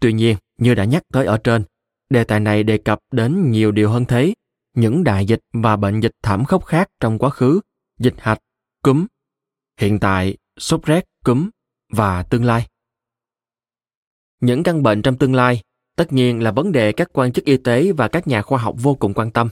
[0.00, 1.64] Tuy nhiên, như đã nhắc tới ở trên,
[2.10, 4.34] đề tài này đề cập đến nhiều điều hơn thế,
[4.74, 7.60] những đại dịch và bệnh dịch thảm khốc khác trong quá khứ,
[7.98, 8.38] dịch hạch,
[8.82, 9.06] cúm,
[9.80, 11.50] hiện tại, sốt rét, cúm
[11.92, 12.66] và tương lai.
[14.40, 15.60] Những căn bệnh trong tương lai
[15.96, 18.74] tất nhiên là vấn đề các quan chức y tế và các nhà khoa học
[18.78, 19.48] vô cùng quan tâm.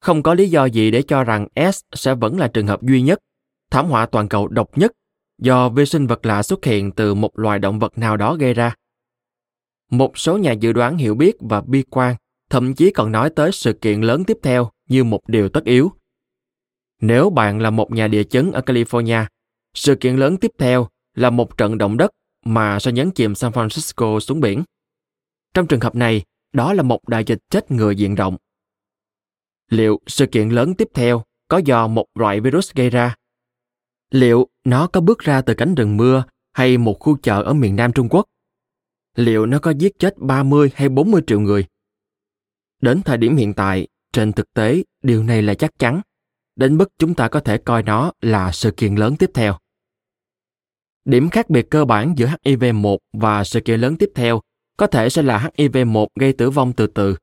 [0.00, 3.02] Không có lý do gì để cho rằng S sẽ vẫn là trường hợp duy
[3.02, 3.18] nhất,
[3.70, 4.92] thảm họa toàn cầu độc nhất
[5.38, 8.54] do vi sinh vật lạ xuất hiện từ một loài động vật nào đó gây
[8.54, 8.74] ra.
[9.90, 12.16] Một số nhà dự đoán hiểu biết và bi quan
[12.50, 15.92] thậm chí còn nói tới sự kiện lớn tiếp theo như một điều tất yếu.
[17.00, 19.24] Nếu bạn là một nhà địa chấn ở California,
[19.74, 22.10] sự kiện lớn tiếp theo là một trận động đất
[22.44, 24.64] mà sẽ nhấn chìm San Francisco xuống biển.
[25.54, 26.22] Trong trường hợp này,
[26.52, 28.36] đó là một đại dịch chết người diện rộng.
[29.70, 33.14] Liệu sự kiện lớn tiếp theo có do một loại virus gây ra?
[34.10, 37.76] Liệu nó có bước ra từ cánh rừng mưa hay một khu chợ ở miền
[37.76, 38.26] Nam Trung Quốc?
[39.14, 41.64] Liệu nó có giết chết 30 hay 40 triệu người?
[42.80, 46.00] Đến thời điểm hiện tại, trên thực tế, điều này là chắc chắn,
[46.56, 49.58] đến mức chúng ta có thể coi nó là sự kiện lớn tiếp theo.
[51.08, 54.40] Điểm khác biệt cơ bản giữa HIV-1 và sự kiện lớn tiếp theo
[54.76, 57.16] có thể sẽ là HIV-1 gây tử vong từ từ.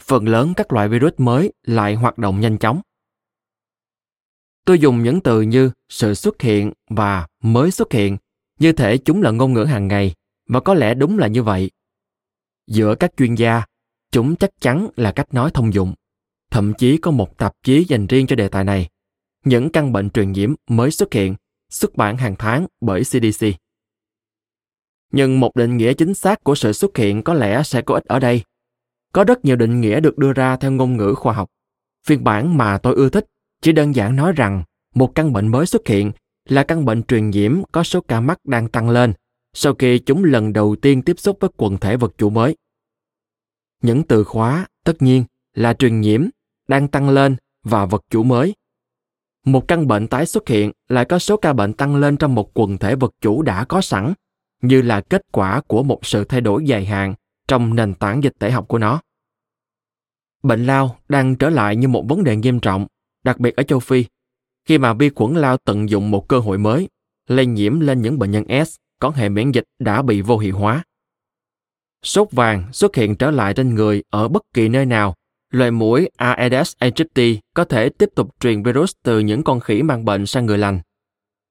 [0.00, 2.80] Phần lớn các loại virus mới lại hoạt động nhanh chóng.
[4.64, 8.16] Tôi dùng những từ như sự xuất hiện và mới xuất hiện,
[8.60, 10.14] như thể chúng là ngôn ngữ hàng ngày,
[10.48, 11.70] và có lẽ đúng là như vậy.
[12.66, 13.62] Giữa các chuyên gia,
[14.12, 15.94] chúng chắc chắn là cách nói thông dụng.
[16.50, 18.88] Thậm chí có một tạp chí dành riêng cho đề tài này.
[19.44, 21.34] Những căn bệnh truyền nhiễm mới xuất hiện,
[21.70, 23.46] xuất bản hàng tháng bởi CDC.
[25.12, 28.04] Nhưng một định nghĩa chính xác của sự xuất hiện có lẽ sẽ có ích
[28.04, 28.42] ở đây.
[29.12, 31.48] Có rất nhiều định nghĩa được đưa ra theo ngôn ngữ khoa học.
[32.06, 33.26] Phiên bản mà tôi ưa thích
[33.62, 34.62] chỉ đơn giản nói rằng
[34.94, 36.12] một căn bệnh mới xuất hiện
[36.48, 39.12] là căn bệnh truyền nhiễm có số ca mắc đang tăng lên
[39.54, 42.56] sau khi chúng lần đầu tiên tiếp xúc với quần thể vật chủ mới.
[43.82, 45.24] Những từ khóa, tất nhiên,
[45.54, 46.28] là truyền nhiễm,
[46.68, 48.54] đang tăng lên và vật chủ mới.
[49.52, 52.50] Một căn bệnh tái xuất hiện lại có số ca bệnh tăng lên trong một
[52.54, 54.12] quần thể vật chủ đã có sẵn,
[54.62, 57.14] như là kết quả của một sự thay đổi dài hạn
[57.48, 59.00] trong nền tảng dịch tễ học của nó.
[60.42, 62.86] Bệnh lao đang trở lại như một vấn đề nghiêm trọng,
[63.24, 64.04] đặc biệt ở châu Phi,
[64.64, 66.88] khi mà vi khuẩn lao tận dụng một cơ hội mới,
[67.28, 70.58] lây nhiễm lên những bệnh nhân S có hệ miễn dịch đã bị vô hiệu
[70.58, 70.84] hóa.
[72.02, 75.14] Sốt vàng xuất hiện trở lại trên người ở bất kỳ nơi nào.
[75.50, 80.04] Loài mũi Aedes aegypti có thể tiếp tục truyền virus từ những con khỉ mang
[80.04, 80.80] bệnh sang người lành.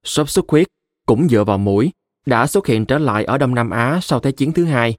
[0.04, 0.68] Sốt xuất huyết
[1.06, 1.92] cũng dựa vào mũi
[2.26, 4.96] đã xuất hiện trở lại ở Đông Nam Á sau Thế chiến thứ hai,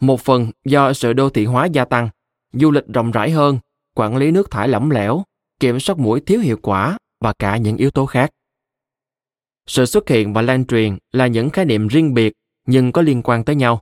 [0.00, 2.08] một phần do sự đô thị hóa gia tăng,
[2.52, 3.58] du lịch rộng rãi hơn,
[3.94, 5.22] quản lý nước thải lỏng lẻo,
[5.60, 8.30] kiểm soát mũi thiếu hiệu quả và cả những yếu tố khác.
[9.66, 12.32] Sự xuất hiện và lan truyền là những khái niệm riêng biệt
[12.66, 13.80] nhưng có liên quan tới nhau.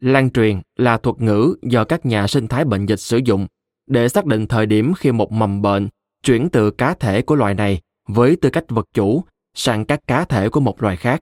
[0.00, 3.46] Lan truyền là thuật ngữ do các nhà sinh thái bệnh dịch sử dụng
[3.90, 5.88] để xác định thời điểm khi một mầm bệnh
[6.22, 9.24] chuyển từ cá thể của loài này với tư cách vật chủ
[9.54, 11.20] sang các cá thể của một loài khác.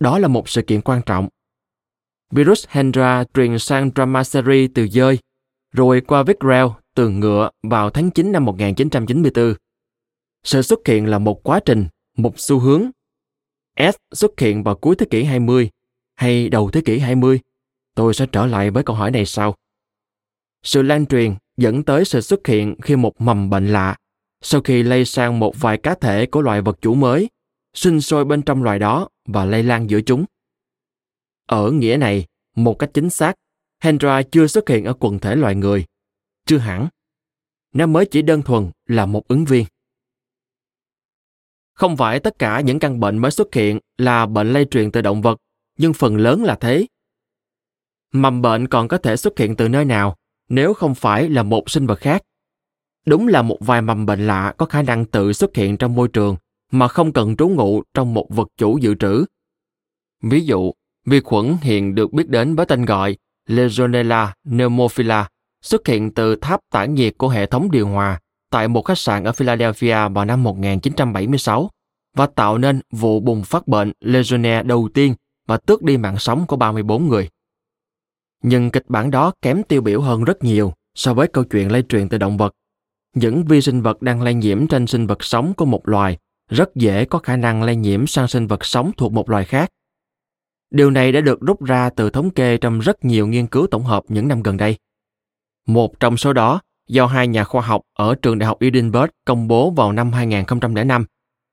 [0.00, 1.28] Đó là một sự kiện quan trọng.
[2.30, 5.18] Virus Hendra truyền sang Dromaceri từ dơi,
[5.72, 9.54] rồi qua Vicrel từ ngựa vào tháng 9 năm 1994.
[10.44, 11.86] Sự xuất hiện là một quá trình,
[12.16, 12.90] một xu hướng.
[13.78, 15.70] S xuất hiện vào cuối thế kỷ 20
[16.16, 17.40] hay đầu thế kỷ 20?
[17.94, 19.54] Tôi sẽ trở lại với câu hỏi này sau.
[20.62, 23.96] Sự lan truyền dẫn tới sự xuất hiện khi một mầm bệnh lạ,
[24.42, 27.28] sau khi lây sang một vài cá thể của loài vật chủ mới,
[27.74, 30.24] sinh sôi bên trong loài đó và lây lan giữa chúng.
[31.46, 32.26] Ở nghĩa này,
[32.56, 33.34] một cách chính xác,
[33.82, 35.84] Hendra chưa xuất hiện ở quần thể loài người.
[36.46, 36.88] Chưa hẳn.
[37.74, 39.64] Nó mới chỉ đơn thuần là một ứng viên.
[41.72, 45.00] Không phải tất cả những căn bệnh mới xuất hiện là bệnh lây truyền từ
[45.00, 45.38] động vật,
[45.78, 46.86] nhưng phần lớn là thế.
[48.12, 50.16] Mầm bệnh còn có thể xuất hiện từ nơi nào
[50.50, 52.22] nếu không phải là một sinh vật khác.
[53.06, 56.08] Đúng là một vài mầm bệnh lạ có khả năng tự xuất hiện trong môi
[56.08, 56.36] trường
[56.72, 59.24] mà không cần trú ngụ trong một vật chủ dự trữ.
[60.22, 60.72] Ví dụ,
[61.06, 63.16] vi khuẩn hiện được biết đến với tên gọi
[63.46, 65.28] Legionella pneumophila
[65.62, 68.20] xuất hiện từ tháp tản nhiệt của hệ thống điều hòa
[68.50, 71.70] tại một khách sạn ở Philadelphia vào năm 1976
[72.16, 75.14] và tạo nên vụ bùng phát bệnh Legionella đầu tiên
[75.46, 77.28] và tước đi mạng sống của 34 người.
[78.42, 81.82] Nhưng kịch bản đó kém tiêu biểu hơn rất nhiều so với câu chuyện lây
[81.82, 82.54] truyền từ động vật.
[83.14, 86.18] Những vi sinh vật đang lây nhiễm trên sinh vật sống của một loài
[86.50, 89.70] rất dễ có khả năng lây nhiễm sang sinh vật sống thuộc một loài khác.
[90.70, 93.84] Điều này đã được rút ra từ thống kê trong rất nhiều nghiên cứu tổng
[93.84, 94.76] hợp những năm gần đây.
[95.66, 99.48] Một trong số đó do hai nhà khoa học ở trường đại học Edinburgh công
[99.48, 101.04] bố vào năm 2005,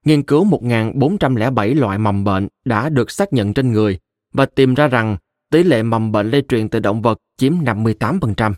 [0.06, 4.00] nghiên cứu 1.407 loại mầm bệnh đã được xác nhận trên người
[4.34, 5.18] và tìm ra rằng
[5.52, 8.54] tỷ lệ mầm bệnh lây truyền từ động vật chiếm 58%.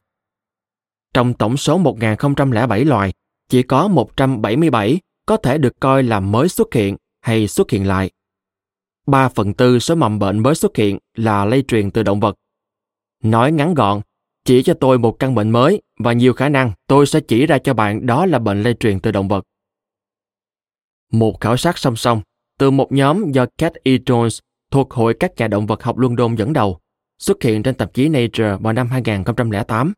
[1.14, 3.14] Trong tổng số 1.007 loài,
[3.50, 8.12] chỉ có 177 có thể được coi là mới xuất hiện hay xuất hiện lại.
[9.08, 12.36] 3 phần tư số mầm bệnh mới xuất hiện là lây truyền từ động vật.
[13.24, 14.02] Nói ngắn gọn,
[14.46, 17.58] chỉ cho tôi một căn bệnh mới và nhiều khả năng tôi sẽ chỉ ra
[17.58, 19.46] cho bạn đó là bệnh lây truyền từ động vật.
[21.12, 22.22] Một khảo sát song song
[22.60, 23.92] từ một nhóm do Cat E.
[23.92, 24.40] Jones
[24.72, 26.80] thuộc Hội các nhà động vật học London dẫn đầu
[27.20, 29.94] xuất hiện trên tạp chí Nature vào năm 2008.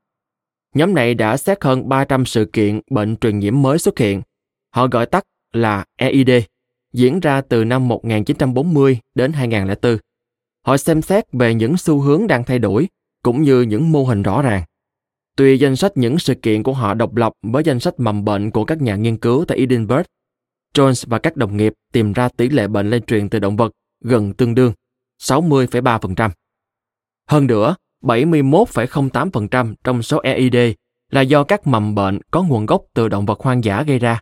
[0.75, 4.21] Nhóm này đã xét hơn 300 sự kiện bệnh truyền nhiễm mới xuất hiện.
[4.75, 5.23] Họ gọi tắt
[5.53, 6.29] là EID,
[6.93, 9.97] diễn ra từ năm 1940 đến 2004.
[10.65, 12.87] Họ xem xét về những xu hướng đang thay đổi
[13.23, 14.63] cũng như những mô hình rõ ràng.
[15.37, 18.51] Tuy danh sách những sự kiện của họ độc lập với danh sách mầm bệnh
[18.51, 20.05] của các nhà nghiên cứu tại Edinburgh,
[20.73, 23.71] Jones và các đồng nghiệp tìm ra tỷ lệ bệnh lây truyền từ động vật
[24.01, 24.73] gần tương đương
[25.21, 26.29] 60,3%.
[27.27, 30.55] Hơn nữa, 71,08% trong số EID
[31.09, 34.19] là do các mầm bệnh có nguồn gốc từ động vật hoang dã gây ra,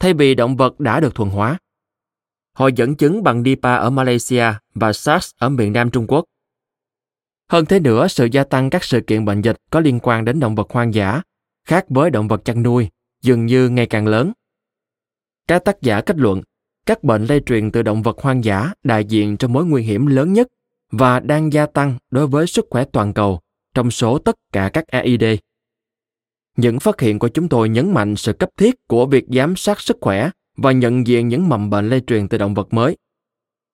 [0.00, 1.58] thay vì động vật đã được thuần hóa.
[2.52, 6.24] Họ dẫn chứng bằng DIPA ở Malaysia và SARS ở miền Nam Trung Quốc.
[7.48, 10.40] Hơn thế nữa, sự gia tăng các sự kiện bệnh dịch có liên quan đến
[10.40, 11.22] động vật hoang dã,
[11.64, 12.88] khác với động vật chăn nuôi,
[13.22, 14.32] dường như ngày càng lớn.
[15.48, 16.42] Các tác giả kết luận,
[16.86, 20.06] các bệnh lây truyền từ động vật hoang dã đại diện cho mối nguy hiểm
[20.06, 20.48] lớn nhất
[20.90, 23.40] và đang gia tăng đối với sức khỏe toàn cầu
[23.74, 25.24] trong số tất cả các AID.
[26.56, 29.80] Những phát hiện của chúng tôi nhấn mạnh sự cấp thiết của việc giám sát
[29.80, 32.96] sức khỏe và nhận diện những mầm bệnh lây truyền từ động vật mới.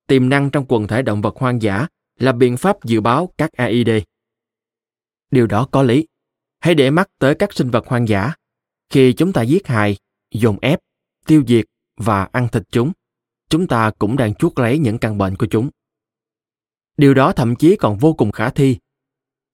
[0.07, 1.87] Tiềm năng trong quần thể động vật hoang dã
[2.19, 3.89] là biện pháp dự báo các AID.
[5.31, 6.07] Điều đó có lý.
[6.61, 8.33] Hãy để mắt tới các sinh vật hoang dã.
[8.91, 9.97] Khi chúng ta giết hại,
[10.35, 10.81] dồn ép,
[11.27, 11.65] tiêu diệt
[11.97, 12.93] và ăn thịt chúng,
[13.49, 15.71] chúng ta cũng đang chuốc lấy những căn bệnh của chúng.
[16.97, 18.77] Điều đó thậm chí còn vô cùng khả thi.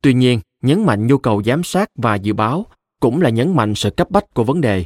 [0.02, 2.66] Tuy nhiên, nhấn mạnh nhu cầu giám sát và dự báo
[3.00, 4.84] cũng là nhấn mạnh sự cấp bách của vấn đề,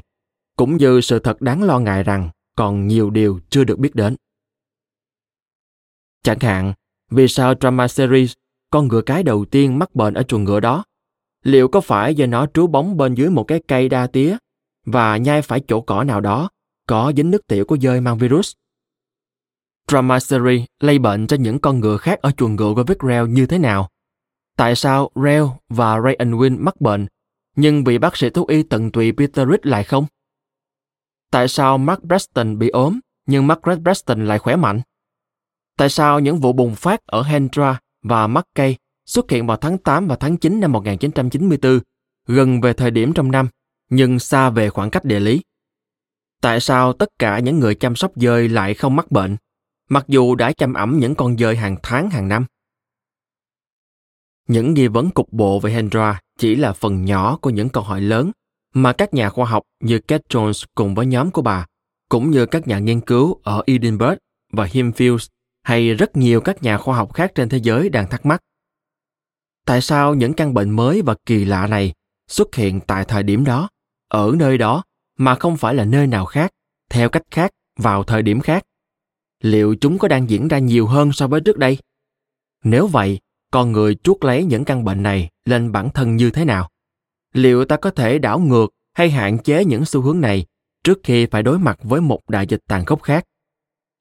[0.56, 4.16] cũng như sự thật đáng lo ngại rằng còn nhiều điều chưa được biết đến.
[6.22, 6.72] Chẳng hạn,
[7.10, 8.32] vì sao Drama Series,
[8.70, 10.85] con ngựa cái đầu tiên mắc bệnh ở chuồng ngựa đó,
[11.44, 14.36] liệu có phải do nó trú bóng bên dưới một cái cây đa tía
[14.86, 16.48] và nhai phải chỗ cỏ nào đó
[16.86, 18.52] có dính nước tiểu của dơi mang virus?
[19.89, 23.59] Dromedary lây bệnh cho những con ngựa khác ở chuồng ngựa của Vickrell như thế
[23.59, 23.89] nào?
[24.56, 27.06] Tại sao Rail và Ray Unwin mắc bệnh,
[27.56, 30.06] nhưng bị bác sĩ thú y tận tụy Peter Reed lại không?
[31.31, 34.81] Tại sao Mark Preston bị ốm, nhưng Margaret Preston lại khỏe mạnh?
[35.77, 40.09] Tại sao những vụ bùng phát ở Hendra và Mackay xuất hiện vào tháng 8
[40.09, 41.81] và tháng 9 năm 1994,
[42.27, 43.48] gần về thời điểm trong năm,
[43.90, 45.40] nhưng xa về khoảng cách địa lý?
[46.40, 49.36] Tại sao tất cả những người chăm sóc dơi lại không mắc bệnh,
[49.89, 52.47] mặc dù đã chăm ẩm những con dơi hàng tháng hàng năm?
[54.48, 58.01] Những nghi vấn cục bộ về Hendra chỉ là phần nhỏ của những câu hỏi
[58.01, 58.31] lớn
[58.74, 61.66] mà các nhà khoa học như Kate Jones cùng với nhóm của bà,
[62.09, 64.19] cũng như các nhà nghiên cứu ở Edinburgh
[64.52, 65.28] và Himfields
[65.62, 68.40] hay rất nhiều các nhà khoa học khác trên thế giới đang thắc mắc.
[69.65, 71.93] Tại sao những căn bệnh mới và kỳ lạ này
[72.28, 73.69] xuất hiện tại thời điểm đó,
[74.09, 74.82] ở nơi đó
[75.19, 76.51] mà không phải là nơi nào khác,
[76.90, 78.62] theo cách khác, vào thời điểm khác?
[79.43, 81.78] Liệu chúng có đang diễn ra nhiều hơn so với trước đây?
[82.65, 83.20] Nếu vậy,
[83.51, 86.69] con người chuốc lấy những căn bệnh này lên bản thân như thế nào?
[87.35, 90.47] Liệu ta có thể đảo ngược hay hạn chế những xu hướng này
[90.85, 93.24] trước khi phải đối mặt với một đại dịch tàn khốc khác?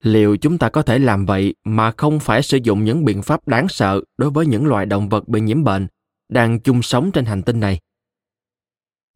[0.03, 3.47] liệu chúng ta có thể làm vậy mà không phải sử dụng những biện pháp
[3.47, 5.88] đáng sợ đối với những loài động vật bị nhiễm bệnh
[6.30, 7.80] đang chung sống trên hành tinh này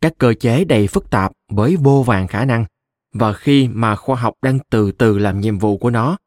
[0.01, 2.65] các cơ chế đầy phức tạp với vô vàng khả năng
[3.13, 6.17] và khi mà khoa học đang từ từ làm nhiệm vụ của nó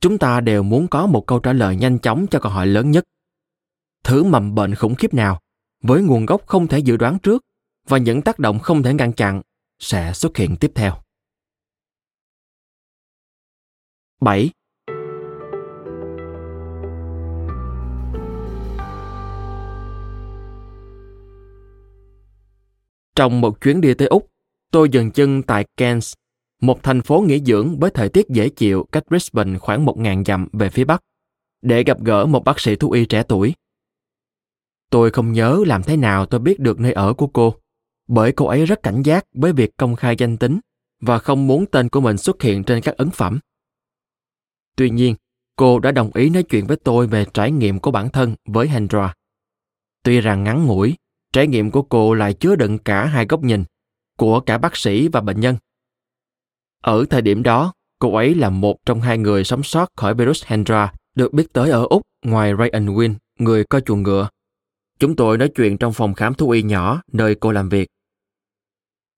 [0.00, 2.90] chúng ta đều muốn có một câu trả lời nhanh chóng cho câu hỏi lớn
[2.90, 3.04] nhất.
[4.04, 5.40] Thứ mầm bệnh khủng khiếp nào
[5.82, 7.42] với nguồn gốc không thể dự đoán trước
[7.88, 9.42] và những tác động không thể ngăn chặn
[9.78, 10.94] sẽ xuất hiện tiếp theo.
[14.20, 14.50] 7.
[23.16, 24.34] Trong một chuyến đi tới Úc,
[24.74, 26.12] Tôi dừng chân tại Cairns,
[26.66, 30.48] một thành phố nghỉ dưỡng với thời tiết dễ chịu cách Brisbane khoảng 1.000 dặm
[30.52, 31.02] về phía bắc,
[31.62, 33.54] để gặp gỡ một bác sĩ thú y trẻ tuổi.
[34.90, 37.54] Tôi không nhớ làm thế nào tôi biết được nơi ở của cô,
[38.08, 40.60] bởi cô ấy rất cảnh giác với việc công khai danh tính
[41.00, 43.38] và không muốn tên của mình xuất hiện trên các ấn phẩm.
[44.76, 45.14] Tuy nhiên,
[45.56, 48.68] cô đã đồng ý nói chuyện với tôi về trải nghiệm của bản thân với
[48.68, 49.14] Hendra.
[50.02, 50.94] Tuy rằng ngắn ngủi,
[51.32, 53.64] trải nghiệm của cô lại chứa đựng cả hai góc nhìn,
[54.16, 55.56] của cả bác sĩ và bệnh nhân.
[56.84, 60.44] Ở thời điểm đó, cô ấy là một trong hai người sống sót khỏi virus
[60.46, 64.28] Hendra được biết tới ở Úc ngoài Ryan Wynn, người coi chuồng ngựa.
[64.98, 67.88] Chúng tôi nói chuyện trong phòng khám thú y nhỏ nơi cô làm việc.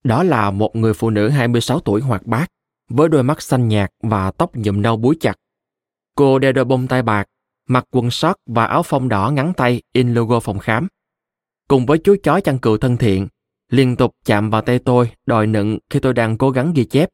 [0.03, 2.47] Đó là một người phụ nữ 26 tuổi hoạt bát,
[2.89, 5.35] với đôi mắt xanh nhạt và tóc nhuộm nâu búi chặt.
[6.15, 7.25] Cô đeo đôi bông tai bạc,
[7.67, 10.87] mặc quần sót và áo phông đỏ ngắn tay in logo phòng khám.
[11.67, 13.27] Cùng với chú chó chăn cừu thân thiện,
[13.69, 17.09] liên tục chạm vào tay tôi đòi nựng khi tôi đang cố gắng ghi chép.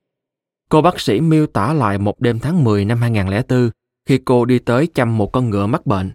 [0.73, 3.69] Cô bác sĩ miêu tả lại một đêm tháng 10 năm 2004
[4.05, 6.11] khi cô đi tới chăm một con ngựa mắc bệnh.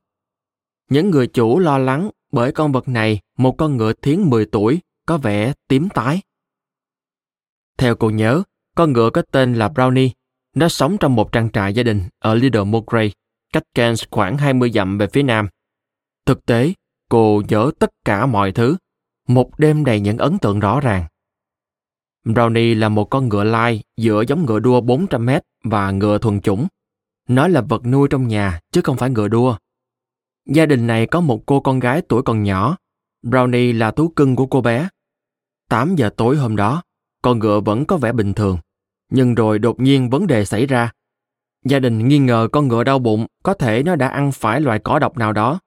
[0.90, 4.80] Những người chủ lo lắng bởi con vật này, một con ngựa thiến 10 tuổi,
[5.06, 6.20] có vẻ tím tái.
[7.76, 8.42] Theo cô nhớ,
[8.76, 10.10] con ngựa có tên là Brownie.
[10.54, 13.12] Nó sống trong một trang trại gia đình ở Little Mugray,
[13.52, 15.48] cách Cairns khoảng 20 dặm về phía nam.
[16.26, 16.72] Thực tế,
[17.08, 18.76] cô nhớ tất cả mọi thứ.
[19.28, 21.04] Một đêm đầy những ấn tượng rõ ràng.
[22.24, 26.40] Brownie là một con ngựa lai giữa giống ngựa đua 400 mét và ngựa thuần
[26.40, 26.66] chủng.
[27.28, 29.56] Nó là vật nuôi trong nhà chứ không phải ngựa đua.
[30.46, 32.76] Gia đình này có một cô con gái tuổi còn nhỏ.
[33.22, 34.88] Brownie là thú cưng của cô bé.
[35.68, 36.82] 8 giờ tối hôm đó,
[37.22, 38.58] con ngựa vẫn có vẻ bình thường.
[39.10, 40.92] Nhưng rồi đột nhiên vấn đề xảy ra.
[41.64, 44.78] Gia đình nghi ngờ con ngựa đau bụng, có thể nó đã ăn phải loại
[44.78, 45.60] cỏ độc nào đó.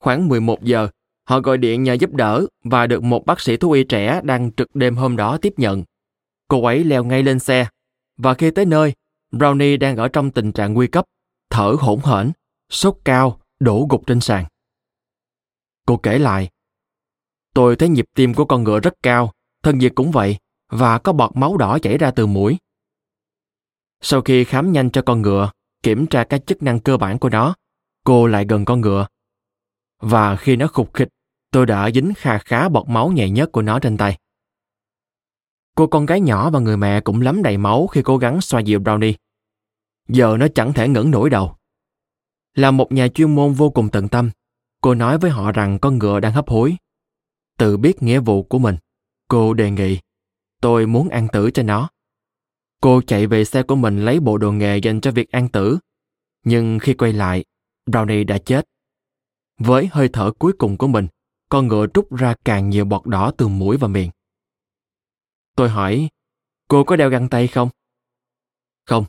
[0.00, 0.88] Khoảng 11 giờ,
[1.26, 4.52] họ gọi điện nhờ giúp đỡ và được một bác sĩ thú y trẻ đang
[4.52, 5.84] trực đêm hôm đó tiếp nhận.
[6.48, 7.66] Cô ấy leo ngay lên xe,
[8.16, 8.92] và khi tới nơi,
[9.32, 11.04] Brownie đang ở trong tình trạng nguy cấp,
[11.50, 12.32] thở hổn hển,
[12.70, 14.44] sốt cao, đổ gục trên sàn.
[15.86, 16.50] Cô kể lại,
[17.54, 19.32] tôi thấy nhịp tim của con ngựa rất cao,
[19.62, 20.36] thân nhiệt cũng vậy,
[20.68, 22.56] và có bọt máu đỏ chảy ra từ mũi.
[24.00, 25.50] Sau khi khám nhanh cho con ngựa,
[25.82, 27.54] kiểm tra các chức năng cơ bản của nó,
[28.04, 29.06] cô lại gần con ngựa.
[29.98, 31.08] Và khi nó khục khịch,
[31.50, 34.18] tôi đã dính kha khá bọt máu nhẹ nhất của nó trên tay.
[35.74, 38.60] Cô con gái nhỏ và người mẹ cũng lắm đầy máu khi cố gắng xoa
[38.60, 39.14] dịu Brownie.
[40.08, 41.56] Giờ nó chẳng thể ngẩng nổi đầu.
[42.54, 44.30] Là một nhà chuyên môn vô cùng tận tâm,
[44.80, 46.76] cô nói với họ rằng con ngựa đang hấp hối.
[47.58, 48.76] Tự biết nghĩa vụ của mình,
[49.28, 49.98] cô đề nghị,
[50.60, 51.88] tôi muốn an tử cho nó.
[52.80, 55.78] Cô chạy về xe của mình lấy bộ đồ nghề dành cho việc an tử.
[56.44, 57.44] Nhưng khi quay lại,
[57.86, 58.66] Brownie đã chết.
[59.58, 61.06] Với hơi thở cuối cùng của mình,
[61.48, 64.10] con ngựa trút ra càng nhiều bọt đỏ từ mũi và miệng.
[65.56, 66.08] Tôi hỏi,
[66.68, 67.68] cô có đeo găng tay không?
[68.86, 69.04] Không.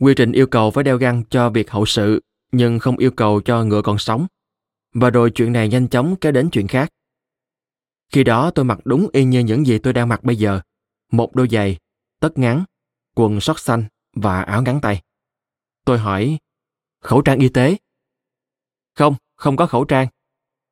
[0.00, 2.20] Quy trình yêu cầu phải đeo găng cho việc hậu sự,
[2.52, 4.26] nhưng không yêu cầu cho ngựa còn sống.
[4.94, 6.88] Và rồi chuyện này nhanh chóng kéo đến chuyện khác.
[8.12, 10.60] Khi đó tôi mặc đúng y như những gì tôi đang mặc bây giờ.
[11.12, 11.78] Một đôi giày,
[12.20, 12.64] tất ngắn,
[13.14, 15.02] quần sót xanh và áo ngắn tay.
[15.84, 16.38] Tôi hỏi,
[17.00, 17.76] khẩu trang y tế?
[18.94, 20.08] Không, không có khẩu trang.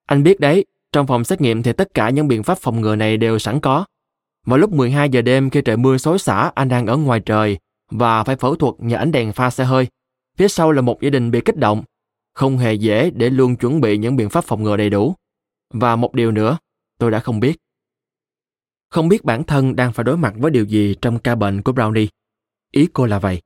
[0.07, 2.97] Anh biết đấy, trong phòng xét nghiệm thì tất cả những biện pháp phòng ngừa
[2.97, 3.85] này đều sẵn có.
[4.47, 7.59] Vào lúc 12 giờ đêm khi trời mưa xối xả, anh đang ở ngoài trời
[7.91, 9.87] và phải phẫu thuật nhờ ánh đèn pha xe hơi.
[10.37, 11.83] Phía sau là một gia đình bị kích động.
[12.35, 15.15] Không hề dễ để luôn chuẩn bị những biện pháp phòng ngừa đầy đủ.
[15.71, 16.59] Và một điều nữa,
[16.99, 17.57] tôi đã không biết.
[18.91, 21.73] Không biết bản thân đang phải đối mặt với điều gì trong ca bệnh của
[21.73, 22.07] Brownie.
[22.71, 23.43] Ý cô là vậy.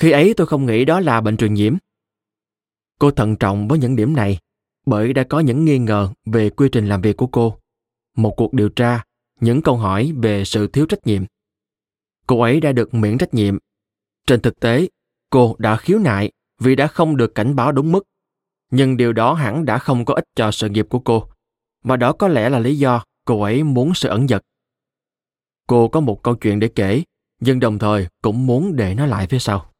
[0.00, 1.76] Khi ấy tôi không nghĩ đó là bệnh truyền nhiễm.
[2.98, 4.38] Cô thận trọng với những điểm này
[4.86, 7.58] bởi đã có những nghi ngờ về quy trình làm việc của cô.
[8.16, 9.04] Một cuộc điều tra,
[9.40, 11.24] những câu hỏi về sự thiếu trách nhiệm.
[12.26, 13.58] Cô ấy đã được miễn trách nhiệm.
[14.26, 14.88] Trên thực tế,
[15.30, 18.02] cô đã khiếu nại vì đã không được cảnh báo đúng mức.
[18.70, 21.28] Nhưng điều đó hẳn đã không có ích cho sự nghiệp của cô.
[21.82, 24.42] Và đó có lẽ là lý do cô ấy muốn sự ẩn dật.
[25.66, 27.02] Cô có một câu chuyện để kể,
[27.40, 29.72] nhưng đồng thời cũng muốn để nó lại phía sau.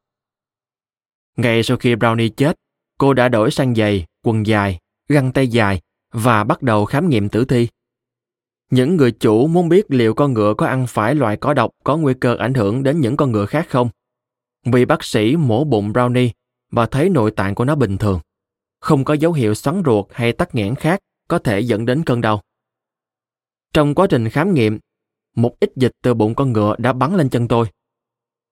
[1.36, 2.56] Ngay sau khi Brownie chết,
[2.98, 5.80] cô đã đổi sang giày, quần dài, găng tay dài
[6.12, 7.68] và bắt đầu khám nghiệm tử thi.
[8.70, 11.96] Những người chủ muốn biết liệu con ngựa có ăn phải loại cỏ độc có
[11.96, 13.88] nguy cơ ảnh hưởng đến những con ngựa khác không.
[14.64, 16.30] Vì bác sĩ mổ bụng Brownie
[16.70, 18.20] và thấy nội tạng của nó bình thường,
[18.80, 22.20] không có dấu hiệu xoắn ruột hay tắc nghẽn khác có thể dẫn đến cơn
[22.20, 22.42] đau.
[23.72, 24.78] Trong quá trình khám nghiệm,
[25.36, 27.66] một ít dịch từ bụng con ngựa đã bắn lên chân tôi.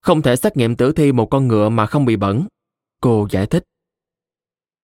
[0.01, 2.47] Không thể xét nghiệm tử thi một con ngựa mà không bị bẩn.
[3.01, 3.65] Cô giải thích.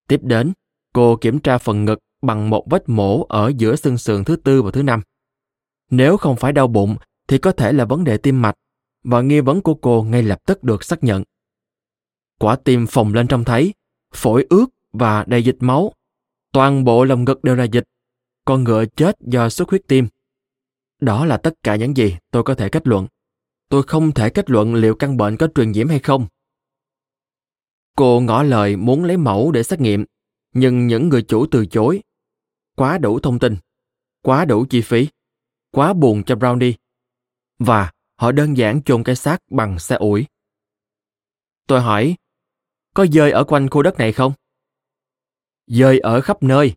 [0.09, 0.53] Tiếp đến,
[0.97, 4.62] cô kiểm tra phần ngực bằng một vết mổ ở giữa xương sườn thứ tư
[4.62, 5.02] và thứ năm.
[5.90, 6.97] Nếu không phải đau bụng
[7.28, 8.55] thì có thể là vấn đề tim mạch
[9.05, 11.23] và nghi vấn của cô ngay lập tức được xác nhận.
[12.39, 13.74] Quả tim phồng lên trong thấy,
[14.14, 15.93] phổi ướt và đầy dịch máu.
[16.52, 17.85] Toàn bộ lồng ngực đều là dịch.
[18.44, 20.09] Con ngựa chết do xuất huyết tim.
[21.01, 23.06] Đó là tất cả những gì tôi có thể kết luận.
[23.68, 26.27] Tôi không thể kết luận liệu căn bệnh có truyền nhiễm hay không.
[27.97, 30.05] Cô ngỏ lời muốn lấy mẫu để xét nghiệm,
[30.59, 32.03] nhưng những người chủ từ chối.
[32.77, 33.57] Quá đủ thông tin,
[34.23, 35.09] quá đủ chi phí,
[35.70, 36.73] quá buồn cho Brownie.
[37.59, 40.27] Và họ đơn giản chôn cái xác bằng xe ủi.
[41.66, 42.16] Tôi hỏi,
[42.95, 44.33] có dơi ở quanh khu đất này không?
[45.66, 46.74] Dơi ở khắp nơi,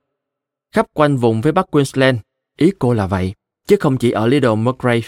[0.72, 2.20] khắp quanh vùng phía bắc Queensland,
[2.58, 3.34] ý cô là vậy,
[3.68, 5.08] chứ không chỉ ở Little Mulgrave.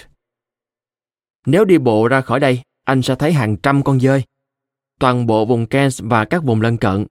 [1.46, 4.24] Nếu đi bộ ra khỏi đây, anh sẽ thấy hàng trăm con dơi.
[5.00, 7.06] Toàn bộ vùng Cairns và các vùng lân cận,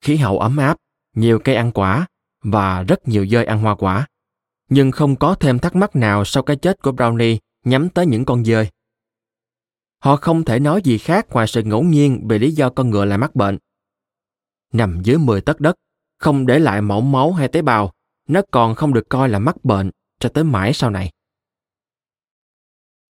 [0.00, 0.76] khí hậu ấm áp,
[1.16, 2.06] nhiều cây ăn quả
[2.44, 4.06] và rất nhiều dơi ăn hoa quả.
[4.68, 8.24] Nhưng không có thêm thắc mắc nào sau cái chết của Brownie nhắm tới những
[8.24, 8.68] con dơi.
[9.98, 13.04] Họ không thể nói gì khác ngoài sự ngẫu nhiên về lý do con ngựa
[13.04, 13.58] lại mắc bệnh.
[14.72, 15.76] Nằm dưới 10 tấc đất,
[16.18, 17.92] không để lại mẫu máu hay tế bào,
[18.28, 21.12] nó còn không được coi là mắc bệnh cho tới mãi sau này.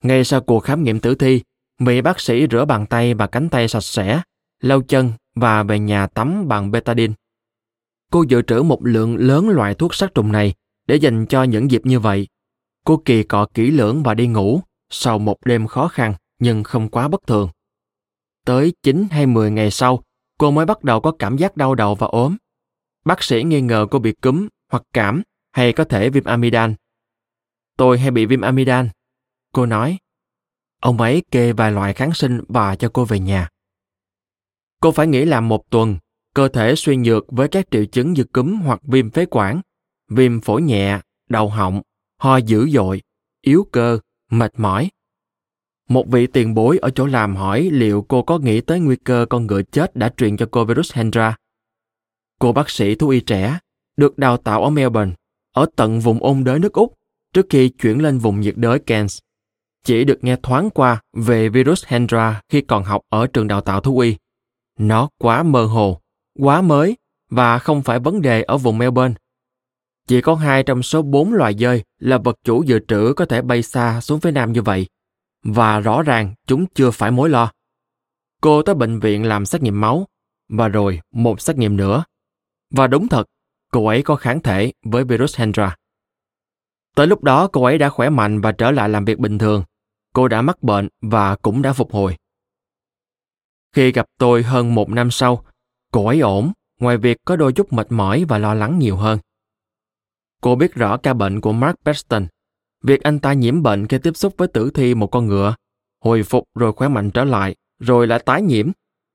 [0.02, 1.42] Ngay sau cuộc khám nghiệm tử thi,
[1.78, 4.22] vị bác sĩ rửa bàn tay và cánh tay sạch sẽ,
[4.60, 7.14] lau chân và về nhà tắm bằng betadine.
[8.12, 10.54] Cô dự trữ một lượng lớn loại thuốc sát trùng này
[10.86, 12.28] để dành cho những dịp như vậy.
[12.84, 14.60] Cô kỳ cọ kỹ lưỡng và đi ngủ
[14.90, 17.50] sau một đêm khó khăn nhưng không quá bất thường.
[18.44, 20.02] Tới 9 hay 10 ngày sau,
[20.38, 22.36] cô mới bắt đầu có cảm giác đau đầu và ốm.
[23.04, 25.22] Bác sĩ nghi ngờ cô bị cúm hoặc cảm
[25.52, 26.74] hay có thể viêm amidan.
[27.76, 28.88] Tôi hay bị viêm amidan.
[29.52, 29.98] Cô nói.
[30.80, 33.48] Ông ấy kê vài loại kháng sinh và cho cô về nhà.
[34.80, 35.96] Cô phải nghỉ làm một tuần,
[36.34, 39.60] cơ thể suy nhược với các triệu chứng như cúm hoặc viêm phế quản,
[40.08, 41.82] viêm phổi nhẹ, đau họng,
[42.18, 43.02] ho dữ dội,
[43.40, 43.98] yếu cơ,
[44.30, 44.90] mệt mỏi.
[45.88, 49.26] Một vị tiền bối ở chỗ làm hỏi liệu cô có nghĩ tới nguy cơ
[49.30, 51.36] con ngựa chết đã truyền cho cô virus Hendra.
[52.38, 53.58] Cô bác sĩ thú y trẻ,
[53.96, 55.12] được đào tạo ở Melbourne,
[55.54, 56.98] ở tận vùng ôn đới nước Úc,
[57.32, 59.18] trước khi chuyển lên vùng nhiệt đới Cairns.
[59.84, 63.80] Chỉ được nghe thoáng qua về virus Hendra khi còn học ở trường đào tạo
[63.80, 64.16] thú y.
[64.78, 66.00] Nó quá mơ hồ,
[66.38, 66.96] quá mới
[67.30, 69.14] và không phải vấn đề ở vùng Melbourne.
[70.08, 73.42] Chỉ có hai trong số bốn loài dơi là vật chủ dự trữ có thể
[73.42, 74.86] bay xa xuống phía nam như vậy.
[75.44, 77.52] Và rõ ràng chúng chưa phải mối lo.
[78.40, 80.06] Cô tới bệnh viện làm xét nghiệm máu,
[80.48, 82.04] và rồi một xét nghiệm nữa.
[82.70, 83.24] Và đúng thật,
[83.72, 85.76] cô ấy có kháng thể với virus Hendra.
[86.96, 89.64] Tới lúc đó cô ấy đã khỏe mạnh và trở lại làm việc bình thường.
[90.14, 92.16] Cô đã mắc bệnh và cũng đã phục hồi.
[93.72, 95.44] Khi gặp tôi hơn một năm sau,
[95.92, 99.18] cô ấy ổn, ngoài việc có đôi chút mệt mỏi và lo lắng nhiều hơn.
[100.40, 102.26] Cô biết rõ ca bệnh của Mark Beston.
[102.82, 105.54] Việc anh ta nhiễm bệnh khi tiếp xúc với tử thi một con ngựa,
[106.00, 108.70] hồi phục rồi khỏe mạnh trở lại, rồi lại tái nhiễm,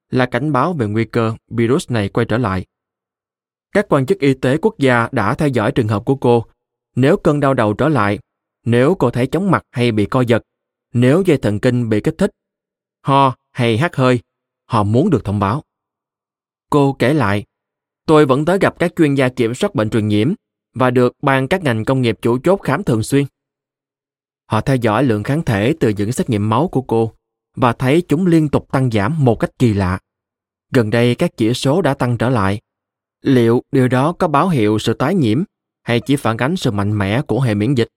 [0.09, 2.65] là cảnh báo về nguy cơ virus này quay trở lại.
[3.71, 6.45] Các quan chức y tế quốc gia đã theo dõi trường hợp của cô.
[6.95, 8.19] Nếu cơn đau đầu trở lại,
[8.65, 10.43] nếu cô thấy chóng mặt hay bị co giật,
[10.93, 12.31] nếu dây thần kinh bị kích thích,
[13.01, 14.19] ho hay hát hơi,
[14.65, 15.63] họ muốn được thông báo.
[16.69, 17.43] Cô kể lại,
[18.05, 20.33] tôi vẫn tới gặp các chuyên gia kiểm soát bệnh truyền nhiễm
[20.73, 23.25] và được ban các ngành công nghiệp chủ chốt khám thường xuyên.
[24.45, 27.13] Họ theo dõi lượng kháng thể từ những xét nghiệm máu của cô
[27.55, 29.99] và thấy chúng liên tục tăng giảm một cách kỳ lạ.
[30.73, 32.61] Gần đây các chỉ số đã tăng trở lại.
[33.21, 35.43] Liệu điều đó có báo hiệu sự tái nhiễm
[35.83, 37.87] hay chỉ phản ánh sự mạnh mẽ của hệ miễn dịch?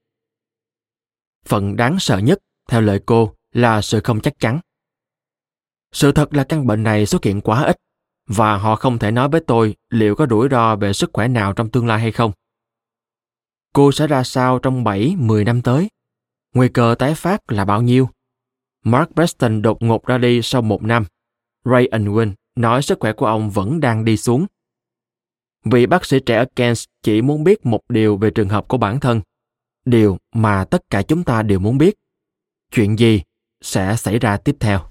[1.45, 2.39] Phần đáng sợ nhất,
[2.69, 4.59] theo lời cô, là sự không chắc chắn.
[5.91, 7.77] Sự thật là căn bệnh này xuất hiện quá ít
[8.27, 11.53] và họ không thể nói với tôi liệu có rủi ro về sức khỏe nào
[11.53, 12.31] trong tương lai hay không.
[13.73, 15.89] Cô sẽ ra sao trong 7-10 năm tới?
[16.53, 18.09] Nguy cơ tái phát là bao nhiêu?
[18.83, 21.05] Mark Preston đột ngột ra đi sau một năm.
[21.65, 24.45] Ray Unwin nói sức khỏe của ông vẫn đang đi xuống.
[25.65, 28.77] Vị bác sĩ trẻ ở Kent chỉ muốn biết một điều về trường hợp của
[28.77, 29.21] bản thân.
[29.85, 31.95] Điều mà tất cả chúng ta đều muốn biết.
[32.71, 33.21] Chuyện gì
[33.61, 34.90] sẽ xảy ra tiếp theo?